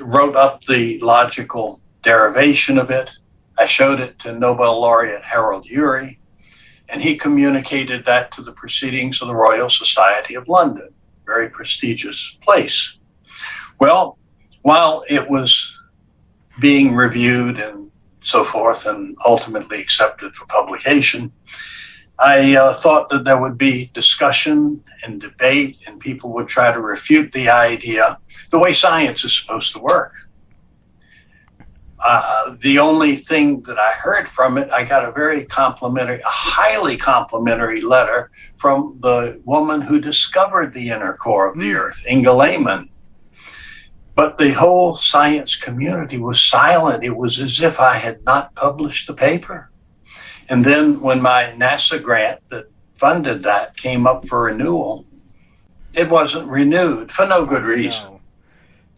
wrote 0.00 0.34
up 0.34 0.64
the 0.64 0.98
logical 1.00 1.82
derivation 2.02 2.78
of 2.78 2.90
it. 2.90 3.10
I 3.58 3.66
showed 3.66 4.00
it 4.00 4.18
to 4.20 4.32
Nobel 4.32 4.80
laureate 4.80 5.24
Harold 5.24 5.66
Urey, 5.66 6.16
and 6.88 7.02
he 7.02 7.18
communicated 7.18 8.06
that 8.06 8.32
to 8.32 8.42
the 8.42 8.52
proceedings 8.52 9.20
of 9.20 9.28
the 9.28 9.34
Royal 9.34 9.68
Society 9.68 10.36
of 10.36 10.48
London, 10.48 10.88
very 11.26 11.50
prestigious 11.50 12.38
place. 12.40 12.98
Well, 13.78 14.18
while 14.62 15.04
it 15.08 15.28
was 15.28 15.78
being 16.60 16.94
reviewed 16.94 17.58
and 17.58 17.90
so 18.22 18.44
forth 18.44 18.86
and 18.86 19.16
ultimately 19.24 19.80
accepted 19.80 20.34
for 20.34 20.46
publication, 20.46 21.32
I 22.18 22.56
uh, 22.56 22.74
thought 22.74 23.08
that 23.10 23.24
there 23.24 23.40
would 23.40 23.56
be 23.56 23.90
discussion 23.94 24.82
and 25.04 25.20
debate, 25.20 25.78
and 25.86 26.00
people 26.00 26.32
would 26.34 26.48
try 26.48 26.72
to 26.72 26.80
refute 26.80 27.32
the 27.32 27.48
idea 27.48 28.18
the 28.50 28.58
way 28.58 28.72
science 28.72 29.24
is 29.24 29.36
supposed 29.36 29.72
to 29.74 29.78
work. 29.78 30.14
Uh, 32.04 32.56
the 32.60 32.78
only 32.78 33.16
thing 33.16 33.60
that 33.62 33.78
I 33.78 33.92
heard 33.92 34.28
from 34.28 34.56
it, 34.56 34.70
I 34.70 34.84
got 34.84 35.04
a 35.04 35.10
very 35.10 35.44
complimentary, 35.44 36.20
a 36.20 36.28
highly 36.28 36.96
complimentary 36.96 37.80
letter 37.80 38.30
from 38.56 38.98
the 39.00 39.40
woman 39.44 39.80
who 39.80 40.00
discovered 40.00 40.72
the 40.72 40.90
inner 40.90 41.14
core 41.14 41.48
of 41.48 41.56
the 41.56 41.72
mm. 41.72 41.78
earth, 41.78 42.04
Inge 42.08 42.26
Lehmann. 42.26 42.88
But 44.18 44.36
the 44.36 44.50
whole 44.50 44.96
science 44.96 45.54
community 45.54 46.18
was 46.18 46.40
silent. 46.40 47.04
It 47.04 47.16
was 47.16 47.38
as 47.38 47.60
if 47.60 47.78
I 47.78 47.98
had 47.98 48.24
not 48.24 48.52
published 48.56 49.06
the 49.06 49.14
paper. 49.14 49.70
And 50.48 50.64
then 50.64 51.00
when 51.00 51.22
my 51.22 51.54
NASA 51.56 52.02
grant 52.02 52.40
that 52.50 52.64
funded 52.96 53.44
that 53.44 53.76
came 53.76 54.08
up 54.08 54.26
for 54.26 54.42
renewal, 54.42 55.06
it 55.94 56.10
wasn't 56.10 56.48
renewed 56.48 57.12
for 57.12 57.28
no 57.28 57.46
good 57.46 57.62
reason. 57.62 58.14
No. 58.14 58.20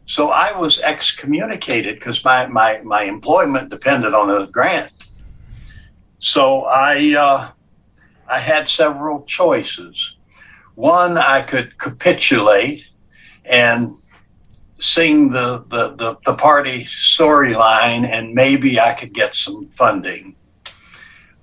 So 0.07 0.31
I 0.31 0.57
was 0.57 0.81
excommunicated 0.81 1.97
because 1.97 2.25
my, 2.25 2.47
my, 2.47 2.81
my 2.81 3.03
employment 3.03 3.69
depended 3.69 4.15
on 4.15 4.31
a 4.31 4.47
grant. 4.47 4.91
So 6.19 6.63
I, 6.63 7.15
uh, 7.15 7.51
I 8.27 8.39
had 8.39 8.71
several 8.71 9.25
choices. 9.25 10.17
One, 10.77 11.19
I 11.19 11.43
could 11.43 11.77
capitulate 11.77 12.89
and 13.45 14.00
sing 14.81 15.31
the, 15.31 15.65
the, 15.69 15.95
the, 15.97 16.17
the 16.25 16.35
party 16.35 16.85
storyline, 16.85 18.09
and 18.09 18.35
maybe 18.35 18.81
I 18.81 18.95
could 18.95 19.13
get 19.13 19.35
some 19.35 19.69
funding 19.69 20.35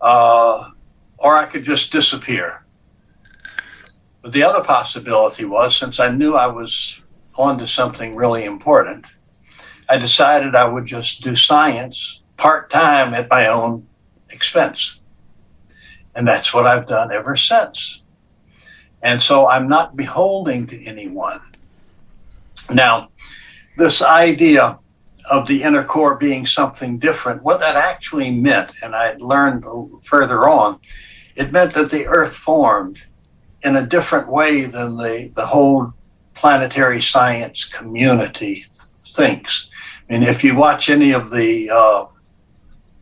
uh, 0.01 0.69
or 1.17 1.35
I 1.35 1.45
could 1.45 1.63
just 1.63 1.91
disappear. 1.91 2.65
But 4.21 4.31
the 4.31 4.43
other 4.43 4.63
possibility 4.63 5.45
was 5.45 5.75
since 5.75 5.99
I 5.99 6.09
knew 6.09 6.35
I 6.35 6.47
was 6.47 7.01
onto 7.35 7.65
something 7.65 8.15
really 8.15 8.43
important, 8.43 9.05
I 9.89 9.97
decided 9.97 10.55
I 10.55 10.65
would 10.65 10.85
just 10.85 11.21
do 11.21 11.35
science 11.35 12.21
part 12.35 12.69
time 12.69 13.13
at 13.13 13.29
my 13.29 13.47
own 13.47 13.87
expense. 14.29 14.99
And 16.15 16.27
that's 16.27 16.53
what 16.53 16.67
I've 16.67 16.87
done 16.87 17.11
ever 17.11 17.35
since. 17.35 18.03
And 19.01 19.21
so 19.21 19.47
I'm 19.47 19.67
not 19.67 19.95
beholding 19.95 20.67
to 20.67 20.83
anyone. 20.83 21.41
Now, 22.71 23.09
this 23.77 24.01
idea 24.01 24.79
of 25.29 25.47
the 25.47 25.63
inner 25.63 25.83
core 25.83 26.15
being 26.15 26.45
something 26.45 26.97
different, 26.97 27.43
what 27.43 27.59
that 27.59 27.75
actually 27.75 28.31
meant, 28.31 28.71
and 28.81 28.95
I 28.95 29.15
learned 29.19 29.65
further 30.03 30.49
on, 30.49 30.79
it 31.35 31.51
meant 31.51 31.73
that 31.73 31.91
the 31.91 32.07
Earth 32.07 32.33
formed 32.33 33.03
in 33.61 33.75
a 33.75 33.85
different 33.85 34.27
way 34.29 34.65
than 34.65 34.97
the, 34.97 35.31
the 35.35 35.45
whole 35.45 35.93
planetary 36.33 37.01
science 37.01 37.65
community 37.65 38.65
thinks. 39.15 39.69
I 40.09 40.13
mean, 40.13 40.23
if 40.23 40.43
you 40.43 40.55
watch 40.55 40.89
any 40.89 41.11
of 41.11 41.29
the 41.29 41.69
uh, 41.69 42.05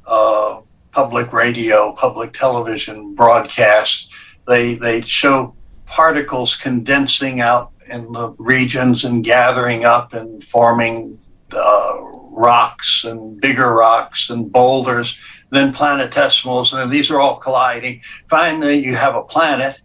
uh, 0.07 0.61
public 0.91 1.31
radio, 1.31 1.93
public 1.93 2.33
television 2.33 3.13
broadcasts, 3.15 4.09
they, 4.47 4.75
they 4.75 5.01
show 5.01 5.55
particles 5.85 6.55
condensing 6.55 7.41
out 7.41 7.71
in 7.87 8.11
the 8.11 8.29
regions 8.37 9.03
and 9.03 9.23
gathering 9.23 9.85
up 9.85 10.13
and 10.13 10.43
forming 10.43 11.19
uh, 11.51 11.97
rocks 12.35 13.03
and 13.03 13.39
bigger 13.39 13.73
rocks 13.73 14.29
and 14.29 14.51
boulders, 14.51 15.17
then 15.51 15.73
planetesimals, 15.73 16.77
and 16.77 16.91
these 16.91 17.09
are 17.09 17.19
all 17.19 17.37
colliding. 17.37 18.01
Finally, 18.27 18.83
you 18.83 18.95
have 18.95 19.15
a 19.15 19.23
planet, 19.23 19.81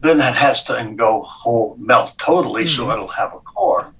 then 0.00 0.18
that 0.18 0.36
has 0.36 0.62
to 0.64 0.92
go 0.96 1.22
whole, 1.22 1.76
melt 1.78 2.16
totally, 2.18 2.64
mm-hmm. 2.64 2.84
so 2.84 2.90
it'll 2.90 3.08
have 3.08 3.34
a 3.34 3.40
core. 3.40 3.92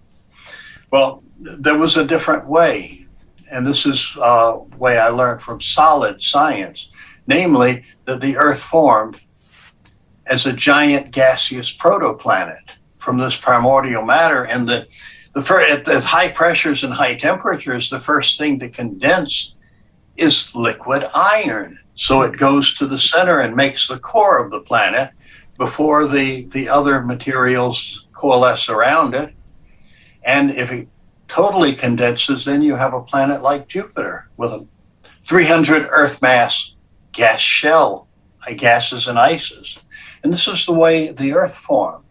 Well, 0.93 1.23
there 1.41 1.79
was 1.79 1.97
a 1.97 2.07
different 2.07 2.47
way, 2.47 3.07
and 3.51 3.67
this 3.67 3.87
is 3.87 4.15
a 4.17 4.23
uh, 4.23 4.57
way 4.79 4.99
I 4.99 5.09
learned 5.09 5.43
from 5.43 5.61
solid 5.61 6.23
science, 6.23 6.91
namely 7.27 7.85
that 8.05 8.21
the 8.21 8.37
Earth 8.37 8.63
formed 8.63 9.21
as 10.27 10.47
a 10.47 10.53
giant 10.53 11.11
gaseous 11.11 11.77
protoplanet 11.77 12.71
from 13.07 13.19
this 13.19 13.37
primordial 13.37 14.05
matter, 14.05 14.43
and 14.43 14.69
that 14.69 14.89
the 15.33 15.41
first, 15.41 15.71
at, 15.71 15.89
at 15.89 16.03
high 16.03 16.29
pressures 16.29 16.83
and 16.83 16.93
high 16.93 17.15
temperatures, 17.15 17.89
the 17.89 18.01
first 18.01 18.37
thing 18.37 18.59
to 18.59 18.69
condense 18.69 19.55
is 20.17 20.53
liquid 20.57 21.09
iron. 21.15 21.79
So 21.95 22.23
it 22.23 22.37
goes 22.37 22.75
to 22.75 22.87
the 22.89 22.99
center 22.99 23.39
and 23.39 23.55
makes 23.55 23.87
the 23.87 24.01
core 24.01 24.45
of 24.45 24.51
the 24.51 24.61
planet 24.61 25.13
before 25.57 26.09
the, 26.09 26.47
the 26.47 26.69
other 26.69 27.01
materials 27.01 28.09
coalesce 28.13 28.69
around 28.69 29.15
it. 29.15 29.33
And 30.25 30.51
if 30.51 30.73
it 30.73 30.89
totally 31.29 31.75
condenses, 31.77 32.45
then 32.45 32.61
you 32.61 32.75
have 32.75 32.93
a 32.93 33.03
planet 33.03 33.41
like 33.41 33.69
Jupiter 33.69 34.31
with 34.37 34.51
a 34.51 34.67
300 35.25 35.87
Earth 35.93 36.21
mass 36.21 36.75
gas 37.13 37.41
shell, 37.41 38.09
gases 38.57 39.07
and 39.07 39.17
ices. 39.17 39.79
And 40.25 40.33
this 40.33 40.49
is 40.49 40.67
the 40.67 40.73
way 40.73 41.13
the 41.13 41.35
Earth 41.35 41.55
formed. 41.55 42.03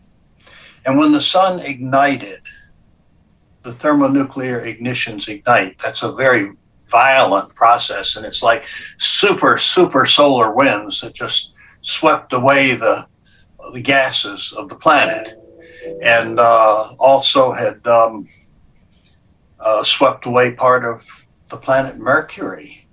And 0.86 0.98
when 0.98 1.12
the 1.12 1.22
sun 1.22 1.60
ignited, 1.60 2.42
the 3.64 3.74
thermonuclear 3.74 4.62
ignitions 4.62 5.28
ignite. 5.28 5.80
That's 5.80 6.04
a 6.04 6.12
very 6.12 6.52
violent 6.88 7.54
process, 7.56 8.16
and 8.16 8.26
it's 8.26 8.44
like 8.44 8.64
super, 8.98 9.58
super 9.58 10.06
solar 10.06 10.52
winds 10.54 11.02
that 11.02 11.14
just 11.14 11.54
swept 11.82 12.34
away 12.34 12.76
the 12.76 13.08
the 13.74 13.82
gases 13.82 14.54
of 14.54 14.70
the 14.70 14.76
planet, 14.76 15.42
and 16.04 16.40
uh, 16.40 16.94
also 17.00 17.52
had 17.52 17.86
um, 17.88 18.30
uh, 19.60 19.84
swept 19.84 20.28
away 20.28 20.52
part 20.52 20.86
of 20.86 21.26
the 21.50 21.58
planet 21.58 21.98
Mercury, 21.98 22.88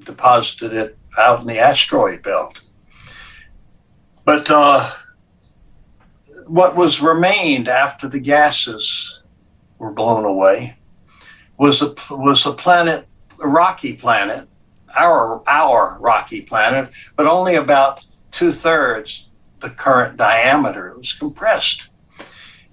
deposited 0.00 0.72
it 0.72 0.98
out 1.16 1.40
in 1.40 1.46
the 1.46 1.60
asteroid 1.60 2.22
belt. 2.24 2.60
But 4.24 4.50
uh, 4.50 4.90
what 6.48 6.76
was 6.76 7.00
remained 7.00 7.68
after 7.68 8.08
the 8.08 8.18
gases 8.18 9.22
were 9.78 9.92
blown 9.92 10.24
away 10.24 10.76
was 11.58 11.82
a 11.82 11.94
was 12.10 12.46
a 12.46 12.52
planet, 12.52 13.06
a 13.42 13.48
rocky 13.48 13.92
planet, 13.92 14.48
our 14.96 15.42
our 15.48 15.98
rocky 16.00 16.40
planet, 16.40 16.90
but 17.16 17.26
only 17.26 17.56
about 17.56 18.04
two 18.30 18.52
thirds 18.52 19.28
the 19.60 19.70
current 19.70 20.16
diameter. 20.16 20.88
It 20.88 20.98
was 20.98 21.12
compressed. 21.12 21.90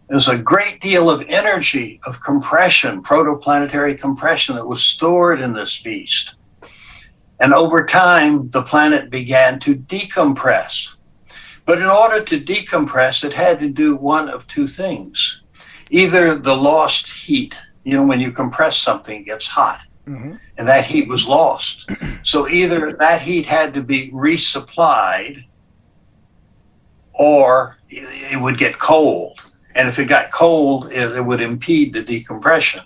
There's 0.08 0.28
a 0.28 0.38
great 0.38 0.82
deal 0.82 1.10
of 1.10 1.24
energy 1.28 2.00
of 2.06 2.22
compression, 2.22 3.02
protoplanetary 3.02 4.00
compression, 4.00 4.56
that 4.56 4.68
was 4.68 4.84
stored 4.84 5.42
in 5.42 5.54
this 5.54 5.82
beast. 5.82 6.36
And 7.40 7.54
over 7.54 7.86
time, 7.86 8.50
the 8.52 8.62
planet 8.62 9.10
began 9.10 9.60
to 9.62 9.76
decompress. 9.76 10.95
But 11.66 11.80
in 11.80 11.88
order 11.88 12.24
to 12.24 12.40
decompress, 12.40 13.24
it 13.24 13.34
had 13.34 13.60
to 13.60 13.70
do 13.70 13.96
one 13.96 14.30
of 14.30 14.48
two 14.48 14.68
things 14.68 15.42
either 15.92 16.36
the 16.36 16.56
lost 16.56 17.12
heat, 17.12 17.56
you 17.84 17.94
know, 17.94 18.04
when 18.04 18.20
you 18.20 18.32
compress 18.32 18.78
something, 18.78 19.22
it 19.22 19.26
gets 19.26 19.48
hot. 19.48 19.82
Mm-hmm. 20.08 20.34
And 20.58 20.68
that 20.68 20.86
heat 20.86 21.08
was 21.08 21.28
lost. 21.28 21.90
so 22.24 22.48
either 22.48 22.94
that 22.94 23.22
heat 23.22 23.46
had 23.46 23.74
to 23.76 23.82
be 23.82 24.12
resupplied 24.12 25.46
or 27.14 27.78
it 27.90 28.42
would 28.42 28.58
get 28.58 28.80
cold. 28.80 29.40
And 29.74 29.88
if 29.88 30.00
it 30.00 30.06
got 30.06 30.32
cold, 30.32 30.92
it, 30.92 31.22
would 31.22 31.42
impede 31.42 31.94
the 31.94 32.02
decompression. 32.02 32.84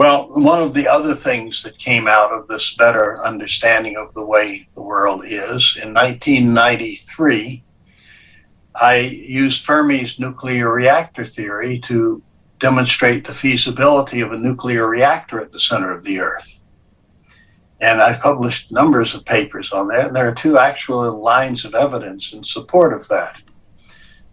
Well, 0.00 0.30
one 0.30 0.62
of 0.62 0.72
the 0.72 0.88
other 0.88 1.14
things 1.14 1.62
that 1.62 1.76
came 1.76 2.08
out 2.08 2.32
of 2.32 2.48
this 2.48 2.74
better 2.74 3.22
understanding 3.22 3.98
of 3.98 4.14
the 4.14 4.24
way 4.24 4.66
the 4.74 4.80
world 4.80 5.24
is 5.26 5.76
in 5.76 5.92
1993, 5.92 7.62
I 8.76 8.96
used 8.96 9.66
Fermi's 9.66 10.18
nuclear 10.18 10.72
reactor 10.72 11.26
theory 11.26 11.80
to 11.80 12.22
demonstrate 12.60 13.26
the 13.26 13.34
feasibility 13.34 14.22
of 14.22 14.32
a 14.32 14.38
nuclear 14.38 14.88
reactor 14.88 15.38
at 15.38 15.52
the 15.52 15.60
center 15.60 15.92
of 15.92 16.02
the 16.02 16.18
Earth. 16.18 16.58
And 17.78 18.00
I've 18.00 18.20
published 18.20 18.72
numbers 18.72 19.14
of 19.14 19.26
papers 19.26 19.70
on 19.70 19.88
that, 19.88 20.06
and 20.06 20.16
there 20.16 20.28
are 20.28 20.34
two 20.34 20.56
actual 20.58 21.12
lines 21.20 21.66
of 21.66 21.74
evidence 21.74 22.32
in 22.32 22.42
support 22.42 22.94
of 22.94 23.06
that. 23.08 23.42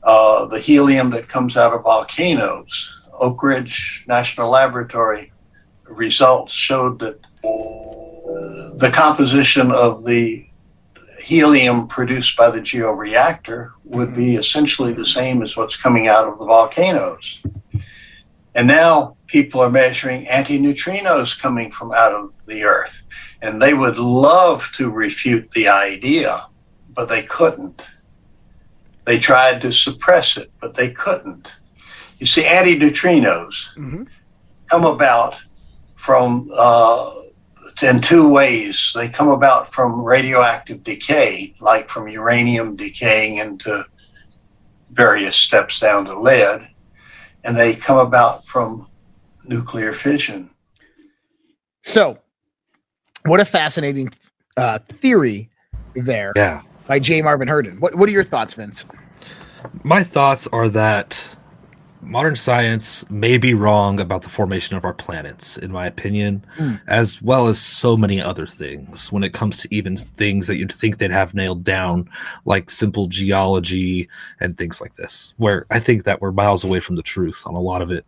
Uh, 0.02 0.46
the 0.46 0.62
helium 0.62 1.10
that 1.10 1.28
comes 1.28 1.58
out 1.58 1.74
of 1.74 1.84
volcanoes, 1.84 3.04
Oak 3.12 3.44
Ridge 3.44 4.06
National 4.08 4.50
Laboratory 4.50 5.34
results 5.90 6.54
showed 6.54 7.00
that 7.00 7.20
uh, 7.44 8.76
the 8.78 8.92
composition 8.94 9.72
of 9.72 10.04
the 10.06 10.48
helium 11.20 11.88
produced 11.88 12.38
by 12.38 12.50
the 12.50 12.62
georeactor 12.62 13.72
would 13.84 14.16
be 14.16 14.36
essentially 14.36 14.94
the 14.94 15.06
same 15.06 15.42
as 15.42 15.58
what's 15.58 15.76
coming 15.76 16.08
out 16.08 16.28
of 16.28 16.40
the 16.40 16.46
volcanoes. 16.46 17.42
And 18.56 18.68
now 18.68 19.18
people 19.28 19.62
are 19.62 19.70
measuring 19.70 20.26
antineutrinos 20.26 21.40
coming 21.40 21.72
from 21.72 21.92
out 21.92 22.14
of 22.14 22.34
the 22.46 22.64
Earth. 22.64 23.04
And 23.42 23.62
they 23.62 23.74
would 23.74 23.98
love 23.98 24.72
to 24.76 24.90
refute 24.90 25.52
the 25.52 25.68
idea, 25.68 26.48
but 26.94 27.10
they 27.10 27.24
couldn't. 27.24 27.82
They 29.06 29.20
tried 29.20 29.62
to 29.62 29.72
suppress 29.72 30.38
it, 30.38 30.52
but 30.60 30.76
they 30.76 30.92
couldn't. 30.92 31.52
You 32.20 32.26
see, 32.26 32.44
antineutrinos 32.44 33.76
mm-hmm. 33.76 34.04
come 34.70 34.86
about 34.86 35.36
from 36.08 36.50
uh, 36.56 37.12
in 37.84 38.00
two 38.00 38.30
ways. 38.30 38.94
They 38.96 39.10
come 39.10 39.28
about 39.28 39.70
from 39.70 40.02
radioactive 40.02 40.82
decay, 40.82 41.54
like 41.60 41.90
from 41.90 42.08
uranium 42.08 42.78
decaying 42.78 43.40
into 43.40 43.86
various 44.90 45.36
steps 45.36 45.82
down 45.82 46.06
to 46.06 46.18
lead, 46.18 46.70
and 47.44 47.58
they 47.58 47.76
come 47.76 47.98
about 47.98 48.46
from 48.46 48.88
nuclear 49.44 49.94
fission. 49.94 50.50
So, 51.84 52.20
what 53.26 53.42
a 53.42 53.46
fascinating 53.46 54.10
uh, 54.56 54.80
theory 54.80 55.50
there. 55.94 56.32
Yeah. 56.38 56.62
By 56.88 57.00
J. 57.00 57.22
Marvin 57.22 57.50
Herndon. 57.50 57.82
What 57.82 57.96
What 57.96 58.08
are 58.08 58.14
your 58.14 58.24
thoughts, 58.24 58.54
Vince? 58.54 58.86
My 59.84 60.04
thoughts 60.04 60.48
are 60.54 60.70
that 60.70 61.36
modern 62.02 62.36
science 62.36 63.10
may 63.10 63.38
be 63.38 63.54
wrong 63.54 64.00
about 64.00 64.22
the 64.22 64.30
formation 64.30 64.78
of 64.78 64.86
our 64.86 64.94
planets, 64.94 65.58
in 65.58 65.72
my 65.72 65.86
opinion, 65.86 66.46
mm. 66.58 66.80
as 66.88 67.22
well 67.22 67.48
as 67.48 67.60
so 67.60 67.98
many 67.98 68.22
other 68.22 68.48
things 68.48 69.12
when 69.12 69.24
it 69.24 69.34
comes 69.34 69.58
to 69.58 69.76
even 69.76 69.98
things 69.98 70.48
that 70.48 70.58
you'd 70.58 70.72
think 70.72 70.98
they'd 70.98 71.12
have 71.12 71.34
nailed 71.34 71.64
down, 71.64 72.10
like 72.46 72.70
simple 72.70 73.08
geology 73.08 74.08
and 74.40 74.58
things 74.58 74.80
like 74.80 74.96
this, 74.96 75.34
where 75.38 75.66
I 75.70 75.80
think 75.80 76.04
that 76.04 76.22
we're 76.22 76.32
miles 76.32 76.64
away 76.64 76.80
from 76.80 76.96
the 76.96 77.04
truth 77.04 77.44
on 77.46 77.56
a 77.56 77.62
lot 77.62 77.82
of 77.82 77.92
it. 77.92 78.06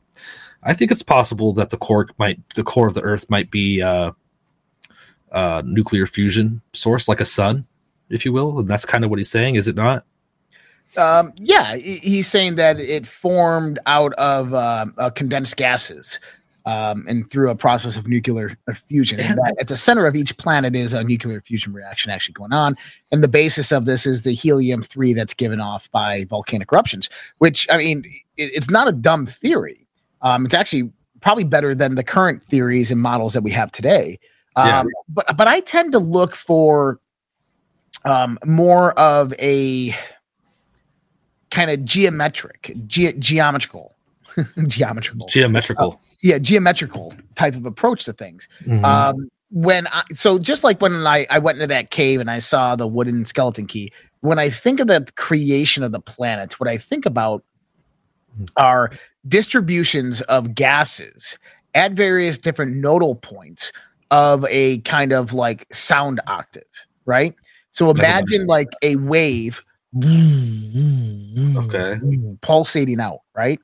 I 0.63 0.73
think 0.73 0.91
it's 0.91 1.03
possible 1.03 1.53
that 1.53 1.69
the 1.69 1.77
core 1.77 2.07
might, 2.17 2.39
the 2.55 2.63
core 2.63 2.87
of 2.87 2.93
the 2.93 3.01
Earth 3.01 3.29
might 3.29 3.49
be 3.49 3.81
uh, 3.81 4.11
uh, 5.31 5.61
nuclear 5.65 6.05
fusion 6.05 6.61
source, 6.73 7.07
like 7.07 7.21
a 7.21 7.25
sun, 7.25 7.65
if 8.09 8.25
you 8.25 8.33
will, 8.33 8.59
and 8.59 8.67
that's 8.67 8.85
kind 8.85 9.03
of 9.03 9.09
what 9.09 9.19
he's 9.19 9.29
saying, 9.29 9.55
is 9.55 9.67
it 9.67 9.75
not? 9.75 10.05
Um, 10.97 11.33
yeah, 11.37 11.75
he's 11.75 12.27
saying 12.27 12.55
that 12.55 12.79
it 12.79 13.05
formed 13.05 13.79
out 13.85 14.13
of 14.13 14.53
uh, 14.53 14.87
uh, 14.97 15.09
condensed 15.11 15.55
gases 15.55 16.19
um, 16.65 17.05
and 17.07 17.29
through 17.29 17.49
a 17.49 17.55
process 17.55 17.95
of 17.95 18.07
nuclear 18.07 18.57
uh, 18.67 18.73
fusion. 18.73 19.19
And 19.19 19.39
at 19.59 19.67
the 19.67 19.77
center 19.77 20.05
of 20.07 20.15
each 20.15 20.37
planet 20.37 20.75
is 20.75 20.93
a 20.93 21.03
nuclear 21.03 21.41
fusion 21.41 21.73
reaction 21.73 22.11
actually 22.11 22.33
going 22.33 22.53
on. 22.53 22.75
And 23.11 23.23
the 23.23 23.27
basis 23.27 23.71
of 23.71 23.85
this 23.85 24.05
is 24.05 24.23
the 24.23 24.31
helium 24.31 24.81
3 24.81 25.13
that's 25.13 25.33
given 25.33 25.59
off 25.59 25.89
by 25.91 26.25
volcanic 26.25 26.71
eruptions, 26.71 27.09
which, 27.37 27.67
I 27.71 27.77
mean, 27.77 28.03
it, 28.37 28.51
it's 28.53 28.69
not 28.69 28.87
a 28.87 28.91
dumb 28.91 29.25
theory. 29.25 29.87
Um, 30.21 30.45
it's 30.45 30.55
actually 30.55 30.91
probably 31.21 31.43
better 31.43 31.75
than 31.75 31.95
the 31.95 32.03
current 32.03 32.43
theories 32.43 32.91
and 32.91 33.01
models 33.01 33.33
that 33.33 33.43
we 33.43 33.51
have 33.51 33.71
today. 33.71 34.19
Um, 34.55 34.67
yeah. 34.67 34.83
But 35.07 35.37
but 35.37 35.47
I 35.47 35.61
tend 35.61 35.93
to 35.93 35.99
look 35.99 36.35
for 36.35 36.99
um, 38.05 38.37
more 38.45 38.97
of 38.99 39.33
a 39.39 39.95
kind 41.51 41.71
of 41.71 41.85
geometric, 41.85 42.73
ge- 42.87 43.17
geometrical, 43.19 43.95
geometrical, 44.67 45.27
geometrical. 45.27 45.93
Uh, 45.93 46.09
yeah, 46.21 46.37
geometrical 46.37 47.13
type 47.35 47.55
of 47.55 47.65
approach 47.65 48.05
to 48.05 48.13
things. 48.13 48.47
Mm-hmm. 48.65 48.83
Um, 48.83 49.29
when 49.51 49.87
I, 49.87 50.03
so 50.13 50.37
just 50.37 50.63
like 50.63 50.81
when 50.81 51.07
I, 51.07 51.25
I 51.29 51.39
went 51.39 51.57
into 51.57 51.67
that 51.67 51.89
cave 51.89 52.19
and 52.19 52.29
I 52.29 52.39
saw 52.39 52.75
the 52.75 52.87
wooden 52.87 53.25
skeleton 53.25 53.65
key, 53.65 53.91
when 54.21 54.37
I 54.37 54.49
think 54.49 54.79
of 54.79 54.87
the 54.87 55.07
creation 55.15 55.83
of 55.83 55.91
the 55.91 55.99
planet, 55.99 56.59
what 56.59 56.69
I 56.69 56.77
think 56.77 57.05
about 57.05 57.43
mm-hmm. 58.33 58.45
are 58.57 58.91
distributions 59.27 60.21
of 60.21 60.53
gases 60.53 61.37
at 61.73 61.93
various 61.93 62.37
different 62.37 62.75
nodal 62.75 63.15
points 63.15 63.71
of 64.11 64.45
a 64.49 64.79
kind 64.79 65.13
of 65.13 65.33
like 65.33 65.67
sound 65.73 66.19
octave, 66.27 66.63
right? 67.05 67.35
So 67.71 67.89
imagine 67.91 68.47
like 68.47 68.69
a 68.81 68.95
wave 68.97 69.63
okay. 71.57 71.99
Pulsating 72.41 72.99
out 72.99 73.21
right? 73.35 73.59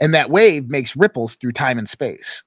And 0.00 0.14
that 0.14 0.30
wave 0.30 0.68
makes 0.68 0.96
ripples 0.96 1.36
through 1.36 1.52
time 1.52 1.78
and 1.78 1.88
space. 1.88 2.42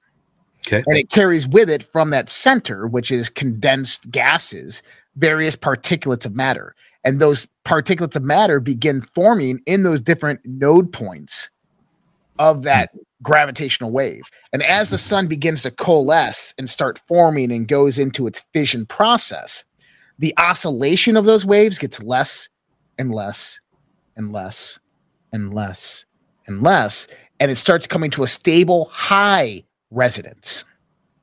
Okay. 0.66 0.82
And 0.86 0.98
it 0.98 1.10
carries 1.10 1.46
with 1.48 1.70
it 1.70 1.82
from 1.82 2.10
that 2.10 2.28
center 2.28 2.86
which 2.86 3.10
is 3.10 3.28
condensed 3.30 4.10
gases 4.10 4.82
various 5.16 5.56
particulates 5.56 6.26
of 6.26 6.34
matter. 6.34 6.74
And 7.04 7.20
those 7.20 7.46
particulates 7.64 8.16
of 8.16 8.22
matter 8.22 8.60
begin 8.60 9.00
forming 9.00 9.60
in 9.66 9.82
those 9.82 10.00
different 10.00 10.40
node 10.44 10.92
points 10.92 11.50
of 12.38 12.62
that 12.62 12.90
gravitational 13.22 13.90
wave. 13.90 14.22
And 14.52 14.62
as 14.62 14.90
the 14.90 14.98
sun 14.98 15.26
begins 15.26 15.62
to 15.62 15.70
coalesce 15.70 16.54
and 16.58 16.68
start 16.70 17.00
forming 17.06 17.50
and 17.50 17.66
goes 17.66 17.98
into 17.98 18.26
its 18.26 18.42
fission 18.52 18.86
process 18.86 19.64
the 20.18 20.34
oscillation 20.36 21.16
of 21.16 21.24
those 21.24 21.46
waves 21.46 21.78
gets 21.78 22.02
less 22.02 22.48
and 22.98 23.14
less 23.14 23.60
and 24.16 24.32
less 24.32 24.78
and 25.32 25.54
less 25.54 26.04
and 26.46 26.62
less. 26.62 27.08
And 27.40 27.50
it 27.50 27.56
starts 27.56 27.86
coming 27.86 28.10
to 28.12 28.24
a 28.24 28.26
stable 28.26 28.86
high 28.86 29.64
resonance, 29.90 30.64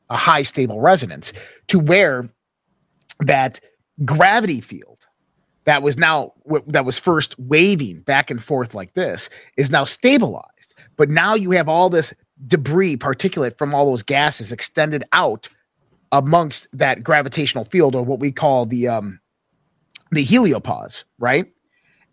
a 0.09 0.17
high 0.17 0.43
stable 0.43 0.79
resonance 0.79 1.33
to 1.67 1.79
where 1.79 2.29
that 3.19 3.59
gravity 4.03 4.61
field 4.61 5.05
that 5.65 5.81
was 5.81 5.97
now 5.97 6.33
that 6.67 6.85
was 6.85 6.97
first 6.97 7.37
waving 7.39 8.01
back 8.01 8.29
and 8.29 8.43
forth 8.43 8.73
like 8.73 8.93
this 8.93 9.29
is 9.57 9.69
now 9.71 9.83
stabilized. 9.83 10.75
But 10.95 11.09
now 11.09 11.35
you 11.35 11.51
have 11.51 11.67
all 11.67 11.89
this 11.89 12.13
debris, 12.47 12.97
particulate 12.97 13.57
from 13.57 13.73
all 13.73 13.89
those 13.89 14.03
gases 14.03 14.51
extended 14.51 15.03
out 15.11 15.49
amongst 16.11 16.67
that 16.71 17.03
gravitational 17.03 17.65
field, 17.65 17.95
or 17.95 18.03
what 18.03 18.19
we 18.19 18.31
call 18.31 18.65
the 18.65 18.87
um, 18.87 19.19
the 20.11 20.25
heliopause, 20.25 21.03
right? 21.17 21.51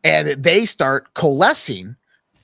And 0.04 0.28
they 0.42 0.66
start 0.66 1.14
coalescing 1.14 1.96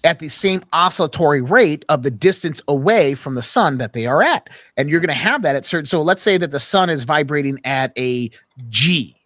at 0.05 0.21
the 0.21 0.29
same 0.29 0.65
oscillatory 0.73 1.43
rate 1.43 1.85
of 1.89 2.03
the 2.03 2.11
distance 2.11 2.63
away 2.69 3.15
from 3.15 3.35
the 3.35 3.43
sun 3.43 3.79
that 3.79 3.93
they 3.93 4.07
are 4.07 4.23
at. 4.23 4.49
And 4.77 4.89
you're 4.89 5.01
going 5.01 5.09
to 5.09 5.15
have 5.15 5.43
that 5.43 5.57
at 5.57 5.67
certain. 5.67 5.87
So 5.87 6.01
let's 6.03 6.23
say 6.23 6.37
that 6.37 6.51
the 6.51 6.61
sun 6.61 6.89
is 6.89 7.05
vibrating 7.05 7.61
at 7.65 7.93
a 7.99 8.31
G. 8.69 9.17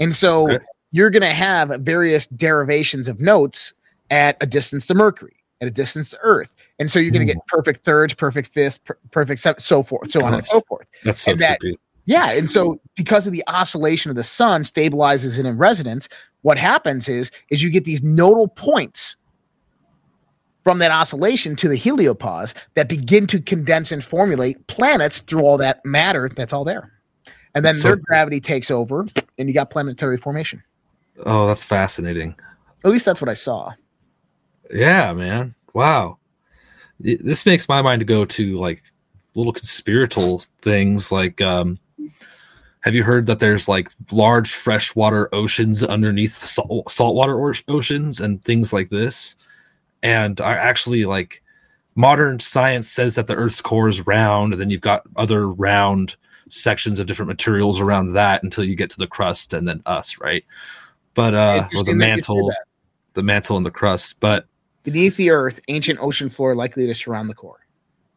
And 0.00 0.16
so 0.16 0.50
okay. 0.50 0.64
you're 0.92 1.10
going 1.10 1.22
to 1.22 1.28
have 1.28 1.68
various 1.80 2.26
derivations 2.26 3.06
of 3.06 3.20
notes 3.20 3.74
at 4.10 4.36
a 4.40 4.46
distance 4.46 4.86
to 4.86 4.94
Mercury, 4.94 5.36
at 5.60 5.68
a 5.68 5.70
distance 5.70 6.10
to 6.10 6.18
Earth. 6.22 6.54
And 6.78 6.90
so 6.90 6.98
you're 6.98 7.12
going 7.12 7.26
to 7.26 7.32
get 7.32 7.40
hmm. 7.40 7.56
perfect 7.56 7.84
thirds, 7.84 8.14
perfect 8.14 8.48
fifths, 8.48 8.78
per- 8.78 8.98
perfect 9.10 9.40
seventh, 9.40 9.62
so 9.62 9.82
forth, 9.82 10.10
so 10.10 10.24
on 10.24 10.34
and 10.34 10.46
so 10.46 10.60
forth. 10.62 10.86
That's 11.04 11.20
so 11.20 11.32
and 11.32 11.40
that, 11.40 11.60
yeah. 12.06 12.32
And 12.32 12.50
so 12.50 12.80
because 12.96 13.26
of 13.26 13.32
the 13.32 13.44
oscillation 13.46 14.10
of 14.10 14.16
the 14.16 14.24
sun 14.24 14.62
stabilizes 14.64 15.38
it 15.38 15.46
in 15.46 15.56
resonance, 15.56 16.08
what 16.42 16.58
happens 16.58 17.08
is 17.08 17.30
is 17.50 17.62
you 17.62 17.70
get 17.70 17.84
these 17.84 18.02
nodal 18.02 18.48
points 18.48 19.16
from 20.62 20.78
that 20.78 20.90
oscillation 20.90 21.56
to 21.56 21.68
the 21.68 21.78
heliopause 21.78 22.54
that 22.74 22.88
begin 22.88 23.26
to 23.26 23.40
condense 23.40 23.92
and 23.92 24.02
formulate 24.02 24.66
planets 24.66 25.20
through 25.20 25.42
all 25.42 25.58
that 25.58 25.84
matter 25.84 26.28
that's 26.28 26.52
all 26.52 26.64
there. 26.64 26.90
And 27.54 27.64
then 27.64 27.74
so, 27.74 27.88
their 27.88 27.98
gravity 28.06 28.40
takes 28.40 28.70
over 28.70 29.06
and 29.38 29.48
you 29.48 29.54
got 29.54 29.70
planetary 29.70 30.18
formation. 30.18 30.62
Oh, 31.24 31.46
that's 31.46 31.64
fascinating. 31.64 32.34
At 32.84 32.90
least 32.90 33.04
that's 33.04 33.20
what 33.20 33.28
I 33.28 33.34
saw. 33.34 33.72
Yeah, 34.72 35.12
man. 35.12 35.54
Wow. 35.72 36.18
This 36.98 37.46
makes 37.46 37.68
my 37.68 37.82
mind 37.82 38.06
go 38.06 38.24
to 38.24 38.56
like 38.56 38.82
little 39.34 39.52
conspiratorial 39.52 40.42
things 40.62 41.10
like 41.10 41.40
um 41.40 41.78
have 42.84 42.94
you 42.94 43.02
heard 43.02 43.26
that 43.26 43.38
there's 43.38 43.66
like 43.66 43.90
large 44.12 44.52
freshwater 44.52 45.34
oceans 45.34 45.82
underneath 45.82 46.44
salt, 46.44 46.90
saltwater 46.90 47.34
or- 47.34 47.54
oceans 47.66 48.20
and 48.20 48.44
things 48.44 48.74
like 48.74 48.90
this? 48.90 49.36
And 50.02 50.38
I 50.38 50.52
actually 50.52 51.06
like 51.06 51.42
modern 51.94 52.40
science 52.40 52.86
says 52.86 53.14
that 53.14 53.26
the 53.26 53.36
Earth's 53.36 53.62
core 53.62 53.88
is 53.88 54.06
round, 54.06 54.52
and 54.52 54.60
then 54.60 54.68
you've 54.68 54.82
got 54.82 55.02
other 55.16 55.48
round 55.48 56.16
sections 56.50 56.98
of 56.98 57.06
different 57.06 57.28
materials 57.28 57.80
around 57.80 58.12
that 58.12 58.42
until 58.42 58.64
you 58.64 58.76
get 58.76 58.90
to 58.90 58.98
the 58.98 59.06
crust 59.06 59.54
and 59.54 59.66
then 59.66 59.80
us, 59.86 60.20
right? 60.20 60.44
But 61.14 61.34
uh, 61.34 61.66
or 61.74 61.84
the 61.84 61.94
mantle. 61.94 62.52
the 63.14 63.22
mantle 63.22 63.56
and 63.56 63.64
the 63.64 63.70
crust. 63.70 64.16
But 64.20 64.44
Beneath 64.82 65.16
the 65.16 65.30
earth, 65.30 65.58
ancient 65.68 66.00
ocean 66.02 66.28
floor 66.28 66.54
likely 66.54 66.86
to 66.86 66.94
surround 66.94 67.30
the 67.30 67.34
core. 67.34 67.63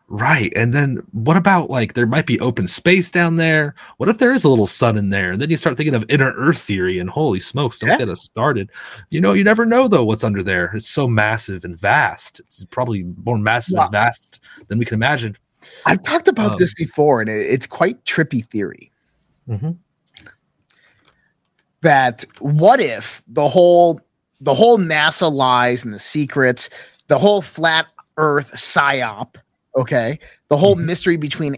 Right, 0.09 0.51
and 0.55 0.73
then 0.73 0.97
what 1.11 1.37
about 1.37 1.69
like 1.69 1.93
there 1.93 2.05
might 2.05 2.25
be 2.25 2.39
open 2.39 2.67
space 2.67 3.11
down 3.11 3.35
there? 3.35 3.75
What 3.97 4.09
if 4.09 4.17
there 4.17 4.33
is 4.33 4.43
a 4.43 4.49
little 4.49 4.67
sun 4.67 4.97
in 4.97 5.09
there? 5.09 5.31
And 5.31 5.41
then 5.41 5.49
you 5.49 5.57
start 5.57 5.77
thinking 5.77 5.95
of 5.95 6.05
inner 6.09 6.31
Earth 6.37 6.59
theory, 6.59 6.99
and 6.99 7.09
holy 7.09 7.39
smokes, 7.39 7.79
don't 7.79 7.89
Yeah. 7.91 7.97
get 7.97 8.09
us 8.09 8.21
started. 8.21 8.69
You 9.09 9.21
know, 9.21 9.33
you 9.33 9.43
never 9.43 9.65
know 9.65 9.87
though 9.87 10.03
what's 10.05 10.23
under 10.23 10.43
there. 10.43 10.71
It's 10.75 10.89
so 10.89 11.07
massive 11.07 11.65
and 11.65 11.77
vast. 11.79 12.39
It's 12.41 12.63
probably 12.65 13.03
more 13.23 13.37
massive 13.37 13.75
Yeah. 13.75 13.83
and 13.83 13.91
vast 13.91 14.39
than 14.67 14.77
we 14.79 14.85
can 14.85 14.95
imagine. 14.95 15.35
I've 15.85 16.03
talked 16.03 16.27
about 16.27 16.51
Um, 16.53 16.57
this 16.59 16.73
before, 16.73 17.19
and 17.21 17.29
it's 17.29 17.67
quite 17.67 18.03
trippy 18.05 18.45
theory. 18.45 18.91
Mhm. 19.49 19.77
That 21.81 22.25
what 22.39 22.79
if 22.79 23.23
the 23.27 23.47
whole 23.47 24.01
the 24.39 24.53
whole 24.53 24.77
NASA 24.77 25.31
lies 25.31 25.83
and 25.83 25.93
the 25.93 25.99
secrets, 25.99 26.69
the 27.07 27.17
whole 27.17 27.41
flat 27.41 27.87
Earth 28.17 28.51
psyop, 28.53 29.35
okay, 29.77 30.19
the 30.49 30.57
whole 30.57 30.75
mystery 30.75 31.15
between 31.15 31.55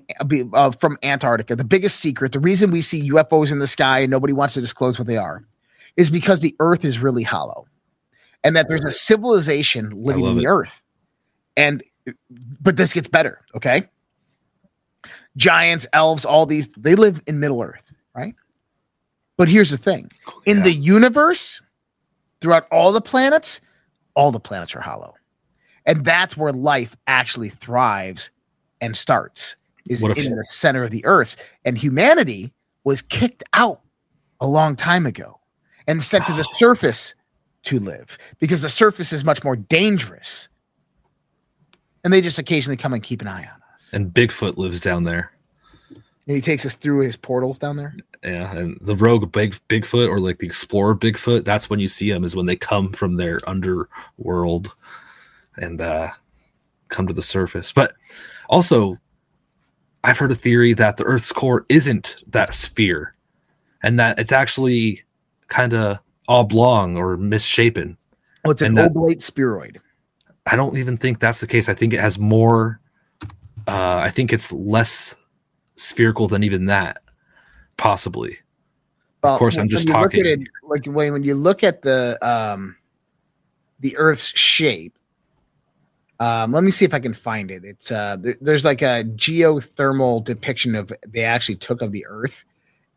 uh, 0.53 0.72
from 0.72 0.97
Antarctica, 1.01 1.55
the 1.55 1.63
biggest 1.63 1.99
secret, 1.99 2.32
the 2.34 2.39
reason 2.39 2.70
we 2.70 2.82
see 2.82 3.09
UFOs 3.09 3.51
in 3.51 3.59
the 3.59 3.67
sky 3.67 3.99
and 3.99 4.11
nobody 4.11 4.34
wants 4.34 4.53
to 4.53 4.61
disclose 4.61 4.99
what 4.99 5.07
they 5.07 5.17
are, 5.17 5.43
is 5.97 6.09
because 6.09 6.41
the 6.41 6.55
Earth 6.59 6.86
is 6.86 6.99
really 6.99 7.24
hollow, 7.24 7.65
and 8.43 8.55
that 8.55 8.67
there's 8.67 8.86
a 8.86 8.91
civilization 8.91 9.89
living 9.91 10.26
in 10.26 10.36
the 10.36 10.43
it. 10.43 10.47
Earth, 10.47 10.84
and 11.57 11.84
but 12.61 12.78
this 12.78 12.93
gets 12.93 13.07
better, 13.07 13.41
okay 13.55 13.88
giants, 15.38 15.88
elves, 15.93 16.26
all 16.26 16.45
these, 16.45 16.67
they 16.78 16.95
live 16.95 17.22
in 17.26 17.39
Middle 17.39 17.61
Earth, 17.61 17.93
right? 18.13 18.36
But 19.38 19.47
here's 19.47 19.70
the 19.70 19.78
thing 19.78 20.11
in 20.45 20.57
Yeah. 20.57 20.63
the 20.63 20.74
universe, 20.74 21.61
throughout 22.41 22.67
all 22.72 22.91
the 22.91 22.99
planets, 23.01 23.61
all 24.15 24.32
the 24.32 24.39
planets 24.39 24.76
are 24.76 24.82
hollow. 24.82 25.15
And 25.89 26.05
that's 26.05 26.37
where 26.37 26.53
life 26.53 26.95
actually 27.07 27.49
thrives 27.49 28.29
and 28.79 28.95
starts, 28.95 29.55
is 29.87 30.03
in 30.03 30.35
the 30.35 30.45
center 30.45 30.83
of 30.83 30.91
the 30.91 31.03
earth. 31.03 31.35
And 31.65 31.79
humanity 31.79 32.53
was 32.83 33.01
kicked 33.01 33.43
out 33.53 33.81
a 34.39 34.45
long 34.45 34.75
time 34.75 35.07
ago 35.07 35.39
and 35.87 36.03
sent 36.03 36.27
to 36.27 36.33
the 36.33 36.43
surface 36.53 37.15
to 37.63 37.79
live 37.79 38.19
because 38.37 38.61
the 38.61 38.69
surface 38.69 39.11
is 39.11 39.25
much 39.25 39.43
more 39.43 39.55
dangerous. 39.55 40.47
And 42.03 42.13
they 42.13 42.21
just 42.21 42.37
occasionally 42.37 42.77
come 42.77 42.93
and 42.93 43.01
keep 43.01 43.23
an 43.23 43.27
eye 43.27 43.49
on 43.51 43.61
us. 43.73 43.91
And 43.91 44.13
Bigfoot 44.13 44.57
lives 44.57 44.79
down 44.79 45.05
there. 45.05 45.31
And 45.89 46.35
he 46.35 46.41
takes 46.41 46.67
us 46.67 46.75
through 46.75 47.03
his 47.03 47.17
portals 47.17 47.57
down 47.57 47.77
there. 47.77 47.95
Yeah, 48.23 48.55
and 48.55 48.77
the 48.79 48.95
rogue 48.95 49.31
big 49.31 49.57
Bigfoot 49.69 50.07
or 50.07 50.19
like 50.19 50.37
the 50.37 50.45
explorer 50.45 50.95
Bigfoot, 50.95 51.45
that's 51.45 51.67
when 51.67 51.79
you 51.79 51.87
see 51.87 52.11
them 52.11 52.23
is 52.23 52.35
when 52.35 52.45
they 52.45 52.55
come 52.55 52.91
from 52.93 53.15
their 53.15 53.39
underworld 53.47 54.75
and 55.60 55.82
uh 55.82 56.12
come 56.88 57.07
to 57.07 57.14
the 57.14 57.22
surface. 57.22 57.72
But 57.72 57.93
also 58.49 58.97
I've 60.03 60.18
heard 60.18 60.32
a 60.32 60.36
theory 60.36 60.74
that 60.74 60.97
the 60.97 61.03
Earth's 61.03 61.32
core 61.34 61.66
isn't 61.70 62.18
that 62.28 62.55
sphere 62.55 63.16
and 63.84 63.99
that 63.99 64.18
it's 64.20 64.32
actually 64.32 65.03
kind 65.47 65.74
of 65.74 65.99
oblong 66.28 66.95
or 66.97 67.18
misshapen. 67.18 67.97
Oh, 68.45 68.51
it's 68.51 68.62
an 68.62 68.70
And 68.70 68.78
that- 68.78 68.91
oblate 68.91 69.22
spheroid. 69.22 69.80
I 70.45 70.55
don't 70.55 70.78
even 70.78 70.97
think 70.97 71.20
that's 71.20 71.39
the 71.41 71.47
case. 71.47 71.70
I 71.70 71.74
think 71.74 71.93
it 71.93 71.99
has 71.99 72.18
more 72.18 72.80
uh 73.68 73.97
I 74.03 74.10
think 74.10 74.34
it's 74.34 74.51
less 74.51 75.16
spherical 75.76 76.28
than 76.28 76.43
even 76.43 76.66
that 76.66 77.01
possibly. 77.78 78.38
Well, 79.24 79.38
course, 79.38 79.57
I'm 79.57 79.68
just 79.68 79.88
talking 79.88 80.26
it, 80.26 80.39
like 80.64 80.86
when 80.86 81.12
when 81.14 81.24
you 81.24 81.36
look 81.36 81.64
at 81.64 81.82
the 81.82 82.18
um, 82.22 82.76
the 83.80 83.97
Earth's 83.97 84.28
shape. 84.38 84.97
Um, 86.20 86.51
let 86.51 86.63
me 86.65 86.72
see 86.72 86.84
if 86.86 86.93
I 86.93 86.99
can 86.99 87.13
find 87.13 87.49
it. 87.49 87.63
It's 87.63 87.91
uh, 87.91 88.17
there- 88.20 88.36
there's 88.41 88.65
like 88.65 88.82
a 88.82 89.03
geothermal 89.15 90.24
depiction 90.24 90.76
of 90.76 90.91
they 91.07 91.24
actually 91.24 91.55
took 91.55 91.82
of 91.82 91.91
the 91.93 92.05
Earth, 92.07 92.43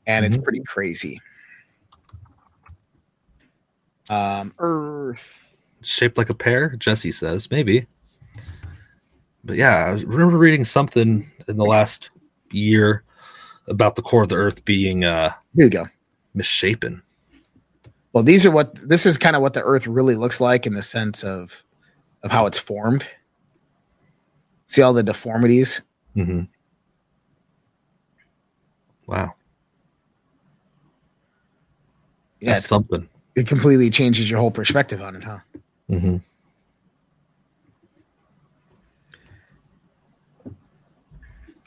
and 0.07 0.25
it's 0.25 0.37
Mhm. 0.37 0.43
pretty 0.45 0.61
crazy. 0.67 1.21
Um, 4.11 4.53
Earth. 4.59 5.49
shaped 5.85 6.17
like 6.17 6.31
a 6.31 6.35
pear 6.35 6.77
jesse 6.79 7.11
says 7.11 7.51
maybe 7.51 7.85
but 9.43 9.57
yeah 9.57 9.87
i 9.87 9.89
remember 9.91 10.39
reading 10.39 10.63
something 10.65 11.29
in 11.49 11.57
the 11.57 11.65
last 11.65 12.11
year 12.53 13.03
about 13.67 13.97
the 13.97 14.03
core 14.03 14.23
of 14.23 14.29
the 14.29 14.37
earth 14.37 14.65
being 14.65 15.05
uh 15.05 15.31
Here 15.57 15.65
you 15.65 15.71
go. 15.71 15.87
misshapen 16.35 17.03
Well, 18.13 18.23
these 18.23 18.47
are 18.47 18.51
what 18.53 18.77
this 18.89 19.07
is 19.07 19.19
kind 19.19 19.35
of 19.35 19.43
what 19.43 19.55
the 19.55 19.63
Earth 19.63 19.89
really 19.89 20.15
looks 20.15 20.41
like 20.41 20.67
in 20.69 20.75
the 20.75 20.83
sense 20.83 21.25
of 21.25 21.65
of 22.23 22.31
how 22.31 22.47
it's 22.47 22.59
formed. 22.59 23.05
See 24.67 24.83
all 24.83 24.93
the 24.93 25.03
deformities. 25.03 25.83
mm-hmm. 26.17 26.43
wow 29.07 29.35
Yeah, 32.41 32.55
that's 32.55 32.67
something 32.67 33.09
it 33.35 33.47
completely 33.47 33.91
changes 33.91 34.29
your 34.31 34.39
whole 34.41 34.51
perspective 34.51 35.03
on 35.03 35.17
it, 35.17 35.25
huh? 35.25 35.39
mm-hmm. 35.91 36.17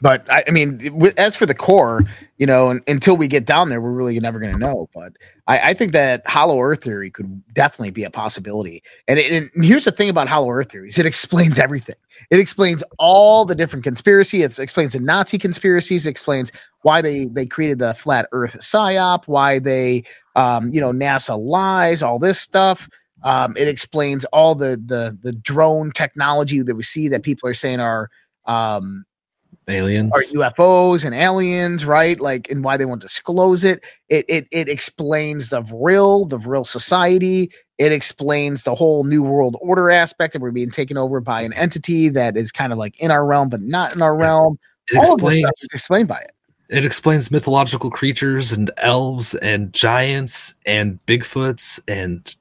But 0.00 0.30
I, 0.30 0.44
I 0.46 0.50
mean, 0.50 1.12
as 1.16 1.36
for 1.36 1.46
the 1.46 1.54
core, 1.54 2.02
you 2.38 2.46
know, 2.46 2.70
un- 2.70 2.82
until 2.86 3.16
we 3.16 3.28
get 3.28 3.46
down 3.46 3.68
there, 3.68 3.80
we're 3.80 3.92
really 3.92 4.18
never 4.20 4.38
going 4.38 4.52
to 4.52 4.58
know. 4.58 4.88
But 4.94 5.12
I, 5.46 5.70
I 5.70 5.74
think 5.74 5.92
that 5.92 6.26
hollow 6.26 6.60
Earth 6.60 6.82
theory 6.84 7.10
could 7.10 7.42
definitely 7.54 7.92
be 7.92 8.04
a 8.04 8.10
possibility. 8.10 8.82
And, 9.08 9.18
it, 9.18 9.32
and 9.32 9.64
here's 9.64 9.84
the 9.84 9.92
thing 9.92 10.10
about 10.10 10.28
hollow 10.28 10.50
Earth 10.50 10.70
theories: 10.70 10.98
it 10.98 11.06
explains 11.06 11.58
everything. 11.58 11.96
It 12.30 12.38
explains 12.38 12.82
all 12.98 13.44
the 13.44 13.54
different 13.54 13.84
conspiracy. 13.84 14.42
It 14.42 14.58
explains 14.58 14.92
the 14.92 15.00
Nazi 15.00 15.38
conspiracies. 15.38 16.06
It 16.06 16.10
explains 16.10 16.52
why 16.82 17.00
they 17.00 17.26
they 17.26 17.46
created 17.46 17.78
the 17.78 17.94
flat 17.94 18.28
Earth 18.32 18.58
psyop. 18.60 19.26
Why 19.26 19.58
they, 19.58 20.04
um, 20.34 20.70
you 20.70 20.80
know, 20.80 20.92
NASA 20.92 21.38
lies. 21.38 22.02
All 22.02 22.18
this 22.18 22.40
stuff. 22.40 22.88
Um, 23.22 23.56
it 23.56 23.66
explains 23.66 24.24
all 24.26 24.54
the 24.54 24.80
the 24.84 25.18
the 25.22 25.32
drone 25.32 25.90
technology 25.90 26.62
that 26.62 26.76
we 26.76 26.82
see 26.82 27.08
that 27.08 27.22
people 27.22 27.48
are 27.48 27.54
saying 27.54 27.80
are 27.80 28.10
um, 28.44 29.04
aliens 29.68 30.12
are 30.14 30.22
UFOs 30.22 31.04
and 31.04 31.14
aliens, 31.14 31.84
right? 31.84 32.20
Like, 32.20 32.50
and 32.50 32.62
why 32.62 32.76
they 32.76 32.84
won't 32.84 33.02
disclose 33.02 33.64
it. 33.64 33.84
It 34.08 34.24
it 34.28 34.46
it 34.52 34.68
explains 34.68 35.48
the 35.48 35.62
real, 35.62 36.24
the 36.24 36.38
real 36.38 36.64
society. 36.64 37.50
It 37.78 37.92
explains 37.92 38.62
the 38.62 38.74
whole 38.74 39.04
new 39.04 39.22
world 39.22 39.56
order 39.60 39.90
aspect 39.90 40.32
that 40.32 40.40
we're 40.40 40.50
being 40.50 40.70
taken 40.70 40.96
over 40.96 41.20
by 41.20 41.42
an 41.42 41.52
entity 41.52 42.08
that 42.10 42.36
is 42.36 42.50
kind 42.50 42.72
of 42.72 42.78
like 42.78 42.98
in 43.00 43.10
our 43.10 43.26
realm 43.26 43.48
but 43.48 43.60
not 43.60 43.94
in 43.94 44.00
our 44.02 44.16
realm. 44.16 44.58
it 44.88 44.96
All 44.96 45.14
of 45.14 45.20
this 45.20 45.36
explains 45.36 45.42
stuff 45.42 45.52
is 45.56 45.68
explained 45.74 46.08
by 46.08 46.20
it. 46.20 46.30
it 46.70 46.84
explains 46.86 47.30
mythological 47.30 47.90
creatures 47.90 48.52
and 48.52 48.70
elves 48.78 49.34
and 49.36 49.72
giants 49.74 50.54
and 50.64 51.04
bigfoots 51.06 51.78
and 51.86 52.34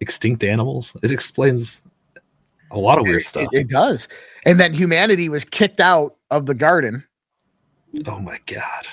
extinct 0.00 0.42
animals 0.42 0.96
it 1.02 1.10
explains 1.12 1.82
a 2.74 2.78
lot 2.78 2.98
of 2.98 3.04
weird 3.06 3.20
It, 3.20 3.24
stuff 3.24 3.48
it 3.52 3.68
does. 3.68 4.08
And 4.44 4.58
then 4.60 4.74
humanity 4.74 5.28
was 5.28 5.44
kicked 5.44 5.80
out 5.80 6.16
of 6.30 6.46
the 6.46 6.54
garden. 6.54 7.04
oh 8.06 8.18
my 8.18 8.38
god 8.46 8.86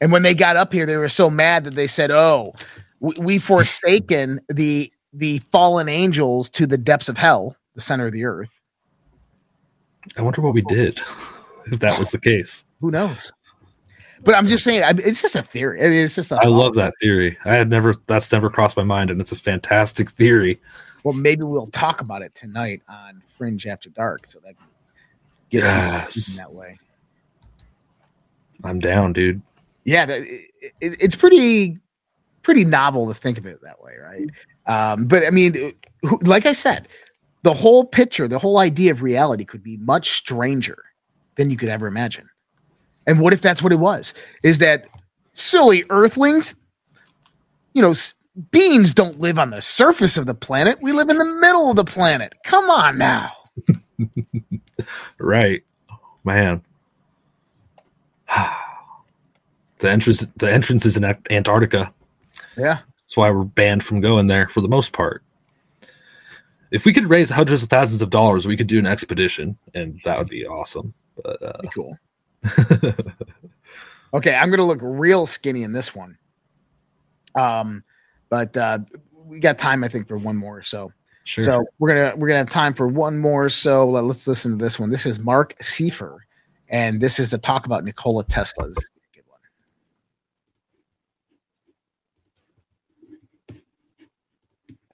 And 0.00 0.12
when 0.12 0.22
they 0.22 0.34
got 0.34 0.56
up 0.56 0.72
here, 0.72 0.86
they 0.86 0.96
were 0.96 1.08
so 1.08 1.30
mad 1.30 1.64
that 1.64 1.74
they 1.74 1.86
said, 1.86 2.10
"Oh, 2.10 2.54
we, 3.00 3.14
we 3.18 3.38
forsaken 3.38 4.40
the 4.48 4.92
the 5.12 5.38
fallen 5.50 5.88
angels 5.88 6.48
to 6.50 6.66
the 6.66 6.78
depths 6.78 7.08
of 7.08 7.16
hell, 7.18 7.56
the 7.74 7.80
center 7.80 8.06
of 8.06 8.12
the 8.12 8.24
earth." 8.24 8.60
I 10.16 10.22
wonder 10.22 10.40
what 10.40 10.54
we 10.54 10.62
oh. 10.62 10.68
did 10.74 11.00
if 11.72 11.80
that 11.80 11.98
was 11.98 12.10
the 12.10 12.18
case. 12.20 12.64
Who 12.80 12.90
knows? 12.90 13.32
But 14.22 14.34
I'm 14.34 14.46
just 14.46 14.64
saying, 14.64 14.82
I, 14.82 14.90
it's 14.90 15.20
just 15.22 15.36
a 15.36 15.42
theory. 15.42 15.84
I 15.84 15.88
mean, 15.88 16.04
it's 16.04 16.14
just. 16.14 16.32
A 16.32 16.36
I 16.36 16.46
love 16.46 16.74
that 16.74 16.94
theory. 17.00 17.36
I 17.44 17.54
had 17.54 17.68
never 17.70 17.94
that's 18.06 18.32
never 18.32 18.50
crossed 18.50 18.76
my 18.76 18.82
mind, 18.82 19.10
and 19.10 19.20
it's 19.20 19.32
a 19.32 19.36
fantastic 19.36 20.10
theory. 20.10 20.60
Well, 21.06 21.14
maybe 21.14 21.44
we'll 21.44 21.68
talk 21.68 22.00
about 22.00 22.22
it 22.22 22.34
tonight 22.34 22.82
on 22.88 23.22
Fringe 23.38 23.64
After 23.64 23.88
Dark, 23.90 24.26
so 24.26 24.40
that 24.44 24.56
get 25.50 25.62
Yes. 25.62 26.30
in 26.30 26.34
that 26.38 26.52
way. 26.52 26.80
I'm 28.64 28.80
down, 28.80 29.12
dude. 29.12 29.40
Yeah, 29.84 30.04
that, 30.04 30.22
it, 30.22 30.50
it, 30.80 30.96
it's 31.00 31.14
pretty 31.14 31.78
pretty 32.42 32.64
novel 32.64 33.06
to 33.06 33.14
think 33.14 33.38
of 33.38 33.46
it 33.46 33.60
that 33.62 33.80
way, 33.80 33.92
right? 34.02 34.28
Um, 34.66 35.06
but 35.06 35.24
I 35.24 35.30
mean, 35.30 35.74
like 36.22 36.44
I 36.44 36.52
said, 36.52 36.88
the 37.44 37.54
whole 37.54 37.84
picture, 37.84 38.26
the 38.26 38.40
whole 38.40 38.58
idea 38.58 38.90
of 38.90 39.00
reality 39.00 39.44
could 39.44 39.62
be 39.62 39.76
much 39.76 40.10
stranger 40.10 40.86
than 41.36 41.50
you 41.50 41.56
could 41.56 41.68
ever 41.68 41.86
imagine. 41.86 42.28
And 43.06 43.20
what 43.20 43.32
if 43.32 43.40
that's 43.40 43.62
what 43.62 43.72
it 43.72 43.78
was? 43.78 44.12
Is 44.42 44.58
that 44.58 44.88
silly 45.34 45.84
Earthlings? 45.88 46.56
You 47.74 47.82
know, 47.82 47.92
s- 47.92 48.14
beings 48.50 48.94
don't 48.94 49.20
live 49.20 49.38
on 49.38 49.50
the 49.50 49.62
surface 49.62 50.16
of 50.16 50.26
the 50.26 50.34
planet. 50.34 50.78
We 50.80 50.92
live 50.92 51.08
in 51.08 51.18
the 51.18 51.24
middle 51.40 51.70
of 51.70 51.76
the 51.76 51.84
planet. 51.84 52.34
Come 52.44 52.70
on 52.70 52.98
now. 52.98 53.32
Right, 55.18 55.64
man. 56.24 56.62
the 59.78 59.90
entrance, 59.90 60.26
the 60.36 60.52
entrance 60.52 60.84
is 60.84 60.96
in 60.98 61.04
Antarctica. 61.30 61.92
Yeah. 62.58 62.80
That's 62.90 63.16
why 63.16 63.30
we're 63.30 63.44
banned 63.44 63.82
from 63.84 64.00
going 64.02 64.26
there 64.26 64.48
for 64.48 64.60
the 64.60 64.68
most 64.68 64.92
part. 64.92 65.22
if 66.70 66.84
we 66.84 66.92
could 66.92 67.08
raise 67.08 67.30
hundreds 67.30 67.62
of 67.62 67.70
thousands 67.70 68.02
of 68.02 68.10
dollars, 68.10 68.46
we 68.46 68.56
could 68.56 68.66
do 68.66 68.78
an 68.78 68.86
expedition, 68.86 69.56
and 69.74 69.98
that 70.04 70.18
would 70.18 70.28
be 70.28 70.46
awesome. 70.46 70.92
But 71.22 71.42
uh, 71.42 71.62
Be 71.62 71.68
cool. 71.68 71.98
Okay, 74.14 74.34
I'm 74.34 74.50
gonna 74.50 74.64
look 74.64 74.78
real 74.82 75.26
skinny 75.26 75.62
in 75.62 75.72
this 75.72 75.94
one. 75.94 76.16
Um, 77.34 77.82
but 78.28 78.56
uh, 78.56 78.78
we 79.24 79.40
got 79.40 79.58
time, 79.58 79.84
I 79.84 79.88
think, 79.88 80.08
for 80.08 80.18
one 80.18 80.36
more. 80.36 80.62
So, 80.62 80.92
sure. 81.24 81.44
so 81.44 81.64
we're 81.78 81.88
gonna 81.88 82.16
we're 82.16 82.28
gonna 82.28 82.38
have 82.38 82.48
time 82.48 82.74
for 82.74 82.88
one 82.88 83.18
more. 83.18 83.48
So 83.48 83.88
let, 83.88 84.04
us 84.04 84.26
listen 84.26 84.58
to 84.58 84.64
this 84.64 84.78
one. 84.78 84.90
This 84.90 85.06
is 85.06 85.18
Marc 85.18 85.54
Seifer, 85.58 86.18
and 86.68 87.00
this 87.00 87.18
is 87.18 87.30
to 87.30 87.38
talk 87.38 87.66
about 87.66 87.84
Nikola 87.84 88.24
Tesla's. 88.24 88.76
Good 89.14 89.24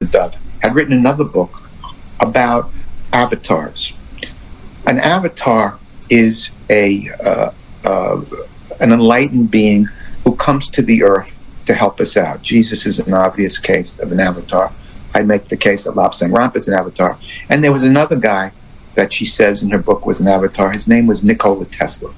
one. 0.01 0.11
Dove 0.11 0.37
had 0.61 0.75
written 0.75 0.93
another 0.93 1.25
book 1.25 1.63
about 2.21 2.71
avatars. 3.13 3.93
An 4.87 4.99
avatar 4.99 5.79
is 6.11 6.51
a 6.71 7.11
uh, 7.25 7.53
uh, 7.85 8.25
an 8.81 8.93
enlightened 8.93 9.51
being 9.51 9.85
who 10.25 10.35
comes 10.37 10.69
to 10.71 10.83
the 10.83 11.03
earth 11.03 11.41
to 11.67 11.75
help 11.75 12.01
us 12.01 12.17
out. 12.17 12.43
Jesus 12.43 12.87
is 12.87 12.99
an 12.99 13.15
obvious 13.15 13.59
case 13.59 13.99
of 13.99 14.13
an 14.13 14.21
avatar. 14.21 14.73
I 15.15 15.23
make 15.23 15.49
the 15.49 15.57
case 15.57 15.85
that 15.85 15.95
Lobsang 15.95 16.33
Rampa 16.33 16.57
is 16.57 16.69
an 16.69 16.75
avatar. 16.75 17.19
And 17.49 17.63
there 17.63 17.73
was 17.73 17.83
another 17.83 18.17
guy 18.17 18.53
that 18.95 19.13
she 19.13 19.27
says 19.27 19.63
in 19.63 19.71
her 19.71 19.79
book 19.79 20.07
was 20.07 20.21
an 20.21 20.29
avatar. 20.29 20.73
His 20.73 20.89
name 20.89 21.07
was 21.07 21.23
Nikola 21.23 21.67
Tesla. 21.67 22.13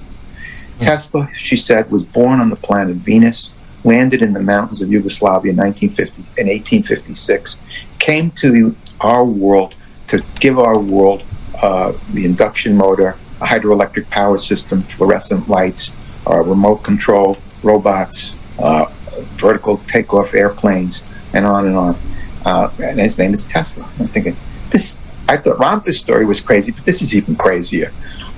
Tesla, 0.79 1.29
she 1.37 1.55
said, 1.55 1.89
was 1.89 2.03
born 2.03 2.39
on 2.39 2.49
the 2.49 2.55
planet 2.55 2.97
Venus, 2.97 3.49
landed 3.83 4.21
in 4.21 4.33
the 4.33 4.41
mountains 4.41 4.81
of 4.81 4.91
Yugoslavia 4.91 5.51
in 5.51 5.57
1950 5.57 6.41
in 6.41 6.47
1856, 6.47 7.57
came 7.99 8.31
to 8.31 8.75
our 8.99 9.23
world 9.23 9.75
to 10.07 10.23
give 10.39 10.59
our 10.59 10.77
world 10.77 11.23
uh, 11.61 11.93
the 12.11 12.25
induction 12.25 12.75
motor, 12.75 13.17
a 13.41 13.45
hydroelectric 13.45 14.09
power 14.09 14.37
system, 14.37 14.81
fluorescent 14.81 15.47
lights, 15.47 15.91
uh, 16.29 16.39
remote 16.39 16.83
control 16.83 17.37
robots, 17.63 18.33
uh, 18.59 18.91
vertical 19.37 19.77
takeoff 19.87 20.33
airplanes, 20.33 21.03
and 21.33 21.45
on 21.45 21.67
and 21.67 21.75
on. 21.75 21.99
Uh, 22.45 22.71
and 22.81 22.99
his 22.99 23.17
name 23.17 23.33
is 23.33 23.45
Tesla. 23.45 23.89
I'm 23.99 24.07
thinking 24.07 24.35
this. 24.69 24.99
I 25.27 25.37
thought 25.37 25.57
Rampa's 25.57 25.99
story 25.99 26.25
was 26.25 26.39
crazy, 26.39 26.71
but 26.71 26.85
this 26.85 27.01
is 27.01 27.15
even 27.15 27.35
crazier. 27.35 27.91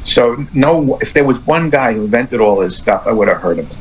So 0.05 0.47
no, 0.53 0.97
if 1.01 1.13
there 1.13 1.25
was 1.25 1.39
one 1.39 1.69
guy 1.69 1.93
who 1.93 2.05
invented 2.05 2.39
all 2.39 2.57
this 2.57 2.78
stuff, 2.78 3.07
I 3.07 3.11
would 3.11 3.28
have 3.28 3.41
heard 3.41 3.59
of 3.59 3.67
him. 3.67 3.78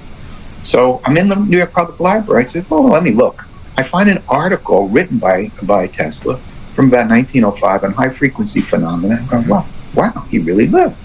So 0.64 1.00
I'm 1.04 1.16
in 1.16 1.28
the 1.28 1.36
New 1.36 1.58
York 1.58 1.72
Public 1.72 2.00
Library. 2.00 2.42
I 2.42 2.46
said, 2.46 2.68
well, 2.68 2.82
let 2.82 3.04
me 3.04 3.12
look. 3.12 3.46
I 3.78 3.84
find 3.84 4.10
an 4.10 4.22
article 4.28 4.88
written 4.88 5.18
by 5.18 5.52
by 5.62 5.86
Tesla 5.86 6.40
from 6.74 6.88
about 6.88 7.08
1905 7.08 7.84
on 7.84 7.92
high 7.92 8.10
frequency 8.10 8.60
phenomena. 8.60 9.20
I'm 9.20 9.28
going, 9.28 9.48
wow, 9.48 9.66
wow, 9.94 10.26
he 10.30 10.38
really 10.40 10.66
lived. 10.66 10.96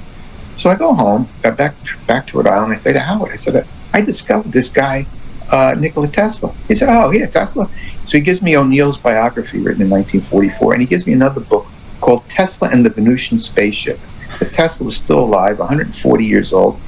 So 0.55 0.69
I 0.69 0.75
go 0.75 0.93
home, 0.93 1.29
got 1.43 1.57
back 1.57 1.75
back 2.07 2.27
to 2.27 2.37
Rhode 2.37 2.47
Island. 2.47 2.73
I 2.73 2.75
say 2.75 2.93
to 2.93 2.99
Howard, 2.99 3.31
I 3.31 3.35
said, 3.35 3.67
I 3.93 4.01
discovered 4.01 4.51
this 4.51 4.69
guy, 4.69 5.05
uh, 5.51 5.75
Nikola 5.77 6.07
Tesla. 6.07 6.53
He 6.67 6.75
said, 6.75 6.89
Oh, 6.89 7.11
yeah, 7.11 7.27
Tesla. 7.27 7.69
So 8.05 8.17
he 8.17 8.21
gives 8.21 8.41
me 8.41 8.57
O'Neill's 8.57 8.97
biography 8.97 9.59
written 9.59 9.81
in 9.81 9.89
1944, 9.89 10.73
and 10.73 10.81
he 10.81 10.87
gives 10.87 11.05
me 11.05 11.13
another 11.13 11.41
book 11.41 11.67
called 11.99 12.27
Tesla 12.27 12.69
and 12.69 12.85
the 12.85 12.89
Venusian 12.89 13.37
Spaceship. 13.37 13.99
The 14.39 14.45
Tesla 14.45 14.85
was 14.85 14.97
still 14.97 15.19
alive, 15.19 15.59
140 15.59 16.25
years 16.25 16.53
old, 16.53 16.79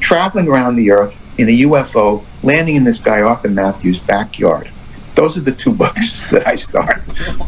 traveling 0.00 0.48
around 0.48 0.76
the 0.76 0.90
Earth 0.90 1.20
in 1.38 1.48
a 1.48 1.60
UFO, 1.62 2.24
landing 2.42 2.76
in 2.76 2.84
this 2.84 2.98
guy 2.98 3.20
Arthur 3.20 3.50
Matthews' 3.50 3.98
backyard. 3.98 4.70
Those 5.14 5.36
are 5.36 5.40
the 5.42 5.52
two 5.52 5.72
books 5.84 6.30
that 6.30 6.46
I 6.46 6.54
start 6.54 7.02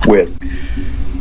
with. 0.07 0.37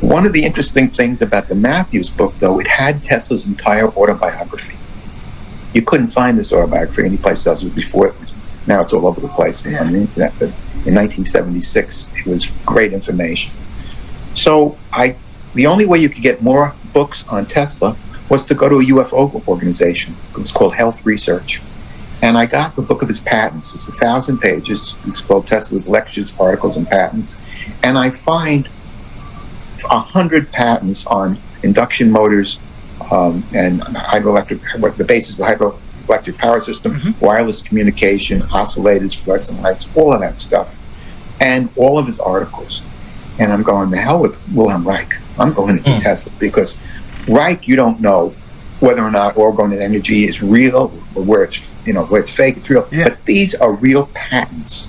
One 0.02 0.26
of 0.26 0.34
the 0.34 0.44
interesting 0.44 0.90
things 0.90 1.22
about 1.22 1.48
the 1.48 1.56
Matthews 1.56 2.10
book, 2.10 2.34
though, 2.40 2.60
it 2.60 2.68
had 2.68 3.04
Tesla's 3.04 3.46
entire 3.46 3.88
autobiography. 3.90 4.78
You 5.74 5.82
couldn't 5.82 6.10
find 6.10 6.38
this 6.38 6.52
autobiography 6.52 7.06
anyplace 7.06 7.48
else 7.48 7.64
before. 7.64 8.14
Now 8.68 8.82
it's 8.82 8.94
all 8.94 9.06
over 9.08 9.20
the 9.20 9.28
place 9.28 9.66
on 9.66 9.92
the 9.92 10.00
internet. 10.00 10.34
But 10.40 10.50
in 10.86 10.96
1976, 10.96 12.10
it 12.16 12.26
was 12.26 12.48
great 12.66 12.94
information. 12.94 13.54
So 14.34 14.78
I, 14.92 15.16
the 15.54 15.68
only 15.68 15.86
way 15.86 16.00
you 16.00 16.10
could 16.10 16.24
get 16.24 16.42
more 16.42 16.76
books 16.94 17.24
on 17.28 17.46
Tesla 17.46 17.96
was 18.30 18.46
to 18.46 18.56
go 18.56 18.70
to 18.70 18.80
a 18.80 18.84
UFO 18.84 19.46
organization. 19.48 20.16
It 20.32 20.40
was 20.40 20.52
called 20.52 20.76
Health 20.76 21.06
Research. 21.06 21.62
And 22.22 22.38
I 22.38 22.46
got 22.46 22.76
the 22.76 22.82
book 22.82 23.02
of 23.02 23.10
his 23.10 23.20
patents. 23.20 23.76
It's 23.76 23.90
a 23.90 23.92
thousand 23.92 24.40
pages. 24.40 24.96
It's 25.06 25.20
called 25.20 25.46
Tesla's 25.46 25.90
Lectures, 25.90 26.32
Articles, 26.40 26.78
and 26.78 26.88
Patents. 26.88 27.36
And 27.84 27.98
I 27.98 28.10
find 28.10 28.70
a 29.90 30.00
hundred 30.00 30.52
patents 30.52 31.06
on 31.06 31.38
induction 31.64 32.10
motors 32.10 32.60
um, 33.12 33.46
and 33.54 33.82
hydroelectric, 33.82 34.80
what 34.80 34.98
the 34.98 35.04
basis 35.04 35.40
of 35.40 35.60
the 35.60 35.76
hydroelectric 36.08 36.38
power 36.38 36.60
system, 36.60 36.94
Mm-hmm. 36.94 37.26
wireless 37.26 37.62
communication, 37.62 38.42
oscillators, 38.44 39.16
fluorescent 39.16 39.62
lights, 39.62 39.90
all 39.96 40.14
of 40.14 40.20
that 40.22 40.40
stuff, 40.40 40.76
and 41.40 41.70
all 41.76 41.98
of 41.98 42.06
his 42.06 42.20
articles. 42.20 42.82
And 43.40 43.52
I'm 43.52 43.64
going 43.64 43.90
to 43.92 43.98
hell 43.98 44.20
with 44.20 44.40
Wilhelm 44.54 44.88
Reich. 44.88 45.14
I'm 45.40 45.54
going 45.54 45.78
into 45.78 46.00
Tesla 46.00 46.32
because 46.40 46.78
Reich, 47.28 47.68
you 47.68 47.76
don't 47.76 48.00
know 48.00 48.36
whether 48.80 49.02
or 49.04 49.12
not 49.12 49.36
orgone 49.36 49.80
energy 49.80 50.26
is 50.26 50.44
real 50.44 50.92
or 51.16 51.24
where 51.24 51.44
it's 51.44 51.70
you 51.86 51.94
know 51.94 52.06
where 52.06 52.20
it's 52.20 52.30
fake, 52.30 52.58
it's 52.58 52.70
real. 52.70 52.88
Yeah. 52.92 53.10
But 53.10 53.26
these 53.26 53.56
are 53.56 53.72
real 53.74 54.08
patents. 54.14 54.88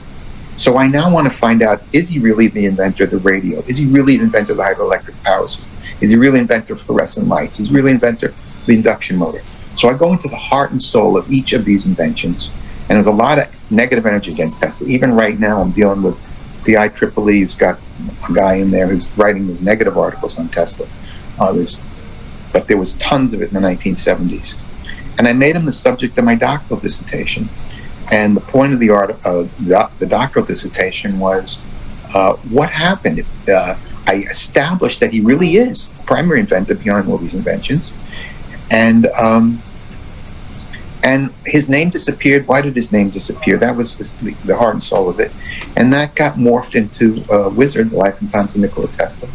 So 0.56 0.76
I 0.76 0.86
now 0.86 1.10
want 1.10 1.26
to 1.26 1.36
find 1.36 1.62
out: 1.62 1.82
is 1.92 2.08
he 2.08 2.18
really 2.18 2.48
the 2.48 2.66
inventor 2.66 3.04
of 3.04 3.10
the 3.10 3.18
radio? 3.18 3.60
Is 3.66 3.76
he 3.76 3.86
really 3.86 4.16
the 4.18 4.24
inventor 4.24 4.52
of 4.52 4.58
the 4.58 4.64
hydroelectric 4.64 5.20
power 5.22 5.48
system? 5.48 5.72
Is 6.00 6.10
he 6.10 6.16
really 6.16 6.40
inventor 6.40 6.74
of 6.74 6.80
fluorescent 6.82 7.28
lights? 7.28 7.60
Is 7.60 7.68
he 7.68 7.74
really 7.74 7.92
inventor 7.92 8.28
of 8.28 8.66
the 8.66 8.74
induction 8.74 9.16
motor? 9.16 9.42
So 9.74 9.88
I 9.88 9.94
go 9.94 10.12
into 10.12 10.28
the 10.28 10.36
heart 10.36 10.70
and 10.70 10.82
soul 10.82 11.16
of 11.16 11.30
each 11.30 11.52
of 11.52 11.64
these 11.64 11.86
inventions, 11.86 12.50
and 12.88 12.96
there's 12.96 13.06
a 13.06 13.10
lot 13.10 13.38
of 13.38 13.48
negative 13.70 14.06
energy 14.06 14.32
against 14.32 14.60
Tesla. 14.60 14.86
Even 14.88 15.12
right 15.12 15.38
now, 15.38 15.60
I'm 15.60 15.72
dealing 15.72 16.02
with 16.02 16.16
the 16.64 16.74
IEEE. 16.74 17.40
Who's 17.40 17.54
got 17.54 17.78
a 18.28 18.32
guy 18.32 18.54
in 18.54 18.70
there 18.70 18.86
who's 18.86 19.06
writing 19.16 19.46
these 19.46 19.60
negative 19.60 19.98
articles 19.98 20.38
on 20.38 20.48
Tesla. 20.48 20.86
Uh, 21.38 21.64
but 22.52 22.68
there 22.68 22.76
was 22.76 22.94
tons 22.94 23.34
of 23.34 23.42
it 23.42 23.48
in 23.48 23.54
the 23.54 23.68
1970s, 23.68 24.54
and 25.18 25.26
I 25.26 25.32
made 25.32 25.56
him 25.56 25.64
the 25.64 25.72
subject 25.72 26.16
of 26.18 26.24
my 26.24 26.36
doctoral 26.36 26.78
dissertation. 26.78 27.48
And 28.10 28.36
the 28.36 28.40
point 28.40 28.74
of 28.74 28.80
the 28.80 28.90
art, 28.90 29.18
uh, 29.24 29.46
the 29.58 30.06
doctoral 30.06 30.44
dissertation 30.44 31.18
was 31.18 31.58
uh, 32.12 32.34
what 32.34 32.70
happened. 32.70 33.24
Uh, 33.48 33.76
I 34.06 34.16
established 34.30 35.00
that 35.00 35.12
he 35.12 35.20
really 35.20 35.56
is 35.56 35.90
the 35.90 36.02
primary 36.04 36.40
inventor 36.40 36.74
behind 36.74 37.08
all 37.08 37.18
these 37.18 37.34
inventions, 37.34 37.92
and 38.70 39.06
um, 39.08 39.62
and 41.02 41.32
his 41.46 41.68
name 41.68 41.90
disappeared. 41.90 42.46
Why 42.48 42.60
did 42.60 42.74
his 42.74 42.92
name 42.92 43.10
disappear? 43.10 43.56
That 43.58 43.76
was 43.76 43.96
the, 44.16 44.30
the 44.44 44.56
heart 44.56 44.74
and 44.74 44.82
soul 44.82 45.08
of 45.08 45.20
it, 45.20 45.32
and 45.76 45.92
that 45.92 46.14
got 46.14 46.36
morphed 46.36 46.74
into 46.74 47.24
uh, 47.32 47.50
Wizard: 47.50 47.90
The 47.90 47.96
Life 47.96 48.20
and 48.20 48.30
Times 48.30 48.54
of 48.54 48.60
Nikola 48.62 48.88
Tesla, 48.88 49.28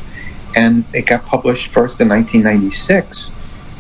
and 0.55 0.83
it 0.93 1.05
got 1.05 1.25
published 1.25 1.67
first 1.67 1.99
in 2.01 2.09
1996 2.09 3.31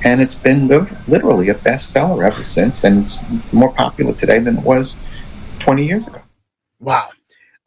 and 0.05 0.21
it's 0.21 0.35
been 0.35 0.67
literally 1.07 1.49
a 1.49 1.55
bestseller 1.55 2.25
ever 2.25 2.43
since, 2.43 2.83
and 2.83 3.03
it's 3.03 3.17
more 3.51 3.71
popular 3.73 4.13
today 4.13 4.39
than 4.39 4.57
it 4.57 4.63
was 4.63 4.95
20 5.59 5.85
years 5.85 6.07
ago. 6.07 6.21
Wow. 6.79 7.09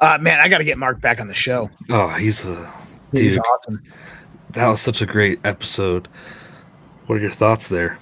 Uh, 0.01 0.19
man, 0.21 0.41
I 0.41 0.49
got 0.49 0.59
to 0.59 0.65
get 0.65 0.79
Marc 0.79 1.01
back 1.01 1.21
on 1.21 1.29
the 1.29 1.35
show. 1.35 1.71
oh, 1.91 2.09
he's 2.09 2.47
a 2.47 2.73
He's 3.13 3.37
dude. 3.37 3.45
awesome. 3.47 3.83
That 4.51 4.69
was 4.69 4.81
such 4.81 5.03
a 5.03 5.07
great 5.07 5.41
episode. 5.45 6.09
What 7.13 7.19
are 7.19 7.25
your 7.25 7.31
thoughts 7.31 7.69
there? 7.69 7.99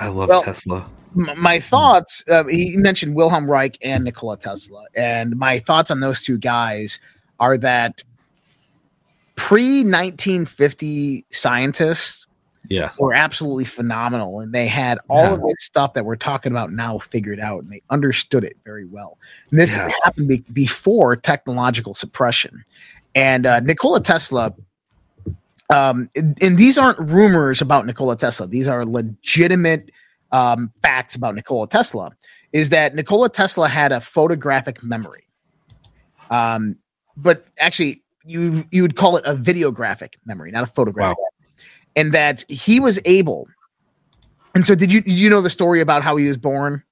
I 0.00 0.08
love 0.08 0.28
Well, 0.28 0.42
Tesla. 0.42 0.90
My 1.14 1.60
thoughts 1.60 2.24
uh, 2.28 2.42
he 2.48 2.76
mentioned 2.76 3.14
wilhelm 3.14 3.48
reich 3.48 3.78
and 3.80 4.02
nikola 4.02 4.36
tesla 4.36 4.86
and 4.96 5.36
my 5.36 5.60
thoughts 5.60 5.88
on 5.92 6.00
those 6.00 6.24
two 6.24 6.36
guys 6.36 6.98
are 7.38 7.56
that 7.58 8.02
pre-1950 9.36 11.24
scientists 11.30 12.26
Yeah. 12.68 12.90
were 12.98 13.14
absolutely 13.14 13.66
phenomenal 13.66 14.40
and 14.40 14.52
they 14.52 14.66
had 14.66 14.98
all 15.08 15.22
Yeah. 15.26 15.32
of 15.34 15.42
this 15.42 15.54
stuff 15.64 15.94
that 15.94 16.04
we're 16.04 16.16
talking 16.16 16.50
about 16.50 16.72
now 16.72 16.98
figured 16.98 17.38
out 17.38 17.62
and 17.62 17.70
they 17.70 17.82
understood 17.90 18.42
it 18.42 18.56
very 18.64 18.84
well 18.84 19.16
and 19.52 19.60
this 19.60 19.76
Yeah. 19.76 19.90
happened 20.04 20.26
be- 20.28 20.44
before 20.52 21.14
technological 21.14 21.94
suppression 21.94 22.64
and 23.14 23.46
uh, 23.46 23.60
nikola 23.60 24.00
tesla 24.00 24.52
um, 25.70 26.08
and, 26.16 26.40
and 26.42 26.58
these 26.58 26.78
aren't 26.78 26.98
rumors 26.98 27.60
about 27.60 27.86
nikola 27.86 28.16
tesla 28.16 28.46
these 28.46 28.68
are 28.68 28.84
legitimate 28.84 29.90
um, 30.32 30.72
facts 30.82 31.14
about 31.14 31.34
nikola 31.34 31.66
tesla 31.68 32.10
is 32.52 32.70
that 32.70 32.94
nikola 32.94 33.28
tesla 33.28 33.68
had 33.68 33.92
a 33.92 34.00
photographic 34.00 34.82
memory 34.82 35.24
um, 36.30 36.76
but 37.16 37.46
actually 37.58 38.02
you 38.24 38.64
you 38.70 38.82
would 38.82 38.96
call 38.96 39.16
it 39.16 39.24
a 39.26 39.34
videographic 39.34 40.14
memory 40.24 40.50
not 40.50 40.62
a 40.62 40.66
photographic 40.66 41.16
and 41.96 42.12
that 42.12 42.44
he 42.48 42.80
was 42.80 42.98
able. 43.04 43.48
And 44.54 44.66
so, 44.66 44.74
did 44.74 44.92
you 44.92 45.00
did 45.02 45.12
you 45.12 45.30
know 45.30 45.40
the 45.40 45.50
story 45.50 45.80
about 45.80 46.02
how 46.02 46.16
he 46.16 46.26
was 46.26 46.36
born? 46.36 46.82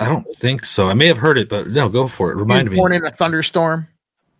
I 0.00 0.06
don't 0.06 0.26
think 0.36 0.64
so. 0.64 0.88
I 0.88 0.94
may 0.94 1.06
have 1.06 1.18
heard 1.18 1.38
it, 1.38 1.48
but 1.48 1.68
no, 1.68 1.88
go 1.88 2.06
for 2.06 2.30
it. 2.30 2.34
He 2.34 2.36
was 2.36 2.42
Remind 2.42 2.70
me. 2.70 2.76
born 2.76 2.92
in 2.92 3.04
a 3.04 3.10
thunderstorm. 3.10 3.88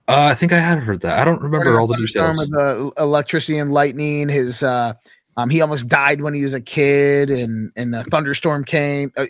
Uh, 0.08 0.28
I 0.30 0.34
think 0.34 0.52
I 0.52 0.58
had 0.60 0.78
heard 0.78 1.00
that. 1.00 1.18
I 1.18 1.24
don't 1.24 1.40
remember 1.42 1.80
all 1.80 1.86
the 1.88 1.94
Thunderstorm 1.94 2.36
details. 2.36 2.48
with 2.50 2.58
the 2.58 2.92
electricity 3.02 3.58
and 3.58 3.72
lightning. 3.72 4.28
His 4.28 4.62
uh, 4.62 4.94
um, 5.36 5.50
he 5.50 5.60
almost 5.60 5.88
died 5.88 6.20
when 6.20 6.32
he 6.32 6.42
was 6.42 6.54
a 6.54 6.60
kid, 6.60 7.28
and 7.30 7.72
and 7.76 7.92
the 7.92 8.04
thunderstorm 8.04 8.64
came. 8.64 9.12
Uh, 9.16 9.26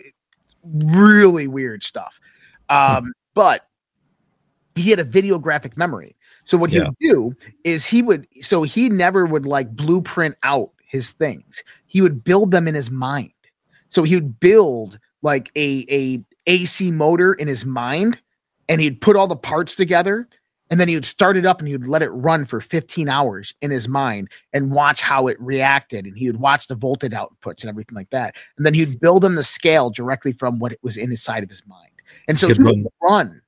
really 0.63 1.47
weird 1.47 1.83
stuff. 1.83 2.19
Um, 2.69 3.11
but 3.33 3.67
he 4.75 4.91
had 4.91 4.99
a 4.99 5.05
videographic 5.05 5.77
memory. 5.77 6.15
So 6.43 6.57
what 6.57 6.69
he 6.69 6.77
Yeah. 6.77 6.83
would 6.85 6.95
do 6.99 7.33
is 7.63 7.85
he 7.87 8.01
would 8.03 8.27
so 8.41 8.61
he 8.63 8.89
never 8.89 9.25
would 9.25 9.45
like 9.47 9.75
blueprint 9.75 10.35
out 10.43 10.71
his 10.87 11.11
things. 11.11 11.63
He 11.87 12.01
would 12.01 12.23
build 12.23 12.51
them 12.51 12.67
in 12.67 12.75
his 12.75 12.91
mind. 12.91 13.31
So 13.89 14.03
he 14.03 14.13
would 14.15 14.39
build 14.39 14.99
like 15.23 15.51
a 15.55 15.85
a 15.89 16.23
AC 16.45 16.91
motor 16.91 17.33
in 17.33 17.47
his 17.47 17.65
mind 17.65 18.21
and 18.69 18.79
he'd 18.79 19.01
put 19.01 19.15
all 19.15 19.27
the 19.27 19.35
parts 19.35 19.73
together 19.73 20.27
and 20.69 20.79
then 20.79 20.87
he 20.87 20.95
would 20.95 21.05
start 21.05 21.37
it 21.37 21.45
up 21.45 21.59
and 21.59 21.67
he 21.67 21.73
would 21.73 21.87
let 21.87 22.01
it 22.01 22.09
run 22.09 22.45
for 22.45 22.59
15 22.59 23.07
hours 23.09 23.53
in 23.61 23.71
his 23.71 23.87
mind 23.87 24.29
and 24.53 24.71
watch 24.71 25.01
how 25.01 25.27
it 25.27 25.39
reacted. 25.39 26.05
And 26.05 26.17
he 26.17 26.27
would 26.27 26.39
watch 26.39 26.67
the 26.67 26.75
voltage 26.75 27.13
outputs 27.13 27.61
and 27.61 27.69
everything 27.69 27.95
like 27.95 28.09
that. 28.09 28.35
And 28.57 28.65
then 28.65 28.73
he'd 28.73 28.99
build 28.99 29.23
them 29.23 29.35
the 29.35 29.43
scale 29.43 29.89
directly 29.89 30.33
from 30.33 30.59
what 30.59 30.71
it 30.71 30.79
was 30.83 30.97
inside 30.97 31.43
of 31.43 31.49
his 31.49 31.63
mind. 31.65 31.91
And 32.27 32.39
so 32.39 32.47
Could 32.47 32.57
he 32.57 32.63
would 32.63 32.71
run- 32.75 32.87
run 33.01 33.41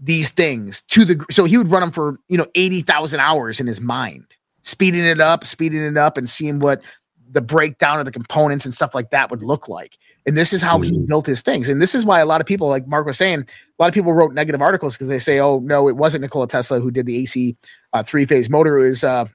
these 0.00 0.30
things 0.30 0.82
to 0.82 1.04
the 1.04 1.24
so 1.30 1.44
he 1.44 1.58
would 1.58 1.70
run 1.70 1.80
them 1.80 1.90
for 1.90 2.16
you 2.28 2.38
know 2.38 2.46
80,000 2.54 3.18
hours 3.18 3.58
in 3.58 3.66
his 3.66 3.80
mind 3.80 4.24
speeding 4.62 5.04
it 5.04 5.20
up 5.20 5.44
speeding 5.44 5.82
it 5.82 5.96
up 5.96 6.16
and 6.16 6.30
seeing 6.30 6.60
what 6.60 6.82
the 7.30 7.40
breakdown 7.40 7.98
of 7.98 8.04
the 8.04 8.10
components 8.12 8.64
and 8.64 8.72
stuff 8.72 8.94
like 8.94 9.10
that 9.10 9.30
would 9.30 9.42
look 9.42 9.68
like. 9.68 9.98
And 10.26 10.36
this 10.36 10.52
is 10.52 10.62
how 10.62 10.80
he 10.80 10.92
Mhm. 10.92 11.06
built 11.06 11.26
his 11.26 11.42
things. 11.42 11.68
And 11.68 11.80
this 11.80 11.94
is 11.94 12.04
why 12.04 12.20
a 12.20 12.26
lot 12.26 12.40
of 12.40 12.46
people 12.46 12.68
like 12.68 12.86
marc 12.86 13.06
was 13.06 13.18
saying 13.18 13.40
a 13.40 13.82
lot 13.82 13.88
of 13.88 13.94
people 13.94 14.12
wrote 14.12 14.32
negative 14.32 14.62
articles 14.62 14.94
because 14.94 15.08
they 15.08 15.18
say 15.18 15.38
oh 15.38 15.58
no 15.60 15.88
it 15.88 15.96
wasn't 15.96 16.22
nikola 16.22 16.48
tesla 16.48 16.80
who 16.80 16.90
did 16.90 17.06
the 17.06 17.18
ac 17.22 17.56
uh, 17.92 18.02
three-phase 18.02 18.48
motor. 18.50 18.78
It 18.78 18.88
was 18.88 19.04
uh, 19.04 19.26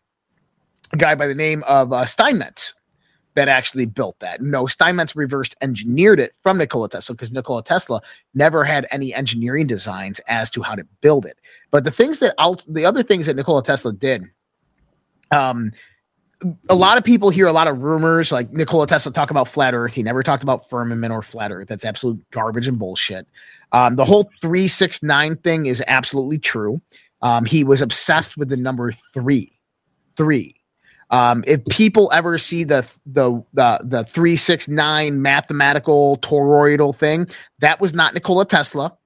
a 0.91 0.97
guy 0.97 1.15
by 1.15 1.27
the 1.27 1.35
name 1.35 1.63
of 1.67 1.91
uh, 1.93 2.05
steinmetz 2.05 2.73
that 3.35 3.47
actually 3.47 3.87
built 3.87 4.19
that. 4.19 4.41
No 4.41 4.67
steinmetz 4.67 5.15
reversed 5.15 5.55
engineered 5.61 6.19
it 6.19 6.35
from 6.41 6.57
nikola 6.57 6.89
tesla 6.89 7.15
because 7.15 7.31
nikola 7.31 7.63
tesla 7.63 7.99
never 8.35 8.63
had 8.63 8.85
any 8.91 9.13
engineering 9.13 9.65
designs 9.67 10.19
as 10.27 10.49
to 10.51 10.61
how 10.61 10.75
to 10.75 10.85
build 11.01 11.25
it. 11.25 11.39
But 11.71 11.83
the 11.83 11.91
things 11.91 12.19
that 12.19 12.35
the 12.67 12.85
other 12.85 13.01
things 13.03 13.25
that 13.25 13.35
nikola 13.35 13.63
tesla 13.63 13.93
did 13.93 14.23
um 15.31 15.71
a 16.69 16.75
lot 16.75 16.97
of 16.97 17.03
people 17.03 17.29
hear 17.29 17.47
a 17.47 17.53
lot 17.53 17.67
of 17.67 17.81
rumors 17.81 18.31
like 18.31 18.51
Nikola 18.51 18.87
Tesla 18.87 19.11
talk 19.11 19.31
about 19.31 19.47
flat 19.47 19.73
earth. 19.73 19.93
He 19.93 20.03
never 20.03 20.23
talked 20.23 20.43
about 20.43 20.69
firmament 20.69 21.13
or 21.13 21.21
flat 21.21 21.51
earth. 21.51 21.67
That's 21.67 21.85
absolute 21.85 22.23
garbage 22.31 22.67
and 22.67 22.79
bullshit. 22.79 23.27
Um, 23.71 23.95
the 23.95 24.05
whole 24.05 24.29
369 24.41 25.37
thing 25.37 25.65
is 25.65 25.83
absolutely 25.87 26.39
true. 26.39 26.81
Um, 27.21 27.45
he 27.45 27.63
was 27.63 27.81
obsessed 27.81 28.37
with 28.37 28.49
the 28.49 28.57
number 28.57 28.91
three. 28.91 29.59
Three. 30.15 30.55
Um, 31.09 31.43
if 31.47 31.63
people 31.65 32.11
ever 32.13 32.37
see 32.37 32.63
the 32.63 32.87
the 33.05 33.43
the 33.53 33.79
the 33.83 34.03
369 34.03 35.21
mathematical 35.21 36.17
toroidal 36.17 36.95
thing, 36.95 37.27
that 37.59 37.79
was 37.79 37.93
not 37.93 38.13
Nikola 38.13 38.45
Tesla. 38.45 38.97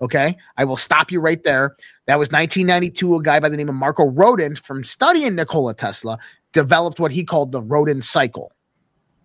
Okay. 0.00 0.36
I 0.56 0.64
will 0.64 0.76
stop 0.76 1.10
you 1.10 1.20
right 1.20 1.42
there. 1.42 1.76
That 2.06 2.18
was 2.18 2.28
1992. 2.28 3.16
A 3.16 3.22
guy 3.22 3.40
by 3.40 3.48
the 3.48 3.56
name 3.56 3.68
of 3.68 3.74
Marko 3.74 4.04
Rodin 4.04 4.54
from 4.54 4.84
studying 4.84 5.34
Nikola 5.34 5.74
Tesla 5.74 6.18
developed 6.52 6.98
what 7.00 7.12
he 7.12 7.24
called 7.24 7.52
the 7.52 7.60
Rodin 7.60 8.02
cycle. 8.02 8.52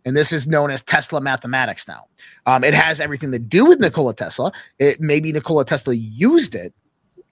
And 0.06 0.18
this 0.18 0.34
is 0.34 0.46
known 0.46 0.70
as 0.70 0.82
Tesla 0.82 1.22
mathematics 1.22 1.88
now. 1.88 2.06
Um, 2.46 2.64
it 2.64 2.74
has 2.74 3.00
everything 3.00 3.32
to 3.32 3.40
do 3.40 3.66
with 3.66 3.80
Nikola 3.80 4.14
Tesla. 4.14 4.52
It 4.78 5.00
maybe 5.00 5.32
Nikola 5.32 5.64
Tesla 5.66 5.94
used 5.94 6.56
it, 6.56 6.74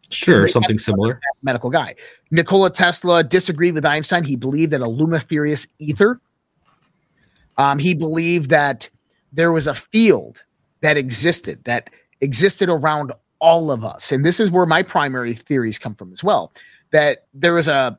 Sure, 0.09 0.47
something 0.47 0.77
similar. 0.77 1.19
medical 1.41 1.69
guy. 1.69 1.95
Nikola 2.31 2.69
Tesla 2.69 3.23
disagreed 3.23 3.73
with 3.73 3.85
Einstein. 3.85 4.23
He 4.23 4.35
believed 4.35 4.73
in 4.73 4.81
a 4.81 4.87
lumiferious 4.87 5.67
ether. 5.79 6.19
Um, 7.57 7.79
he 7.79 7.93
believed 7.93 8.49
that 8.49 8.89
there 9.31 9.51
was 9.51 9.67
a 9.67 9.73
field 9.73 10.43
that 10.81 10.97
existed, 10.97 11.63
that 11.65 11.89
existed 12.21 12.69
around 12.69 13.11
all 13.39 13.71
of 13.71 13.83
us. 13.83 14.11
And 14.11 14.25
this 14.25 14.39
is 14.39 14.51
where 14.51 14.65
my 14.65 14.83
primary 14.83 15.33
theories 15.33 15.79
come 15.79 15.95
from 15.95 16.11
as 16.11 16.23
well. 16.23 16.53
That 16.91 17.27
there 17.33 17.53
was 17.53 17.67
a 17.67 17.97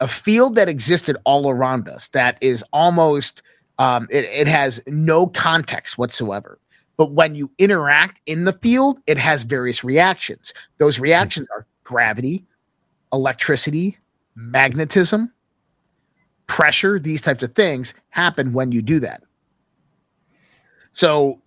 a 0.00 0.08
field 0.08 0.54
that 0.56 0.68
existed 0.68 1.16
all 1.24 1.48
around 1.48 1.88
us 1.88 2.08
that 2.08 2.38
is 2.40 2.64
almost 2.72 3.42
um, 3.78 4.08
it, 4.10 4.24
it 4.24 4.48
has 4.48 4.80
no 4.86 5.26
context 5.26 5.96
whatsoever. 5.96 6.58
But 6.96 7.12
when 7.12 7.34
you 7.34 7.50
interact 7.58 8.20
in 8.26 8.44
the 8.44 8.52
field, 8.52 9.00
it 9.06 9.16
has 9.16 9.44
various 9.44 9.82
reactions. 9.82 10.52
Those 10.76 10.98
reactions 10.98 11.48
are 11.54 11.66
gravity, 11.82 12.44
electricity, 13.10 13.98
magnetism, 14.34 15.32
pressure, 16.46 16.98
these 16.98 17.22
types 17.22 17.42
of 17.42 17.54
things 17.54 17.94
happen 18.10 18.52
when 18.52 18.70
you 18.70 18.82
do 18.82 19.00
that. 19.00 19.22
So, 20.92 21.40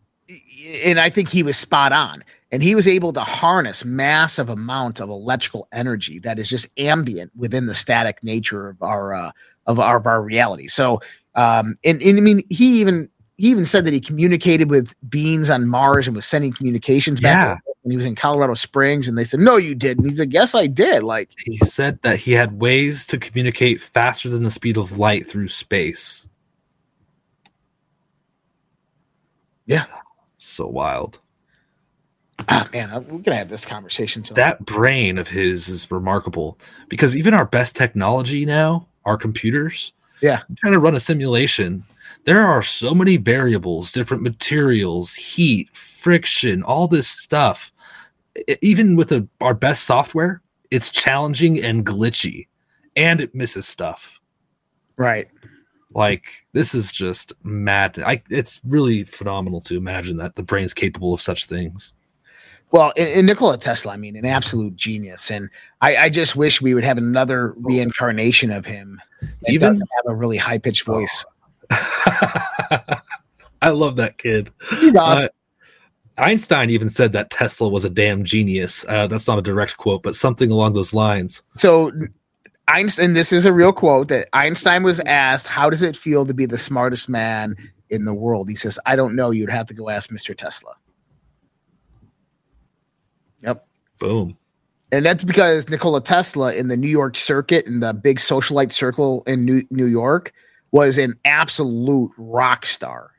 and 0.84 1.00
I 1.00 1.10
think 1.10 1.30
he 1.30 1.44
was 1.44 1.58
spot 1.58 1.92
on. 1.92 2.24
And 2.54 2.62
he 2.62 2.76
was 2.76 2.88
able 2.88 3.12
to 3.14 3.22
harness 3.22 3.84
massive 3.84 4.48
amount 4.48 5.00
of 5.00 5.10
electrical 5.10 5.68
energy 5.72 6.20
that 6.20 6.38
is 6.38 6.48
just 6.48 6.68
ambient 6.78 7.32
within 7.36 7.66
the 7.66 7.74
static 7.74 8.24
nature 8.24 8.70
of 8.70 8.80
our 8.84 9.12
uh, 9.12 9.32
of 9.66 9.80
our 9.80 9.98
of 9.98 10.06
our 10.06 10.22
reality. 10.22 10.68
So, 10.68 11.02
um, 11.34 11.74
and, 11.84 12.00
and 12.04 12.16
I 12.16 12.22
mean, 12.22 12.44
he 12.52 12.80
even 12.80 13.10
he 13.38 13.50
even 13.50 13.66
said 13.66 13.86
that 13.86 13.94
he 13.94 14.00
communicated 14.00 14.70
with 14.70 14.94
beings 15.10 15.50
on 15.50 15.68
Mars 15.68 16.06
and 16.06 16.16
was 16.16 16.28
sending 16.28 16.54
communications 16.54 17.20
back 17.20 17.60
Yeah. 17.66 17.72
when 17.82 17.90
he 17.90 17.98
was 17.98 18.06
in 18.06 18.14
Colorado 18.14 18.54
Springs. 18.54 19.08
And 19.08 19.18
they 19.18 19.24
said, 19.24 19.40
"No, 19.40 19.58
you 19.58 19.74
didn't." 19.74 20.06
He's 20.06 20.20
like, 20.20 20.32
"Yes, 20.32 20.54
I 20.54 20.68
did." 20.68 21.02
Like, 21.02 21.32
He 21.48 21.58
said 21.58 22.00
that 22.04 22.20
he 22.20 22.34
had 22.34 22.62
ways 22.62 23.08
to 23.08 23.18
communicate 23.18 23.82
faster 23.82 24.30
than 24.30 24.44
the 24.44 24.52
speed 24.52 24.78
of 24.78 25.00
light 25.00 25.28
through 25.28 25.48
space. 25.48 26.28
Yeah. 29.66 29.86
So 30.38 30.68
wild. 30.68 31.20
Ah, 32.50 32.68
man, 32.74 32.92
we're 33.08 33.20
gonna 33.20 33.38
have 33.38 33.50
this 33.50 33.66
conversation 33.66 34.24
too. 34.24 34.34
That 34.34 34.66
brain 34.66 35.18
of 35.18 35.28
his 35.28 35.70
is 35.70 35.90
remarkable 35.92 36.58
because 36.90 37.16
even 37.18 37.34
our 37.34 37.46
best 37.46 37.76
technology 37.76 38.46
now, 38.46 38.88
our 39.06 39.18
computers, 39.18 39.94
Yeah. 40.22 40.42
trying 40.58 40.74
to 40.74 40.80
run 40.80 40.96
a 40.96 41.00
simulation, 41.00 41.84
there 42.26 42.42
are 42.42 42.62
so 42.64 42.94
many 42.96 43.18
variables, 43.18 43.92
different 43.92 44.24
materials, 44.24 45.16
heat, 45.16 45.70
friction, 45.76 46.64
all 46.64 46.88
this 46.88 47.08
stuff. 47.08 47.72
E- 48.48 48.56
Even 48.62 48.96
with 48.96 49.12
a, 49.12 49.28
our 49.42 49.54
best 49.54 49.84
software, 49.84 50.42
it's 50.72 50.90
challenging 50.90 51.62
and 51.62 51.86
glitchy 51.86 52.48
and 52.96 53.20
it 53.22 53.34
misses 53.36 53.68
stuff. 53.68 54.20
right. 54.98 55.28
Like 55.96 56.48
this 56.54 56.74
is 56.74 56.92
just 56.92 57.34
mad. 57.44 58.02
I, 58.04 58.24
it's 58.32 58.60
really 58.66 59.04
phenomenal 59.04 59.62
to 59.62 59.78
imagine 59.78 60.18
that 60.18 60.36
the 60.36 60.42
brain's 60.42 60.74
capable 60.74 61.14
of 61.14 61.22
such 61.22 61.46
things. 61.46 61.94
Well, 62.74 62.92
and, 62.98 63.08
and 63.08 63.28
Nikola 63.28 63.60
Tesla, 63.60 63.94
I 63.94 63.98
mean, 63.98 64.16
an 64.16 64.26
absolute 64.26 64.76
genius, 64.76 65.30
and 65.30 65.50
I, 65.82 65.96
I 65.96 66.10
just 66.10 66.36
wish 66.36 66.60
we 66.60 66.74
would 66.74 66.84
have 66.84 66.98
another 66.98 67.54
reincarnation 67.58 68.52
of 68.52 68.66
him. 68.66 69.00
Even- 69.48 69.78
have 69.78 70.06
a 70.08 70.16
really 70.16 70.38
high 70.38 70.58
pitched 70.58 70.84
voice. 70.84 71.24
I 71.70 73.70
love 73.70 73.96
that 73.98 74.18
kid. 74.18 74.52
He's 74.80 74.96
awesome. 74.96 75.30
Uh, 76.18 76.22
Einstein 76.22 76.70
even 76.70 76.90
said 76.90 77.14
that 77.14 77.30
Tesla 77.30 77.70
was 77.70 77.86
a 77.86 77.90
damn 77.90 78.24
genius. 78.24 78.86
Uh, 78.88 79.08
that's 79.08 79.28
not 79.28 79.40
a 79.40 79.42
direct 79.42 79.78
quote, 79.78 80.04
but 80.04 80.16
something 80.16 80.52
along 80.52 80.74
those 80.74 80.94
lines. 80.94 81.44
so 81.56 81.92
Einstein, 82.68 83.14
this 83.14 83.32
is 83.32 83.46
a 83.46 83.54
real 83.54 83.74
quote 83.74 84.08
that 84.08 84.30
Einstein 84.34 84.84
was 84.84 85.00
asked, 85.02 85.48
"How 85.48 85.70
does 85.70 85.82
it 85.82 85.98
feel 85.98 86.26
to 86.26 86.34
be 86.34 86.46
the 86.46 86.58
smartest 86.58 87.10
man 87.10 87.56
in 87.90 88.06
the 88.06 88.14
world?" 88.14 88.50
He 88.50 88.56
says, 88.56 88.80
"I 88.86 88.96
don't 88.96 89.16
know. 89.16 89.32
You'd 89.32 89.50
have 89.50 89.68
to 89.68 89.74
go 89.74 89.90
ask 89.90 90.12
Mr. 90.12 90.38
Tesla." 90.38 90.76
Yep. 93.44 93.68
Boom. 94.04 94.38
And 94.92 95.06
that's 95.06 95.24
because 95.24 95.70
Nikola 95.70 96.02
Tesla 96.02 96.54
in 96.54 96.68
the 96.68 96.76
New 96.76 96.90
York 96.90 97.16
circuit 97.16 97.66
in 97.66 97.80
the 97.80 97.94
big 97.94 98.20
socialite 98.20 98.74
circle 98.74 99.24
in 99.26 99.46
New, 99.46 99.64
New 99.72 99.86
York 99.86 100.34
was 100.72 100.98
an 100.98 101.16
absolute 101.24 102.12
rock 102.18 102.66
star. 102.66 103.12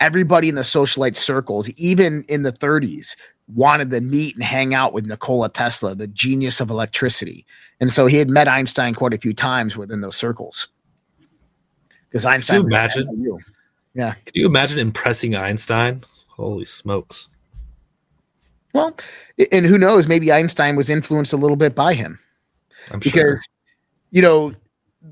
Everybody 0.00 0.48
in 0.48 0.54
the 0.54 0.62
socialite 0.62 1.16
circles, 1.16 1.68
even 1.70 2.24
in 2.28 2.42
the 2.42 2.52
30s, 2.52 3.16
wanted 3.52 3.90
to 3.90 4.00
meet 4.00 4.34
and 4.34 4.42
hang 4.42 4.72
out 4.72 4.94
with 4.94 5.04
Nikola 5.04 5.50
Tesla, 5.50 5.94
the 5.94 6.06
genius 6.06 6.58
of 6.58 6.70
electricity. 6.70 7.44
And 7.80 7.92
so 7.92 8.06
he 8.06 8.16
had 8.16 8.30
met 8.30 8.48
Einstein 8.48 8.94
quite 8.94 9.12
a 9.12 9.18
few 9.18 9.34
times 9.34 9.76
within 9.76 10.00
those 10.00 10.16
circles. 10.16 10.68
Because 12.08 12.24
Einstein, 12.24 12.62
Can 12.62 12.70
you 12.70 12.76
imagine? 12.76 13.22
you. 13.22 13.40
Can 13.94 14.32
you 14.32 14.46
imagine 14.46 14.78
impressing 14.78 15.36
Einstein? 15.36 16.02
Holy 16.28 16.64
smokes. 16.64 17.28
Well, 18.74 18.94
and 19.52 19.64
who 19.64 19.78
knows? 19.78 20.06
Maybe 20.06 20.30
Einstein 20.32 20.76
was 20.76 20.90
influenced 20.90 21.32
a 21.32 21.36
little 21.36 21.56
bit 21.56 21.74
by 21.74 21.94
him. 21.94 22.18
I'm 22.90 22.98
because 22.98 23.14
sure. 23.14 23.38
you 24.10 24.20
know 24.20 24.52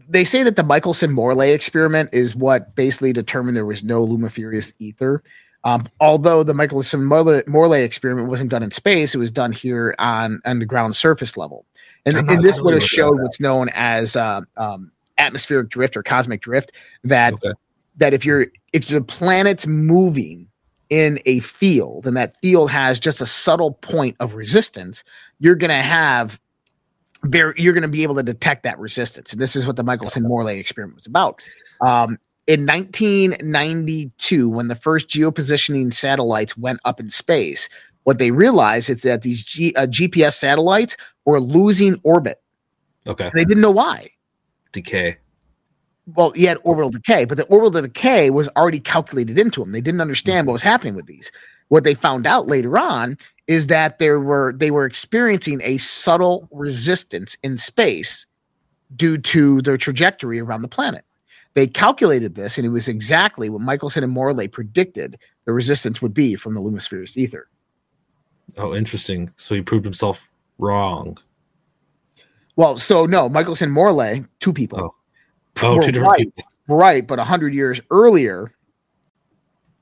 they 0.08 0.24
say 0.24 0.42
that 0.42 0.56
the 0.56 0.62
Michelson 0.62 1.12
Morley 1.12 1.52
experiment 1.52 2.10
is 2.12 2.34
what 2.34 2.74
basically 2.74 3.12
determined 3.12 3.56
there 3.56 3.64
was 3.64 3.84
no 3.84 4.02
luminiferous 4.02 4.72
ether. 4.78 5.22
Um, 5.64 5.86
although 6.00 6.42
the 6.42 6.54
Michelson 6.54 7.04
Morley, 7.04 7.82
experiment 7.82 8.28
wasn't 8.28 8.50
done 8.50 8.64
in 8.64 8.72
space, 8.72 9.14
it 9.14 9.18
was 9.18 9.30
done 9.30 9.52
here 9.52 9.94
on 9.98 10.42
on 10.44 10.58
the 10.58 10.66
ground 10.66 10.96
surface 10.96 11.36
level, 11.36 11.64
and, 12.04 12.16
and 12.16 12.42
this 12.42 12.60
would 12.60 12.74
have 12.74 12.82
showed 12.82 13.20
what's 13.22 13.40
known 13.40 13.68
as 13.74 14.16
uh, 14.16 14.40
um, 14.56 14.90
atmospheric 15.18 15.68
drift 15.68 15.96
or 15.96 16.02
cosmic 16.02 16.40
drift. 16.40 16.72
That 17.04 17.34
Okay. 17.34 17.52
that 17.98 18.12
if 18.12 18.24
you're 18.24 18.48
if 18.72 18.88
the 18.88 19.02
planet's 19.02 19.66
moving 19.68 20.48
in 20.92 21.18
a 21.24 21.38
field 21.40 22.06
and 22.06 22.18
that 22.18 22.38
field 22.42 22.70
has 22.70 23.00
just 23.00 23.22
a 23.22 23.26
subtle 23.26 23.72
point 23.72 24.14
of 24.20 24.34
resistance, 24.34 25.02
you're 25.40 25.54
going 25.54 25.70
to 25.70 25.74
have 25.74 26.38
very 27.24 27.54
you're 27.56 27.72
going 27.72 27.80
to 27.80 27.88
be 27.88 28.02
able 28.02 28.16
to 28.16 28.22
detect 28.22 28.62
that 28.64 28.78
resistance. 28.78 29.32
And 29.32 29.40
this 29.40 29.56
is 29.56 29.66
what 29.66 29.76
the 29.76 29.84
Michelson 29.84 30.24
Morley 30.24 30.58
experiment 30.58 30.96
was 30.96 31.06
about. 31.06 31.42
Um, 31.80 32.18
in 32.46 32.66
1992, 32.66 34.50
when 34.50 34.68
the 34.68 34.74
first 34.74 35.08
geopositioning 35.08 35.94
satellites 35.94 36.58
went 36.58 36.80
up 36.84 37.00
in 37.00 37.08
space, 37.08 37.70
what 38.02 38.18
they 38.18 38.30
realized 38.30 38.90
is 38.90 39.00
that 39.00 39.22
these 39.22 39.42
G, 39.42 39.74
uh, 39.74 39.86
GPS 39.86 40.34
satellites 40.34 40.98
were 41.24 41.40
losing 41.40 41.98
orbit. 42.02 42.42
Okay. 43.08 43.24
And 43.24 43.32
they 43.32 43.46
didn't 43.46 43.62
know 43.62 43.70
why 43.70 44.10
Decay. 44.72 45.16
Well, 46.06 46.30
he 46.32 46.44
had 46.44 46.58
orbital 46.64 46.90
decay, 46.90 47.24
but 47.24 47.36
the 47.36 47.44
orbital 47.44 47.82
decay 47.82 48.30
was 48.30 48.48
already 48.56 48.80
calculated 48.80 49.38
into 49.38 49.62
him. 49.62 49.72
They 49.72 49.80
didn't 49.80 50.00
understand 50.00 50.46
what 50.46 50.54
was 50.54 50.62
happening 50.62 50.94
with 50.94 51.06
these. 51.06 51.30
What 51.68 51.84
they 51.84 51.94
found 51.94 52.26
out 52.26 52.46
later 52.46 52.76
on 52.76 53.16
is 53.46 53.68
that 53.68 53.98
there 53.98 54.20
were 54.20 54.52
they 54.56 54.70
were 54.70 54.84
experiencing 54.84 55.60
a 55.62 55.78
subtle 55.78 56.48
resistance 56.50 57.36
in 57.42 57.56
space 57.56 58.26
due 58.94 59.18
to 59.18 59.62
their 59.62 59.76
trajectory 59.76 60.38
around 60.38 60.62
the 60.62 60.68
planet. 60.68 61.04
They 61.54 61.66
calculated 61.66 62.34
this, 62.34 62.56
and 62.56 62.66
it 62.66 62.70
was 62.70 62.88
exactly 62.88 63.48
what 63.50 63.60
Michelson 63.60 64.02
and 64.02 64.12
Morley 64.12 64.48
predicted 64.48 65.18
the 65.44 65.52
resistance 65.52 66.00
would 66.00 66.14
be 66.14 66.34
from 66.34 66.54
the 66.54 66.60
lumisphere's 66.60 67.16
ether. 67.16 67.48
Oh, 68.56 68.74
interesting. 68.74 69.32
So 69.36 69.54
he 69.54 69.62
proved 69.62 69.84
himself 69.84 70.26
wrong. 70.58 71.18
Well, 72.56 72.78
so 72.78 73.06
no, 73.06 73.28
Michelson 73.28 73.66
and 73.66 73.74
Morley, 73.74 74.24
two 74.40 74.52
people. 74.52 74.80
Oh, 74.80 74.94
two 75.54 75.92
different 75.92 76.10
right, 76.10 76.18
people. 76.18 76.44
right, 76.68 77.06
but 77.06 77.18
a 77.18 77.24
hundred 77.24 77.54
years 77.54 77.80
earlier, 77.90 78.52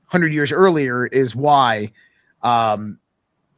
hundred 0.05 0.33
years 0.33 0.51
earlier 0.51 1.05
is 1.07 1.35
why, 1.35 1.91
um, 2.43 2.99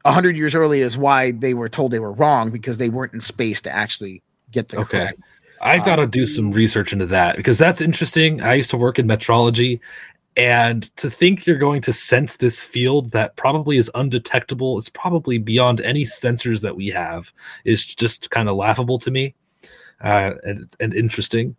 a 0.05 0.11
hundred 0.11 0.37
years 0.37 0.55
earlier 0.55 0.83
is 0.83 0.97
why 0.97 1.31
they 1.31 1.53
were 1.53 1.69
told 1.69 1.91
they 1.91 1.99
were 1.99 2.11
wrong 2.11 2.51
because 2.51 2.77
they 2.77 2.89
weren't 2.89 3.13
in 3.13 3.21
space 3.21 3.61
to 3.61 3.71
actually 3.71 4.21
get 4.51 4.67
the 4.67 4.77
Okay. 4.77 4.99
correct. 4.99 5.19
I've 5.61 5.85
got 5.85 5.95
to 5.95 6.05
do 6.05 6.25
some 6.25 6.51
research 6.51 6.91
into 6.91 7.05
that 7.05 7.37
because 7.37 7.57
that's 7.57 7.79
interesting. 7.79 8.41
I 8.41 8.55
used 8.55 8.69
to 8.71 8.77
work 8.77 8.99
in 8.99 9.07
metrology, 9.07 9.79
and 10.35 10.83
to 10.97 11.09
think 11.09 11.45
you're 11.45 11.57
going 11.57 11.81
to 11.81 11.93
sense 11.93 12.35
this 12.35 12.61
field 12.61 13.11
that 13.11 13.35
probably 13.35 13.77
is 13.77 13.89
undetectable, 13.95 14.77
it's 14.77 14.89
probably 14.89 15.37
beyond 15.37 15.79
any 15.81 16.03
sensors 16.03 16.61
that 16.63 16.75
we 16.75 16.89
have, 16.89 17.31
is 17.65 17.85
just 17.85 18.29
kind 18.29 18.49
of 18.49 18.57
laughable 18.57 18.99
to 18.99 19.11
me 19.11 19.35
uh, 20.01 20.31
and, 20.43 20.67
and 20.79 20.93
interesting. 20.93 21.55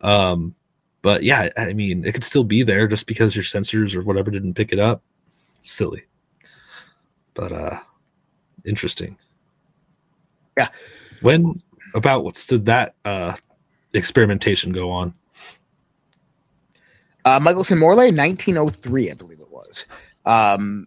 Um, 0.00 0.54
but 1.02 1.22
yeah, 1.22 1.48
I 1.56 1.72
mean, 1.72 2.04
it 2.04 2.12
could 2.12 2.24
still 2.24 2.44
be 2.44 2.62
there 2.62 2.86
just 2.88 3.06
because 3.06 3.34
your 3.34 3.44
sensors 3.44 3.94
or 3.94 4.02
whatever 4.02 4.30
didn't 4.30 4.54
pick 4.54 4.72
it 4.72 4.78
up. 4.78 5.02
silly, 5.60 6.04
but 7.34 7.52
uh, 7.52 7.78
interesting. 8.64 9.16
Yeah. 10.56 10.68
When 11.20 11.54
about 11.94 12.24
what 12.24 12.34
did 12.48 12.66
that 12.66 12.94
uh 13.04 13.36
experimentation 13.94 14.72
go 14.72 14.90
on? 14.90 15.14
Uh, 17.24 17.38
Michelson 17.40 17.78
Morley, 17.78 18.10
1903, 18.10 19.10
I 19.10 19.14
believe 19.14 19.40
it 19.40 19.50
was. 19.50 19.86
Um, 20.24 20.86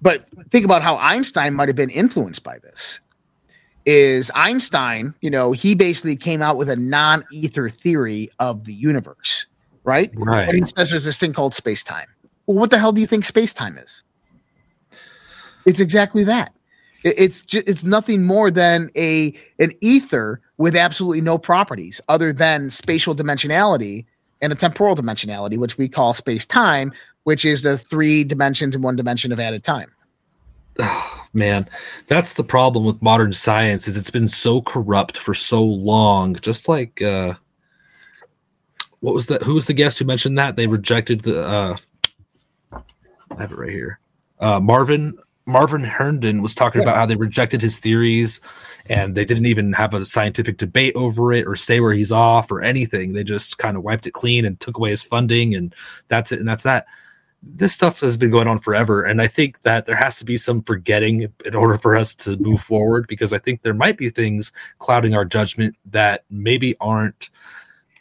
but 0.00 0.26
think 0.50 0.64
about 0.64 0.82
how 0.82 0.96
Einstein 0.98 1.54
might 1.54 1.68
have 1.68 1.76
been 1.76 1.90
influenced 1.90 2.44
by 2.44 2.58
this. 2.58 3.00
Is 3.84 4.30
Einstein, 4.34 5.14
you 5.22 5.30
know, 5.30 5.52
he 5.52 5.74
basically 5.74 6.16
came 6.16 6.42
out 6.42 6.58
with 6.58 6.68
a 6.68 6.76
non 6.76 7.24
ether 7.32 7.68
theory 7.68 8.30
of 8.38 8.64
the 8.64 8.74
universe, 8.74 9.46
right? 9.84 10.10
Right. 10.14 10.46
But 10.46 10.54
he 10.54 10.64
says 10.66 10.90
there's 10.90 11.06
this 11.06 11.16
thing 11.16 11.32
called 11.32 11.54
space 11.54 11.82
time. 11.82 12.08
Well, 12.46 12.58
what 12.58 12.70
the 12.70 12.78
hell 12.78 12.92
do 12.92 13.00
you 13.00 13.06
think 13.06 13.24
space 13.24 13.54
time 13.54 13.78
is? 13.78 14.02
It's 15.64 15.80
exactly 15.80 16.24
that. 16.24 16.54
It's 17.04 17.42
just, 17.42 17.68
it's 17.68 17.84
nothing 17.84 18.26
more 18.26 18.50
than 18.50 18.90
a 18.96 19.32
an 19.58 19.72
ether 19.80 20.40
with 20.56 20.74
absolutely 20.74 21.20
no 21.20 21.38
properties 21.38 22.00
other 22.08 22.32
than 22.32 22.70
spatial 22.70 23.14
dimensionality 23.14 24.06
and 24.40 24.52
a 24.52 24.56
temporal 24.56 24.96
dimensionality, 24.96 25.56
which 25.56 25.78
we 25.78 25.88
call 25.88 26.14
space 26.14 26.44
time, 26.44 26.92
which 27.24 27.44
is 27.44 27.62
the 27.62 27.78
three 27.78 28.24
dimensions 28.24 28.74
and 28.74 28.82
one 28.82 28.96
dimension 28.96 29.32
of 29.32 29.38
added 29.38 29.62
time. 29.62 29.92
Man, 31.32 31.68
that's 32.06 32.34
the 32.34 32.44
problem 32.44 32.84
with 32.84 33.02
modern 33.02 33.32
science 33.32 33.86
is 33.88 33.96
it's 33.96 34.10
been 34.10 34.28
so 34.28 34.60
corrupt 34.62 35.18
for 35.18 35.34
so 35.34 35.62
long. 35.62 36.34
Just 36.36 36.68
like 36.68 37.02
uh 37.02 37.34
what 39.00 39.14
was 39.14 39.26
that? 39.26 39.42
Who 39.42 39.54
was 39.54 39.66
the 39.66 39.74
guest 39.74 39.98
who 39.98 40.04
mentioned 40.04 40.38
that? 40.38 40.56
They 40.56 40.66
rejected 40.66 41.20
the 41.20 41.44
uh 41.44 41.76
I 42.72 43.40
have 43.40 43.52
it 43.52 43.58
right 43.58 43.70
here. 43.70 44.00
Uh 44.40 44.60
Marvin 44.60 45.18
Marvin 45.46 45.84
Herndon 45.84 46.42
was 46.42 46.54
talking 46.54 46.82
about 46.82 46.96
how 46.96 47.06
they 47.06 47.16
rejected 47.16 47.62
his 47.62 47.78
theories 47.78 48.40
and 48.86 49.14
they 49.14 49.24
didn't 49.24 49.46
even 49.46 49.72
have 49.72 49.94
a 49.94 50.04
scientific 50.04 50.58
debate 50.58 50.94
over 50.94 51.32
it 51.32 51.46
or 51.46 51.56
say 51.56 51.80
where 51.80 51.94
he's 51.94 52.12
off 52.12 52.50
or 52.52 52.60
anything. 52.60 53.14
They 53.14 53.24
just 53.24 53.56
kind 53.56 53.74
of 53.76 53.82
wiped 53.82 54.06
it 54.06 54.12
clean 54.12 54.44
and 54.44 54.60
took 54.60 54.76
away 54.76 54.90
his 54.90 55.02
funding 55.02 55.54
and 55.54 55.74
that's 56.08 56.32
it 56.32 56.38
and 56.38 56.48
that's 56.48 56.64
that 56.64 56.86
this 57.42 57.72
stuff 57.72 58.00
has 58.00 58.16
been 58.16 58.30
going 58.30 58.48
on 58.48 58.58
forever 58.58 59.02
and 59.04 59.22
i 59.22 59.26
think 59.26 59.60
that 59.62 59.86
there 59.86 59.94
has 59.96 60.18
to 60.18 60.24
be 60.24 60.36
some 60.36 60.60
forgetting 60.62 61.32
in 61.44 61.54
order 61.54 61.78
for 61.78 61.94
us 61.96 62.14
to 62.14 62.36
move 62.38 62.60
forward 62.60 63.06
because 63.08 63.32
i 63.32 63.38
think 63.38 63.62
there 63.62 63.74
might 63.74 63.96
be 63.96 64.10
things 64.10 64.52
clouding 64.78 65.14
our 65.14 65.24
judgment 65.24 65.76
that 65.84 66.24
maybe 66.30 66.76
aren't 66.80 67.30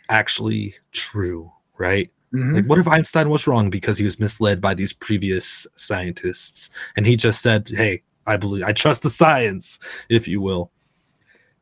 actually 0.10 0.74
true 0.92 1.52
right 1.78 2.12
Mhm. 2.34 2.56
like 2.56 2.66
what 2.66 2.80
if 2.80 2.88
einstein 2.88 3.30
was 3.30 3.48
wrong 3.48 3.70
because 3.70 3.98
he 3.98 4.04
was 4.04 4.20
misled 4.20 4.60
by 4.60 4.74
these 4.74 4.92
previous 4.92 5.66
scientists 5.76 6.70
and 6.98 7.06
he 7.06 7.16
just 7.16 7.42
said 7.42 7.70
hey 7.70 8.02
i 8.26 8.36
believe 8.36 8.64
i 8.66 8.74
trust 8.74 9.02
the 9.04 9.10
science 9.10 9.80
if 10.10 10.28
you 10.28 10.42
will 10.42 10.72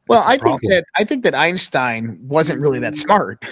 Well, 0.08 0.24
I 0.26 0.38
think 0.38 0.62
that 0.70 0.86
I 0.96 1.04
think 1.04 1.24
that 1.24 1.34
Einstein 1.34 2.20
wasn't 2.22 2.62
really 2.62 2.78
that 2.80 2.96
smart. 2.96 3.44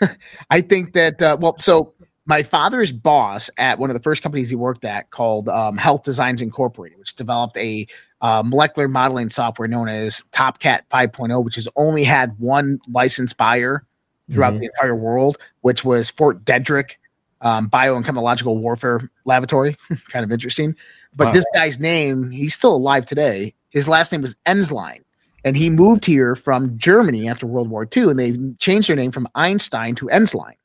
I 0.50 0.60
think 0.60 0.92
that 0.92 1.20
uh, 1.20 1.36
well, 1.40 1.56
so 1.58 1.92
my 2.28 2.42
father's 2.42 2.92
boss 2.92 3.50
at 3.58 3.78
one 3.78 3.88
of 3.90 3.94
the 3.94 4.02
first 4.02 4.22
companies 4.22 4.50
he 4.50 4.54
worked 4.54 4.84
at 4.84 5.10
called 5.10 5.48
um, 5.48 5.76
Health 5.78 6.02
Designs 6.04 6.40
Incorporated, 6.42 6.98
which 6.98 7.16
developed 7.16 7.56
a 7.56 7.86
uh, 8.20 8.42
molecular 8.44 8.86
modeling 8.86 9.30
software 9.30 9.66
known 9.66 9.88
as 9.88 10.22
TOPKAT 10.32 10.82
5.0, 10.90 11.42
which 11.44 11.54
has 11.56 11.66
only 11.74 12.04
had 12.04 12.38
one 12.38 12.78
licensed 12.92 13.36
buyer 13.38 13.84
throughout 14.30 14.52
Mhm. 14.54 14.58
the 14.60 14.66
entire 14.66 14.94
world, 14.94 15.38
which 15.62 15.84
was 15.84 16.10
Fort 16.10 16.44
Detrick 16.44 16.92
um, 17.40 17.68
Bio 17.68 17.96
and 17.96 18.04
Chemological 18.04 18.58
Warfare 18.60 19.08
Laboratory. 19.24 19.76
kind 20.10 20.24
of 20.24 20.30
interesting. 20.30 20.74
But 21.16 21.28
Wow. 21.28 21.32
this 21.32 21.46
guy's 21.54 21.78
name, 21.80 22.30
he's 22.30 22.52
still 22.52 22.74
alive 22.76 23.06
today. 23.06 23.54
His 23.70 23.88
last 23.88 24.12
name 24.12 24.22
was 24.22 24.36
Ensline. 24.44 25.02
And 25.44 25.56
he 25.56 25.70
moved 25.70 26.04
here 26.04 26.34
from 26.34 26.76
Germany 26.76 27.28
after 27.28 27.46
World 27.46 27.70
War 27.70 27.88
II, 27.96 28.10
and 28.10 28.18
they 28.18 28.36
changed 28.58 28.88
their 28.88 28.96
name 28.96 29.12
from 29.12 29.28
Einstein 29.36 29.94
to 29.94 30.06
Ensline. 30.06 30.56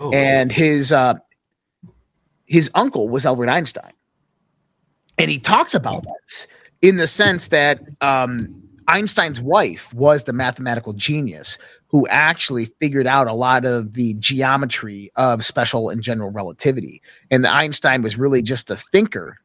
Oh, 0.00 0.12
And 0.12 0.52
his 0.52 0.92
uh, 0.92 1.14
his 2.46 2.70
uncle 2.74 3.08
was 3.08 3.26
Albert 3.26 3.48
Einstein, 3.48 3.92
and 5.18 5.30
he 5.30 5.38
talks 5.38 5.74
about 5.74 6.04
this 6.04 6.46
in 6.80 6.96
the 6.96 7.06
sense 7.06 7.48
that 7.48 7.80
um, 8.00 8.62
Einstein's 8.86 9.40
wife 9.40 9.92
was 9.92 10.24
the 10.24 10.32
mathematical 10.32 10.92
genius 10.92 11.58
who 11.88 12.06
actually 12.08 12.66
figured 12.80 13.06
out 13.06 13.26
a 13.26 13.32
lot 13.32 13.64
of 13.64 13.94
the 13.94 14.14
geometry 14.14 15.10
of 15.16 15.44
special 15.44 15.90
and 15.90 16.02
general 16.02 16.30
relativity, 16.30 17.02
and 17.30 17.44
that 17.44 17.54
Einstein 17.54 18.02
was 18.02 18.16
really 18.16 18.42
just 18.42 18.70
a 18.70 18.76
thinker 18.76 19.38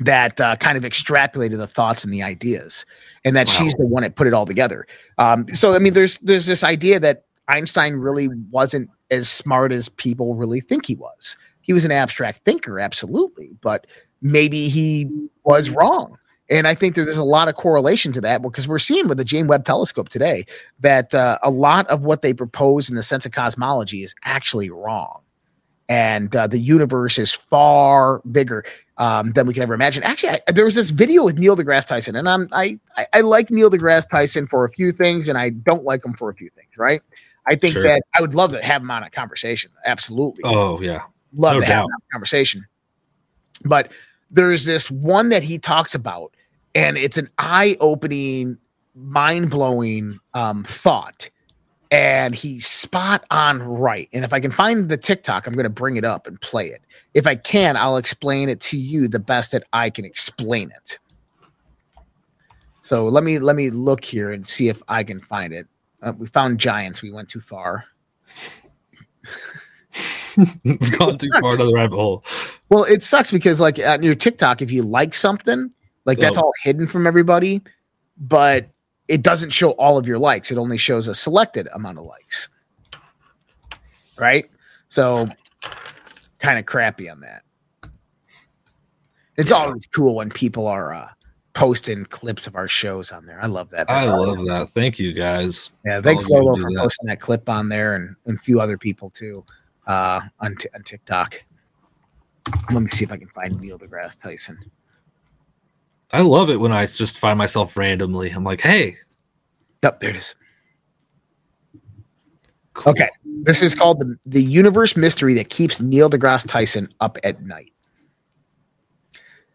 that 0.00 0.40
uh, 0.40 0.56
kind 0.56 0.78
of 0.78 0.82
extrapolated 0.84 1.58
the 1.58 1.66
thoughts 1.66 2.04
and 2.04 2.12
the 2.12 2.22
ideas, 2.22 2.86
and 3.24 3.36
that 3.36 3.48
she's 3.48 3.74
the 3.74 3.86
one 3.86 4.02
that 4.02 4.16
put 4.16 4.26
it 4.26 4.32
all 4.32 4.46
together. 4.46 4.86
Um, 5.18 5.46
so, 5.48 5.74
I 5.74 5.78
mean, 5.78 5.92
there's 5.92 6.18
there's 6.18 6.46
this 6.46 6.64
idea 6.64 6.98
that 7.00 7.24
Einstein 7.48 7.94
really 7.94 8.28
wasn't 8.50 8.90
as 9.10 9.28
smart 9.28 9.72
as 9.72 9.88
people 9.88 10.34
really 10.34 10.60
think 10.60 10.86
he 10.86 10.94
was. 10.94 11.36
He 11.60 11.72
was 11.72 11.84
an 11.84 11.92
abstract 11.92 12.44
thinker, 12.44 12.80
absolutely, 12.80 13.50
but 13.60 13.86
maybe 14.22 14.68
he 14.68 15.08
was 15.44 15.70
wrong. 15.70 16.18
And 16.48 16.66
I 16.66 16.74
think 16.74 16.96
that 16.96 17.04
there's 17.04 17.16
a 17.16 17.22
lot 17.22 17.48
of 17.48 17.54
correlation 17.54 18.12
to 18.12 18.20
that 18.22 18.42
because 18.42 18.66
we're 18.66 18.80
seeing 18.80 19.06
with 19.06 19.18
the 19.18 19.24
James 19.24 19.48
Webb 19.48 19.64
Telescope 19.64 20.08
today 20.08 20.44
that 20.80 21.14
uh, 21.14 21.38
a 21.42 21.50
lot 21.50 21.86
of 21.86 22.02
what 22.02 22.22
they 22.22 22.34
propose 22.34 22.90
in 22.90 22.96
the 22.96 23.04
sense 23.04 23.24
of 23.24 23.30
cosmology 23.30 24.02
is 24.02 24.14
actually 24.24 24.68
wrong. 24.68 25.22
And 25.88 26.34
uh, 26.34 26.46
the 26.48 26.58
universe 26.58 27.18
is 27.18 27.32
far 27.32 28.20
bigger 28.30 28.64
um, 28.96 29.32
than 29.32 29.46
we 29.46 29.54
can 29.54 29.62
ever 29.62 29.74
imagine. 29.74 30.02
Actually, 30.02 30.40
I, 30.46 30.52
there 30.52 30.64
was 30.64 30.74
this 30.74 30.90
video 30.90 31.24
with 31.24 31.38
Neil 31.38 31.56
deGrasse 31.56 31.86
Tyson, 31.86 32.14
and 32.14 32.28
I'm, 32.28 32.48
I, 32.52 32.78
I 32.96 33.06
I 33.14 33.20
like 33.22 33.50
Neil 33.50 33.70
deGrasse 33.70 34.08
Tyson 34.08 34.46
for 34.46 34.64
a 34.64 34.70
few 34.70 34.92
things, 34.92 35.28
and 35.28 35.36
I 35.36 35.50
don't 35.50 35.84
like 35.84 36.04
him 36.04 36.14
for 36.14 36.30
a 36.30 36.34
few 36.34 36.50
things. 36.50 36.68
Right? 36.76 37.02
I 37.46 37.56
think 37.56 37.72
Sure. 37.72 37.82
that 37.84 38.02
I 38.16 38.20
would 38.20 38.34
love 38.34 38.52
to 38.52 38.62
have 38.62 38.82
him 38.82 38.90
on 38.90 39.02
a 39.02 39.10
conversation. 39.10 39.70
Absolutely, 39.84 40.42
oh 40.44 40.80
yeah 40.80 41.02
love 41.32 41.54
no 41.54 41.60
to 41.60 41.66
have 41.66 41.74
doubt. 41.74 41.84
him 41.84 41.92
on 41.94 42.00
a 42.08 42.12
conversation. 42.12 42.66
But 43.64 43.92
there's 44.30 44.64
this 44.64 44.90
one 44.90 45.28
that 45.30 45.42
he 45.42 45.58
talks 45.58 45.94
about, 45.94 46.34
and 46.74 46.96
it's 46.96 47.18
an 47.18 47.28
eye-opening, 47.38 48.58
mind-blowing 48.94 50.18
um, 50.34 50.64
thought. 50.64 51.30
And 51.92 52.36
he's 52.36 52.66
spot 52.68 53.24
on 53.32 53.60
right. 53.60 54.08
And 54.12 54.24
if 54.24 54.32
I 54.32 54.38
can 54.38 54.52
find 54.52 54.88
the 54.88 54.96
TikTok, 54.96 55.48
I'm 55.48 55.54
going 55.54 55.64
to 55.64 55.70
bring 55.70 55.96
it 55.96 56.04
up 56.04 56.28
and 56.28 56.40
play 56.40 56.68
it. 56.68 56.82
If 57.14 57.26
I 57.26 57.34
can, 57.34 57.76
I'll 57.76 57.96
explain 57.96 58.48
it 58.48 58.60
to 58.60 58.78
you 58.78 59.08
the 59.08 59.18
best 59.18 59.50
that 59.50 59.64
I 59.72 59.90
can 59.90 60.04
explain 60.04 60.70
it. 60.70 61.00
So 62.82 63.08
let 63.08 63.24
me 63.24 63.40
let 63.40 63.56
me 63.56 63.70
look 63.70 64.04
here 64.04 64.32
and 64.32 64.46
see 64.46 64.68
if 64.68 64.80
I 64.88 65.02
can 65.02 65.20
find 65.20 65.52
it. 65.52 65.66
Uh, 66.02 66.12
we 66.16 66.26
found 66.26 66.58
giants. 66.58 67.02
We 67.02 67.10
went 67.12 67.28
too 67.28 67.40
far. 67.40 67.84
We've 70.64 70.98
gone 70.98 71.18
too 71.18 71.28
far 71.40 71.50
to 71.50 71.64
the 71.64 71.72
rabbit 71.74 71.96
hole. 71.96 72.24
Well, 72.68 72.84
it 72.84 73.02
sucks 73.02 73.30
because 73.30 73.60
like 73.60 73.78
on 73.78 74.02
your 74.02 74.14
TikTok, 74.14 74.62
if 74.62 74.70
you 74.70 74.82
like 74.82 75.12
something, 75.14 75.70
like 76.04 76.18
that's 76.18 76.38
Oh. 76.38 76.42
all 76.42 76.52
hidden 76.62 76.86
from 76.86 77.06
everybody, 77.06 77.60
but 78.16 78.68
it 79.08 79.22
doesn't 79.22 79.50
show 79.50 79.72
all 79.72 79.98
of 79.98 80.06
your 80.06 80.18
likes. 80.18 80.50
It 80.50 80.56
only 80.58 80.78
shows 80.78 81.08
a 81.08 81.14
selected 81.14 81.68
amount 81.74 81.98
of 81.98 82.04
likes. 82.04 82.48
Right? 84.16 84.48
So 84.88 85.28
kind 86.38 86.58
of 86.58 86.64
crappy 86.66 87.10
on 87.10 87.20
that. 87.20 87.42
It's 89.36 89.50
always 89.52 89.86
cool 89.86 90.14
when 90.14 90.30
people 90.30 90.66
are 90.66 90.94
uh 90.94 91.08
posting 91.52 92.04
clips 92.06 92.46
of 92.46 92.54
our 92.56 92.68
shows 92.68 93.10
on 93.10 93.26
there. 93.26 93.42
I 93.42 93.46
love 93.46 93.70
that. 93.70 93.90
I 93.90 94.06
That's 94.06 94.18
love 94.18 94.46
that. 94.46 94.70
Thank 94.70 94.98
you 94.98 95.12
guys. 95.12 95.72
Yeah, 95.84 96.00
thanks 96.00 96.28
Lolo 96.28 96.56
for 96.56 96.70
that. 96.70 96.78
posting 96.80 97.06
that 97.08 97.20
clip 97.20 97.48
on 97.48 97.68
there 97.68 97.94
and, 97.94 98.14
and 98.26 98.38
a 98.38 98.40
few 98.40 98.60
other 98.60 98.78
people 98.78 99.10
too 99.10 99.44
uh, 99.86 100.20
on, 100.40 100.56
t- 100.56 100.68
on 100.74 100.82
TikTok. 100.82 101.42
Let 102.72 102.80
me 102.82 102.88
see 102.88 103.04
if 103.04 103.12
I 103.12 103.16
can 103.16 103.28
find 103.28 103.60
Neil 103.60 103.78
deGrasse 103.78 104.16
Tyson. 104.18 104.58
I 106.12 106.22
love 106.22 106.50
it 106.50 106.56
when 106.56 106.72
I 106.72 106.86
just 106.86 107.18
find 107.18 107.38
myself 107.38 107.76
randomly. 107.76 108.30
I'm 108.30 108.42
like, 108.42 108.60
hey, 108.60 108.96
Yep, 109.82 110.00
there 110.00 110.10
it 110.10 110.16
is. 110.16 110.34
Okay, 112.86 113.08
this 113.24 113.62
is 113.62 113.74
called 113.74 114.00
the, 114.00 114.16
the 114.24 114.42
universe 114.42 114.96
mystery 114.96 115.34
that 115.34 115.50
keeps 115.50 115.80
Neil 115.80 116.08
deGrasse 116.08 116.48
Tyson 116.48 116.88
up 117.00 117.18
at 117.24 117.42
night. 117.42 117.72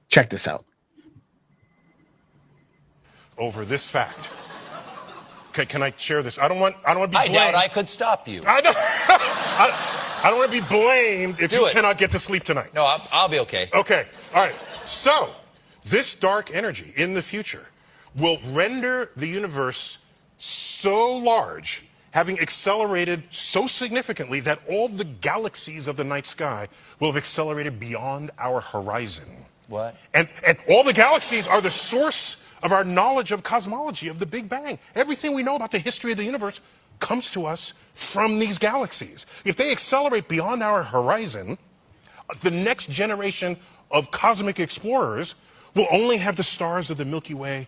Check 0.09 0.29
this 0.29 0.47
out. 0.47 0.65
Over 3.37 3.65
this 3.65 3.89
fact. 3.89 4.31
Okay, 5.49 5.65
can 5.65 5.81
I 5.81 5.93
share 5.95 6.21
this? 6.21 6.37
I 6.37 6.47
don't 6.47 6.59
want. 6.59 6.75
I 6.85 6.91
don't 6.91 6.99
want 6.99 7.11
to 7.13 7.17
be 7.17 7.21
blamed. 7.27 7.37
I 7.37 7.39
blamed. 7.39 7.53
doubt 7.53 7.63
I 7.63 7.67
could 7.69 7.87
stop 7.87 8.27
you. 8.27 8.41
I 8.45 8.61
don't. 8.61 8.75
I, 8.77 10.19
I 10.23 10.29
don't 10.29 10.39
want 10.39 10.51
to 10.51 10.61
be 10.61 10.67
blamed 10.67 11.39
if 11.39 11.51
Do 11.51 11.57
you 11.57 11.67
it. 11.67 11.73
cannot 11.73 11.97
get 11.97 12.11
to 12.11 12.19
sleep 12.19 12.43
tonight. 12.43 12.73
No, 12.73 12.83
I'll, 12.83 13.07
I'll 13.11 13.29
be 13.29 13.39
okay. 13.39 13.69
Okay. 13.73 14.05
All 14.33 14.43
right. 14.43 14.55
So, 14.85 15.29
this 15.83 16.13
dark 16.15 16.53
energy 16.53 16.93
in 16.97 17.13
the 17.13 17.21
future 17.21 17.67
will 18.15 18.39
render 18.51 19.11
the 19.15 19.27
universe 19.27 19.99
so 20.37 21.15
large, 21.15 21.83
having 22.11 22.39
accelerated 22.39 23.23
so 23.29 23.65
significantly 23.67 24.39
that 24.41 24.59
all 24.69 24.89
the 24.89 25.03
galaxies 25.05 25.87
of 25.87 25.95
the 25.95 26.03
night 26.03 26.25
sky 26.25 26.67
will 26.99 27.07
have 27.09 27.17
accelerated 27.17 27.79
beyond 27.79 28.31
our 28.39 28.59
horizon. 28.61 29.25
What? 29.67 29.95
And, 30.13 30.27
and 30.45 30.57
all 30.69 30.83
the 30.83 30.93
galaxies 30.93 31.47
are 31.47 31.61
the 31.61 31.71
source 31.71 32.43
of 32.65 32.73
our 32.73 32.83
knowledge 32.83 33.31
of 33.31 33.43
cosmology, 33.43 34.07
of 34.07 34.17
the 34.17 34.25
Big 34.25 34.49
Bang. 34.49 34.79
Everything 34.95 35.35
we 35.35 35.43
know 35.43 35.55
about 35.55 35.69
the 35.69 35.77
history 35.77 36.11
of 36.11 36.17
the 36.17 36.25
universe 36.25 36.61
comes 36.99 37.29
to 37.29 37.45
us 37.45 37.75
from 37.93 38.39
these 38.39 38.57
galaxies. 38.57 39.27
If 39.45 39.55
they 39.55 39.71
accelerate 39.71 40.27
beyond 40.27 40.63
our 40.63 40.81
horizon, 40.81 41.59
the 42.41 42.49
next 42.49 42.89
generation 42.89 43.57
of 43.91 44.09
cosmic 44.09 44.59
explorers 44.59 45.35
will 45.75 45.85
only 45.91 46.17
have 46.17 46.37
the 46.37 46.43
stars 46.43 46.89
of 46.89 46.97
the 46.97 47.05
Milky 47.05 47.35
Way 47.35 47.67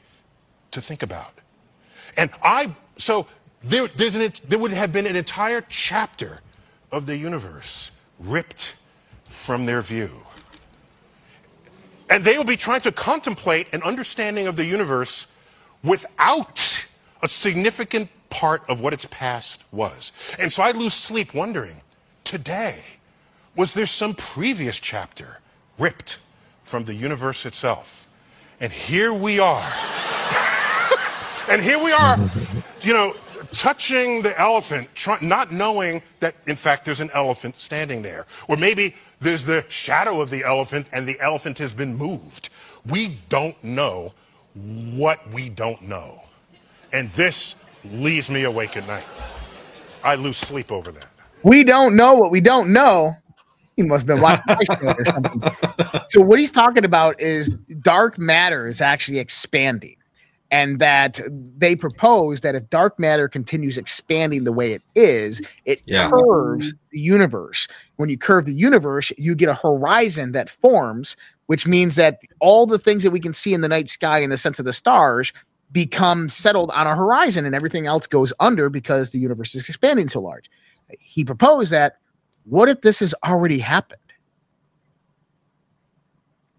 to 0.71 0.81
think 0.81 1.03
about. 1.03 1.33
And 2.17 2.31
I, 2.41 2.75
so 2.97 3.27
there, 3.63 3.83
an, 3.83 4.33
there 4.47 4.57
would 4.57 4.71
have 4.71 4.91
been 4.91 5.05
an 5.05 5.15
entire 5.15 5.61
chapter 5.69 6.41
of 6.91 7.05
the 7.05 7.17
universe 7.17 7.91
ripped 8.19 8.75
from 9.25 9.67
their 9.67 9.83
view. 9.83 10.23
And 12.09 12.23
they 12.23 12.37
will 12.37 12.45
be 12.45 12.57
trying 12.57 12.81
to 12.81 12.91
contemplate 12.91 13.73
an 13.73 13.83
understanding 13.83 14.47
of 14.47 14.55
the 14.55 14.65
universe 14.65 15.27
without 15.83 16.87
a 17.21 17.27
significant 17.27 18.09
part 18.29 18.63
of 18.69 18.79
what 18.79 18.93
its 18.93 19.05
past 19.09 19.63
was. 19.71 20.11
And 20.39 20.51
so 20.51 20.63
I 20.63 20.71
lose 20.71 20.93
sleep 20.93 21.33
wondering 21.33 21.81
today, 22.23 22.79
was 23.55 23.73
there 23.73 23.85
some 23.85 24.13
previous 24.13 24.79
chapter 24.79 25.39
ripped 25.77 26.19
from 26.63 26.85
the 26.85 26.93
universe 26.93 27.45
itself? 27.45 28.07
And 28.59 28.71
here 28.71 29.13
we 29.13 29.39
are. 29.39 29.71
and 31.49 31.61
here 31.61 31.81
we 31.81 31.91
are, 31.91 32.19
you 32.81 32.93
know, 32.93 33.15
touching 33.51 34.21
the 34.21 34.39
elephant, 34.39 34.89
try, 34.93 35.17
not 35.21 35.51
knowing 35.51 36.01
that, 36.19 36.35
in 36.47 36.55
fact, 36.55 36.85
there's 36.85 36.99
an 36.99 37.09
elephant 37.13 37.57
standing 37.57 38.01
there. 38.01 38.25
Or 38.47 38.57
maybe 38.57 38.95
there's 39.19 39.45
the 39.45 39.65
shadow 39.69 40.21
of 40.21 40.29
the 40.29 40.43
elephant 40.43 40.87
and 40.91 41.07
the 41.07 41.19
elephant 41.19 41.57
has 41.57 41.73
been 41.73 41.95
moved. 41.95 42.49
We 42.85 43.17
don't 43.29 43.61
know 43.63 44.13
what 44.53 45.29
we 45.31 45.49
don't 45.49 45.81
know. 45.83 46.23
And 46.93 47.09
this 47.09 47.55
leaves 47.83 48.29
me 48.29 48.43
awake 48.43 48.77
at 48.77 48.87
night. 48.87 49.05
I 50.03 50.15
lose 50.15 50.37
sleep 50.37 50.71
over 50.71 50.91
that. 50.91 51.07
We 51.43 51.63
don't 51.63 51.95
know 51.95 52.15
what 52.15 52.31
we 52.31 52.41
don't 52.41 52.71
know. 52.71 53.15
He 53.75 53.83
must 53.83 54.07
have 54.07 54.17
been 54.17 54.21
watching 54.21 54.87
or 54.87 55.05
something. 55.05 55.43
So 56.09 56.21
what 56.21 56.39
he's 56.39 56.51
talking 56.51 56.85
about 56.85 57.19
is 57.19 57.49
dark 57.81 58.17
matter 58.17 58.67
is 58.67 58.81
actually 58.81 59.19
expanding, 59.19 59.97
and 60.49 60.79
that 60.79 61.19
they 61.57 61.75
propose 61.75 62.41
that 62.41 62.55
if 62.55 62.69
dark 62.69 62.97
matter 62.99 63.27
continues 63.27 63.77
expanding 63.77 64.45
the 64.45 64.53
way 64.53 64.71
it 64.73 64.81
is, 64.95 65.41
it 65.65 65.81
Yeah. 65.85 66.09
curves 66.09 66.73
the 66.91 66.99
universe. 66.99 67.67
When 67.97 68.09
you 68.09 68.17
curve 68.17 68.45
the 68.45 68.53
universe, 68.53 69.11
you 69.17 69.35
get 69.35 69.49
a 69.49 69.53
horizon 69.53 70.31
that 70.31 70.49
forms, 70.49 71.17
which 71.47 71.67
means 71.67 71.95
that 71.95 72.21
all 72.39 72.65
the 72.65 72.79
things 72.79 73.03
that 73.03 73.11
we 73.11 73.19
can 73.19 73.33
see 73.33 73.53
in 73.53 73.61
the 73.61 73.67
night 73.67 73.89
sky 73.89 74.19
in 74.19 74.29
the 74.29 74.37
sense 74.37 74.57
of 74.59 74.65
the 74.65 74.73
stars 74.73 75.33
become 75.71 76.29
settled 76.29 76.71
on 76.71 76.87
a 76.87 76.95
horizon 76.95 77.45
and 77.45 77.53
everything 77.53 77.85
else 77.85 78.07
goes 78.07 78.31
under 78.39 78.69
because 78.69 79.11
the 79.11 79.19
universe 79.19 79.53
is 79.53 79.67
expanding 79.67 80.07
so 80.07 80.21
large. 80.21 80.49
He 80.99 81.25
proposed 81.25 81.71
that 81.71 81.97
what 82.45 82.69
if 82.69 82.79
this 82.81 83.01
has 83.01 83.13
already 83.25 83.59
happened? 83.59 83.99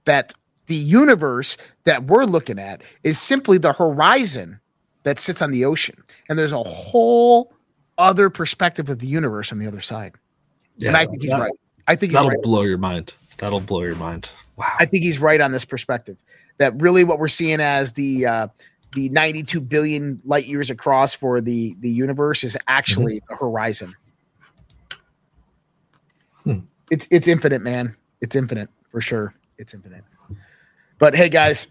That 0.05 0.35
the 0.67 0.75
universe 0.77 1.57
that 1.89 2.05
we're 2.05 2.27
looking 2.27 2.59
at 2.59 2.83
is 3.03 3.19
simply 3.19 3.57
the 3.57 3.73
horizon 3.73 4.61
that 5.05 5.19
sits 5.19 5.41
on 5.41 5.53
the 5.53 5.65
ocean. 5.65 5.97
And 6.29 6.39
there's 6.39 6.53
a 6.53 6.63
whole 6.63 7.55
other 7.97 8.29
perspective 8.29 8.91
of 8.91 8.99
the 8.99 9.07
universe 9.07 9.53
on 9.53 9.59
the 9.59 9.67
other 9.67 9.81
side. 9.81 10.15
yeah, 10.77 10.89
and 10.89 10.97
I 10.99 11.07
think 11.07 11.23
he's 11.23 11.33
right. 11.33 11.51
I 11.87 11.97
think 11.97 12.13
he's 12.13 12.17
That'll 12.19 12.31
right. 12.31 12.43
blow 12.43 12.63
your 12.63 12.77
mind. 12.77 13.15
That'll 13.39 13.61
blow 13.61 13.83
your 13.85 13.95
mind. 13.97 14.29
Wow. 14.57 14.67
I 14.79 14.85
think 14.85 15.03
he's 15.03 15.19
right 15.19 15.41
on 15.41 15.51
this 15.51 15.65
perspective. 15.65 16.19
That 16.59 16.81
really 16.83 17.05
what 17.05 17.19
we're 17.19 17.29
seeing 17.29 17.61
as 17.61 17.95
the 17.95 18.27
uh, 18.27 18.49
the 18.95 19.09
92 19.09 19.61
billion 19.63 20.21
light 20.25 20.47
years 20.47 20.69
across 20.69 21.15
for 21.15 21.41
the 21.41 21.75
the 21.81 21.91
universe 21.91 22.45
is 22.45 22.59
actually 22.67 23.23
the 23.31 23.37
horizon. 23.37 23.95
Hmm. 26.45 26.59
It's 26.91 27.09
it's 27.11 27.29
infinite, 27.29 27.63
man. 27.63 27.97
It's 28.21 28.37
infinite 28.37 28.69
for 28.91 29.01
sure. 29.01 29.35
It's 29.57 29.73
infinite. 29.73 30.05
But 30.99 31.15
hey, 31.15 31.29
guys, 31.29 31.69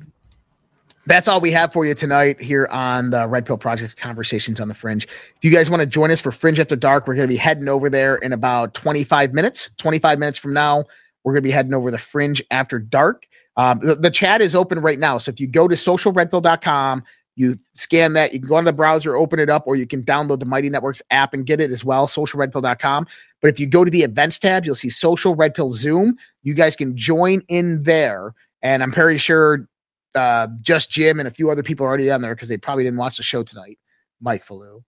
that's 1.06 1.28
all 1.28 1.40
we 1.40 1.52
have 1.52 1.72
for 1.72 1.86
you 1.86 1.94
tonight 1.94 2.42
here 2.42 2.68
on 2.72 3.10
the 3.10 3.28
Red 3.28 3.46
Pill 3.46 3.58
Project 3.58 3.98
Conversations 3.98 4.60
on 4.60 4.68
the 4.68 4.74
Fringe. 4.74 5.04
If 5.04 5.38
you 5.42 5.52
guys 5.52 5.70
want 5.70 5.82
to 5.82 5.86
join 5.86 6.12
us 6.12 6.20
for 6.22 6.32
Fringe 6.32 6.60
After 6.60 6.76
Dark, 6.76 7.08
we're 7.08 7.16
going 7.16 7.28
to 7.28 7.34
be 7.34 7.38
heading 7.38 7.70
over 7.70 7.90
there 7.90 8.16
in 8.18 8.34
about 8.34 8.74
25 8.74 9.34
minutes. 9.34 9.70
25 9.78 10.20
minutes 10.20 10.38
from 10.38 10.54
now, 10.54 10.84
we're 11.24 11.34
going 11.34 11.44
to 11.44 11.48
be 11.48 11.52
heading 11.52 11.74
over 11.74 11.92
the 11.92 11.98
Fringe 11.98 12.42
After 12.52 12.80
Dark. 12.80 13.28
Um, 13.56 13.80
the, 13.80 13.96
the 13.96 14.12
chat 14.12 14.42
is 14.42 14.54
open 14.54 14.80
right 14.80 15.00
now. 15.00 15.18
So 15.18 15.30
if 15.32 15.40
you 15.40 15.48
go 15.48 15.68
to 15.68 15.76
socialredpill.com, 15.76 17.04
you 17.36 17.58
scan 17.74 18.14
that, 18.14 18.34
you 18.34 18.40
can 18.40 18.50
go 18.50 18.56
on 18.56 18.66
the 18.66 18.74
browser, 18.74 19.16
open 19.16 19.40
it 19.40 19.50
up, 19.50 19.64
or 19.68 19.76
you 19.76 19.86
can 19.86 20.04
download 20.04 20.40
the 20.40 20.46
Mighty 20.46 20.70
Networks 20.70 21.02
app 21.12 21.34
and 21.34 21.46
get 21.46 21.62
it 21.62 21.72
as 21.72 21.86
well, 21.86 22.08
socialredpill.com. 22.08 23.08
But 23.42 23.50
if 23.50 23.60
you 23.60 23.68
go 23.68 23.86
to 23.86 23.92
the 23.92 24.02
events 24.02 24.40
tab, 24.40 24.66
you'll 24.66 24.76
see 24.76 24.90
Social 24.90 25.36
Red 25.36 25.54
Pill 25.54 25.70
Zoom. 25.70 26.18
You 26.42 26.56
guys 26.56 26.76
can 26.76 26.98
join 26.98 27.42
in 27.48 27.84
there. 27.84 28.34
And 28.62 28.84
I'm 28.84 28.92
pretty 28.92 29.18
sure 29.18 29.68
uh, 30.16 30.48
just 30.62 30.92
Jim 30.92 31.20
and 31.20 31.28
a 31.28 31.32
few 31.32 31.50
other 31.50 31.64
people 31.64 31.86
are 31.86 31.90
already 31.90 32.12
on 32.12 32.22
there 32.22 32.36
because 32.36 32.50
they 32.50 32.58
probably 32.58 32.84
didn't 32.84 32.98
watch 32.98 33.18
the 33.18 33.24
show 33.24 33.44
tonight. 33.44 33.78
Mike 34.22 34.46
Falou. 34.46 34.84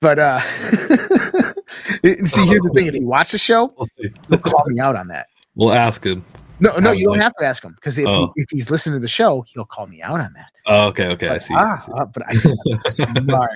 But 0.00 0.18
uh 0.18 0.40
see, 0.40 2.46
here's 2.46 2.62
the 2.62 2.72
thing: 2.74 2.86
if 2.86 2.94
you 2.94 3.06
watch 3.06 3.32
the 3.32 3.38
show, 3.38 3.72
We'll 3.76 3.86
see. 3.86 4.12
he'll 4.28 4.38
call 4.38 4.64
me 4.66 4.80
out 4.80 4.96
on 4.96 5.08
that. 5.08 5.26
We'll 5.54 5.72
ask 5.72 6.04
him. 6.04 6.24
No, 6.60 6.76
no, 6.78 6.92
you 6.92 7.06
don't 7.06 7.20
have 7.20 7.32
to 7.40 7.44
ask 7.44 7.64
him 7.64 7.72
because 7.74 7.98
if, 7.98 8.06
Oh. 8.06 8.32
he, 8.36 8.42
if 8.42 8.46
he's 8.50 8.70
listening 8.70 8.96
to 8.96 9.00
the 9.00 9.08
show, 9.08 9.44
he'll 9.48 9.64
call 9.64 9.86
me 9.86 10.02
out 10.02 10.20
on 10.20 10.32
that. 10.34 10.50
Oh, 10.66 10.86
okay, 10.88 11.08
okay. 11.08 11.28
I 11.28 11.38
see. 11.38 11.54
I 11.54 11.62
Ah, 11.62 11.78
see. 11.78 11.92
uh, 11.96 12.04
but 12.06 12.22
I 12.28 12.34
smart. 12.34 13.50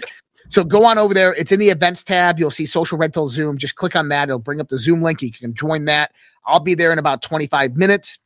So 0.49 0.65
go 0.65 0.85
on 0.85 0.99
over 0.99 1.15
there. 1.15 1.35
It's 1.35 1.53
in 1.53 1.61
the 1.61 1.69
events 1.69 2.03
tab. 2.03 2.39
You'll 2.39 2.51
see 2.51 2.67
Social 2.67 2.99
Red 2.99 3.13
Pill 3.13 3.29
Zoom. 3.29 3.59
Just 3.59 3.77
click 3.77 3.95
on 3.95 4.09
that. 4.09 4.29
It'll 4.29 4.39
bring 4.39 4.61
up 4.61 4.69
the 4.69 4.79
Zoom 4.79 5.03
link. 5.03 5.21
You 5.23 5.33
can 5.33 5.55
join 5.55 5.85
that. 5.87 6.13
I'll 6.47 6.61
be 6.61 6.75
there 6.75 6.93
in 6.93 6.99
about 6.99 7.23
25 7.23 7.77
minutes. 7.77 8.19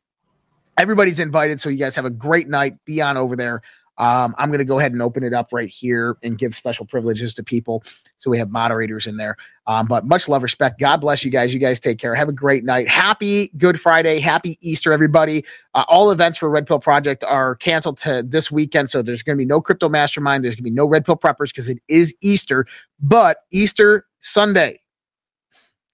Everybody's 0.77 1.19
invited. 1.19 1.59
So 1.59 1.69
you 1.69 1.77
guys 1.77 1.95
have 1.95 2.05
a 2.05 2.09
great 2.09 2.47
night. 2.47 2.75
Be 2.85 3.01
on 3.01 3.17
over 3.17 3.35
there. 3.35 3.61
Um, 3.97 4.33
I'm 4.39 4.49
going 4.49 4.59
to 4.59 4.65
go 4.65 4.79
ahead 4.79 4.91
and 4.91 5.01
open 5.01 5.23
it 5.23 5.33
up 5.33 5.49
right 5.51 5.69
here 5.69 6.17
and 6.23 6.37
give 6.37 6.55
special 6.55 6.85
privileges 6.85 7.35
to 7.35 7.43
people. 7.43 7.83
So 8.17 8.31
we 8.31 8.39
have 8.39 8.49
moderators 8.49 9.05
in 9.05 9.17
there. 9.17 9.37
Um, 9.67 9.85
but 9.85 10.05
much 10.05 10.27
love, 10.27 10.41
respect. 10.41 10.79
God 10.79 10.97
bless 10.97 11.23
you 11.23 11.29
guys. 11.29 11.53
You 11.53 11.59
guys 11.59 11.79
take 11.79 11.99
care. 11.99 12.15
Have 12.15 12.27
a 12.27 12.33
great 12.33 12.63
night. 12.63 12.87
Happy 12.87 13.49
Good 13.57 13.79
Friday. 13.79 14.19
Happy 14.19 14.57
Easter, 14.61 14.93
everybody. 14.93 15.45
Uh, 15.75 15.85
all 15.87 16.09
events 16.09 16.39
for 16.39 16.49
Red 16.49 16.65
Pill 16.65 16.79
Project 16.79 17.23
are 17.23 17.55
canceled 17.55 17.99
to 17.99 18.23
this 18.27 18.51
weekend. 18.51 18.89
So 18.89 19.03
there's 19.03 19.21
going 19.21 19.37
to 19.37 19.41
be 19.41 19.45
no 19.45 19.61
crypto 19.61 19.89
mastermind. 19.89 20.43
There's 20.43 20.55
going 20.55 20.63
to 20.63 20.69
be 20.69 20.71
no 20.71 20.87
Red 20.87 21.05
Pill 21.05 21.15
preppers 21.15 21.49
because 21.49 21.69
it 21.69 21.77
is 21.87 22.15
Easter. 22.21 22.65
But 22.99 23.37
Easter 23.51 24.07
Sunday, 24.19 24.79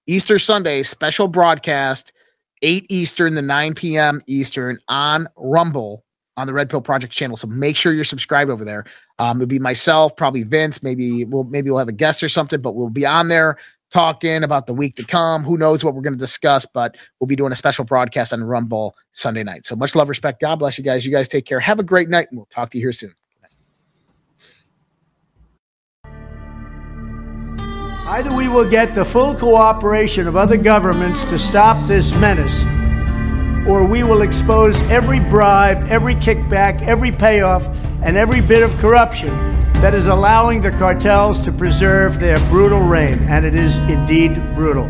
Easter 0.06 0.38
Sunday, 0.38 0.82
special 0.82 1.28
broadcast, 1.28 2.12
8 2.62 2.86
Eastern 2.88 3.34
to 3.34 3.42
9 3.42 3.74
p.m. 3.74 4.20
Eastern 4.26 4.78
on 4.88 5.28
Rumble 5.36 6.04
on 6.36 6.46
the 6.46 6.52
Red 6.52 6.70
Pill 6.70 6.80
Project 6.80 7.12
channel. 7.12 7.36
So 7.36 7.46
make 7.46 7.76
sure 7.76 7.92
you're 7.92 8.04
subscribed 8.04 8.50
over 8.50 8.64
there. 8.64 8.84
Um, 9.18 9.38
it'll 9.38 9.46
be 9.46 9.58
myself, 9.58 10.16
probably 10.16 10.42
Vince. 10.42 10.82
Maybe 10.82 11.24
we'll 11.24 11.44
maybe 11.44 11.70
we'll 11.70 11.78
have 11.78 11.88
a 11.88 11.92
guest 11.92 12.22
or 12.22 12.28
something, 12.28 12.60
but 12.60 12.74
we'll 12.74 12.90
be 12.90 13.06
on 13.06 13.28
there 13.28 13.56
talking 13.90 14.44
about 14.44 14.66
the 14.66 14.74
week 14.74 14.96
to 14.96 15.04
come. 15.04 15.42
Who 15.44 15.58
knows 15.58 15.84
what 15.84 15.94
we're 15.94 16.02
going 16.02 16.14
to 16.14 16.18
discuss, 16.18 16.64
but 16.64 16.96
we'll 17.18 17.26
be 17.26 17.36
doing 17.36 17.52
a 17.52 17.56
special 17.56 17.84
broadcast 17.84 18.32
on 18.32 18.42
Rumble 18.42 18.96
Sunday 19.12 19.42
night. 19.42 19.66
So 19.66 19.76
much 19.76 19.94
love, 19.94 20.08
respect. 20.08 20.40
God 20.40 20.56
bless 20.56 20.78
you 20.78 20.84
guys. 20.84 21.04
You 21.04 21.12
guys 21.12 21.28
take 21.28 21.44
care. 21.44 21.60
Have 21.60 21.78
a 21.78 21.84
great 21.84 22.08
night, 22.08 22.28
and 22.30 22.38
we'll 22.38 22.46
talk 22.46 22.70
to 22.70 22.78
you 22.78 22.84
here 22.84 22.92
soon. 22.92 23.14
Either 28.10 28.32
we 28.34 28.48
will 28.48 28.68
get 28.68 28.92
the 28.92 29.04
full 29.04 29.36
cooperation 29.36 30.26
of 30.26 30.34
other 30.34 30.56
governments 30.56 31.22
to 31.22 31.38
stop 31.38 31.80
this 31.86 32.12
menace 32.16 32.64
or 33.68 33.84
we 33.84 34.02
will 34.02 34.22
expose 34.22 34.82
every 34.90 35.20
bribe, 35.20 35.84
every 35.88 36.16
kickback, 36.16 36.82
every 36.82 37.12
payoff, 37.12 37.64
and 38.02 38.16
every 38.16 38.40
bit 38.40 38.64
of 38.64 38.76
corruption 38.78 39.28
that 39.74 39.94
is 39.94 40.08
allowing 40.08 40.60
the 40.60 40.72
cartels 40.72 41.38
to 41.38 41.52
preserve 41.52 42.18
their 42.18 42.36
brutal 42.48 42.80
reign. 42.80 43.20
And 43.28 43.46
it 43.46 43.54
is 43.54 43.78
indeed 43.78 44.34
brutal. 44.56 44.86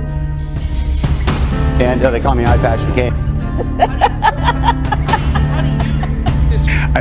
And 1.76 2.02
uh, 2.02 2.10
they 2.10 2.20
call 2.20 2.34
me 2.34 2.46
Eye 2.46 2.56
Patch 2.56 2.80
McCain. 2.80 3.14
I, 6.96 7.00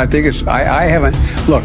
I 0.00 0.06
think 0.06 0.26
it's, 0.28 0.46
I, 0.46 0.84
I 0.84 0.86
haven't, 0.86 1.14
look, 1.46 1.64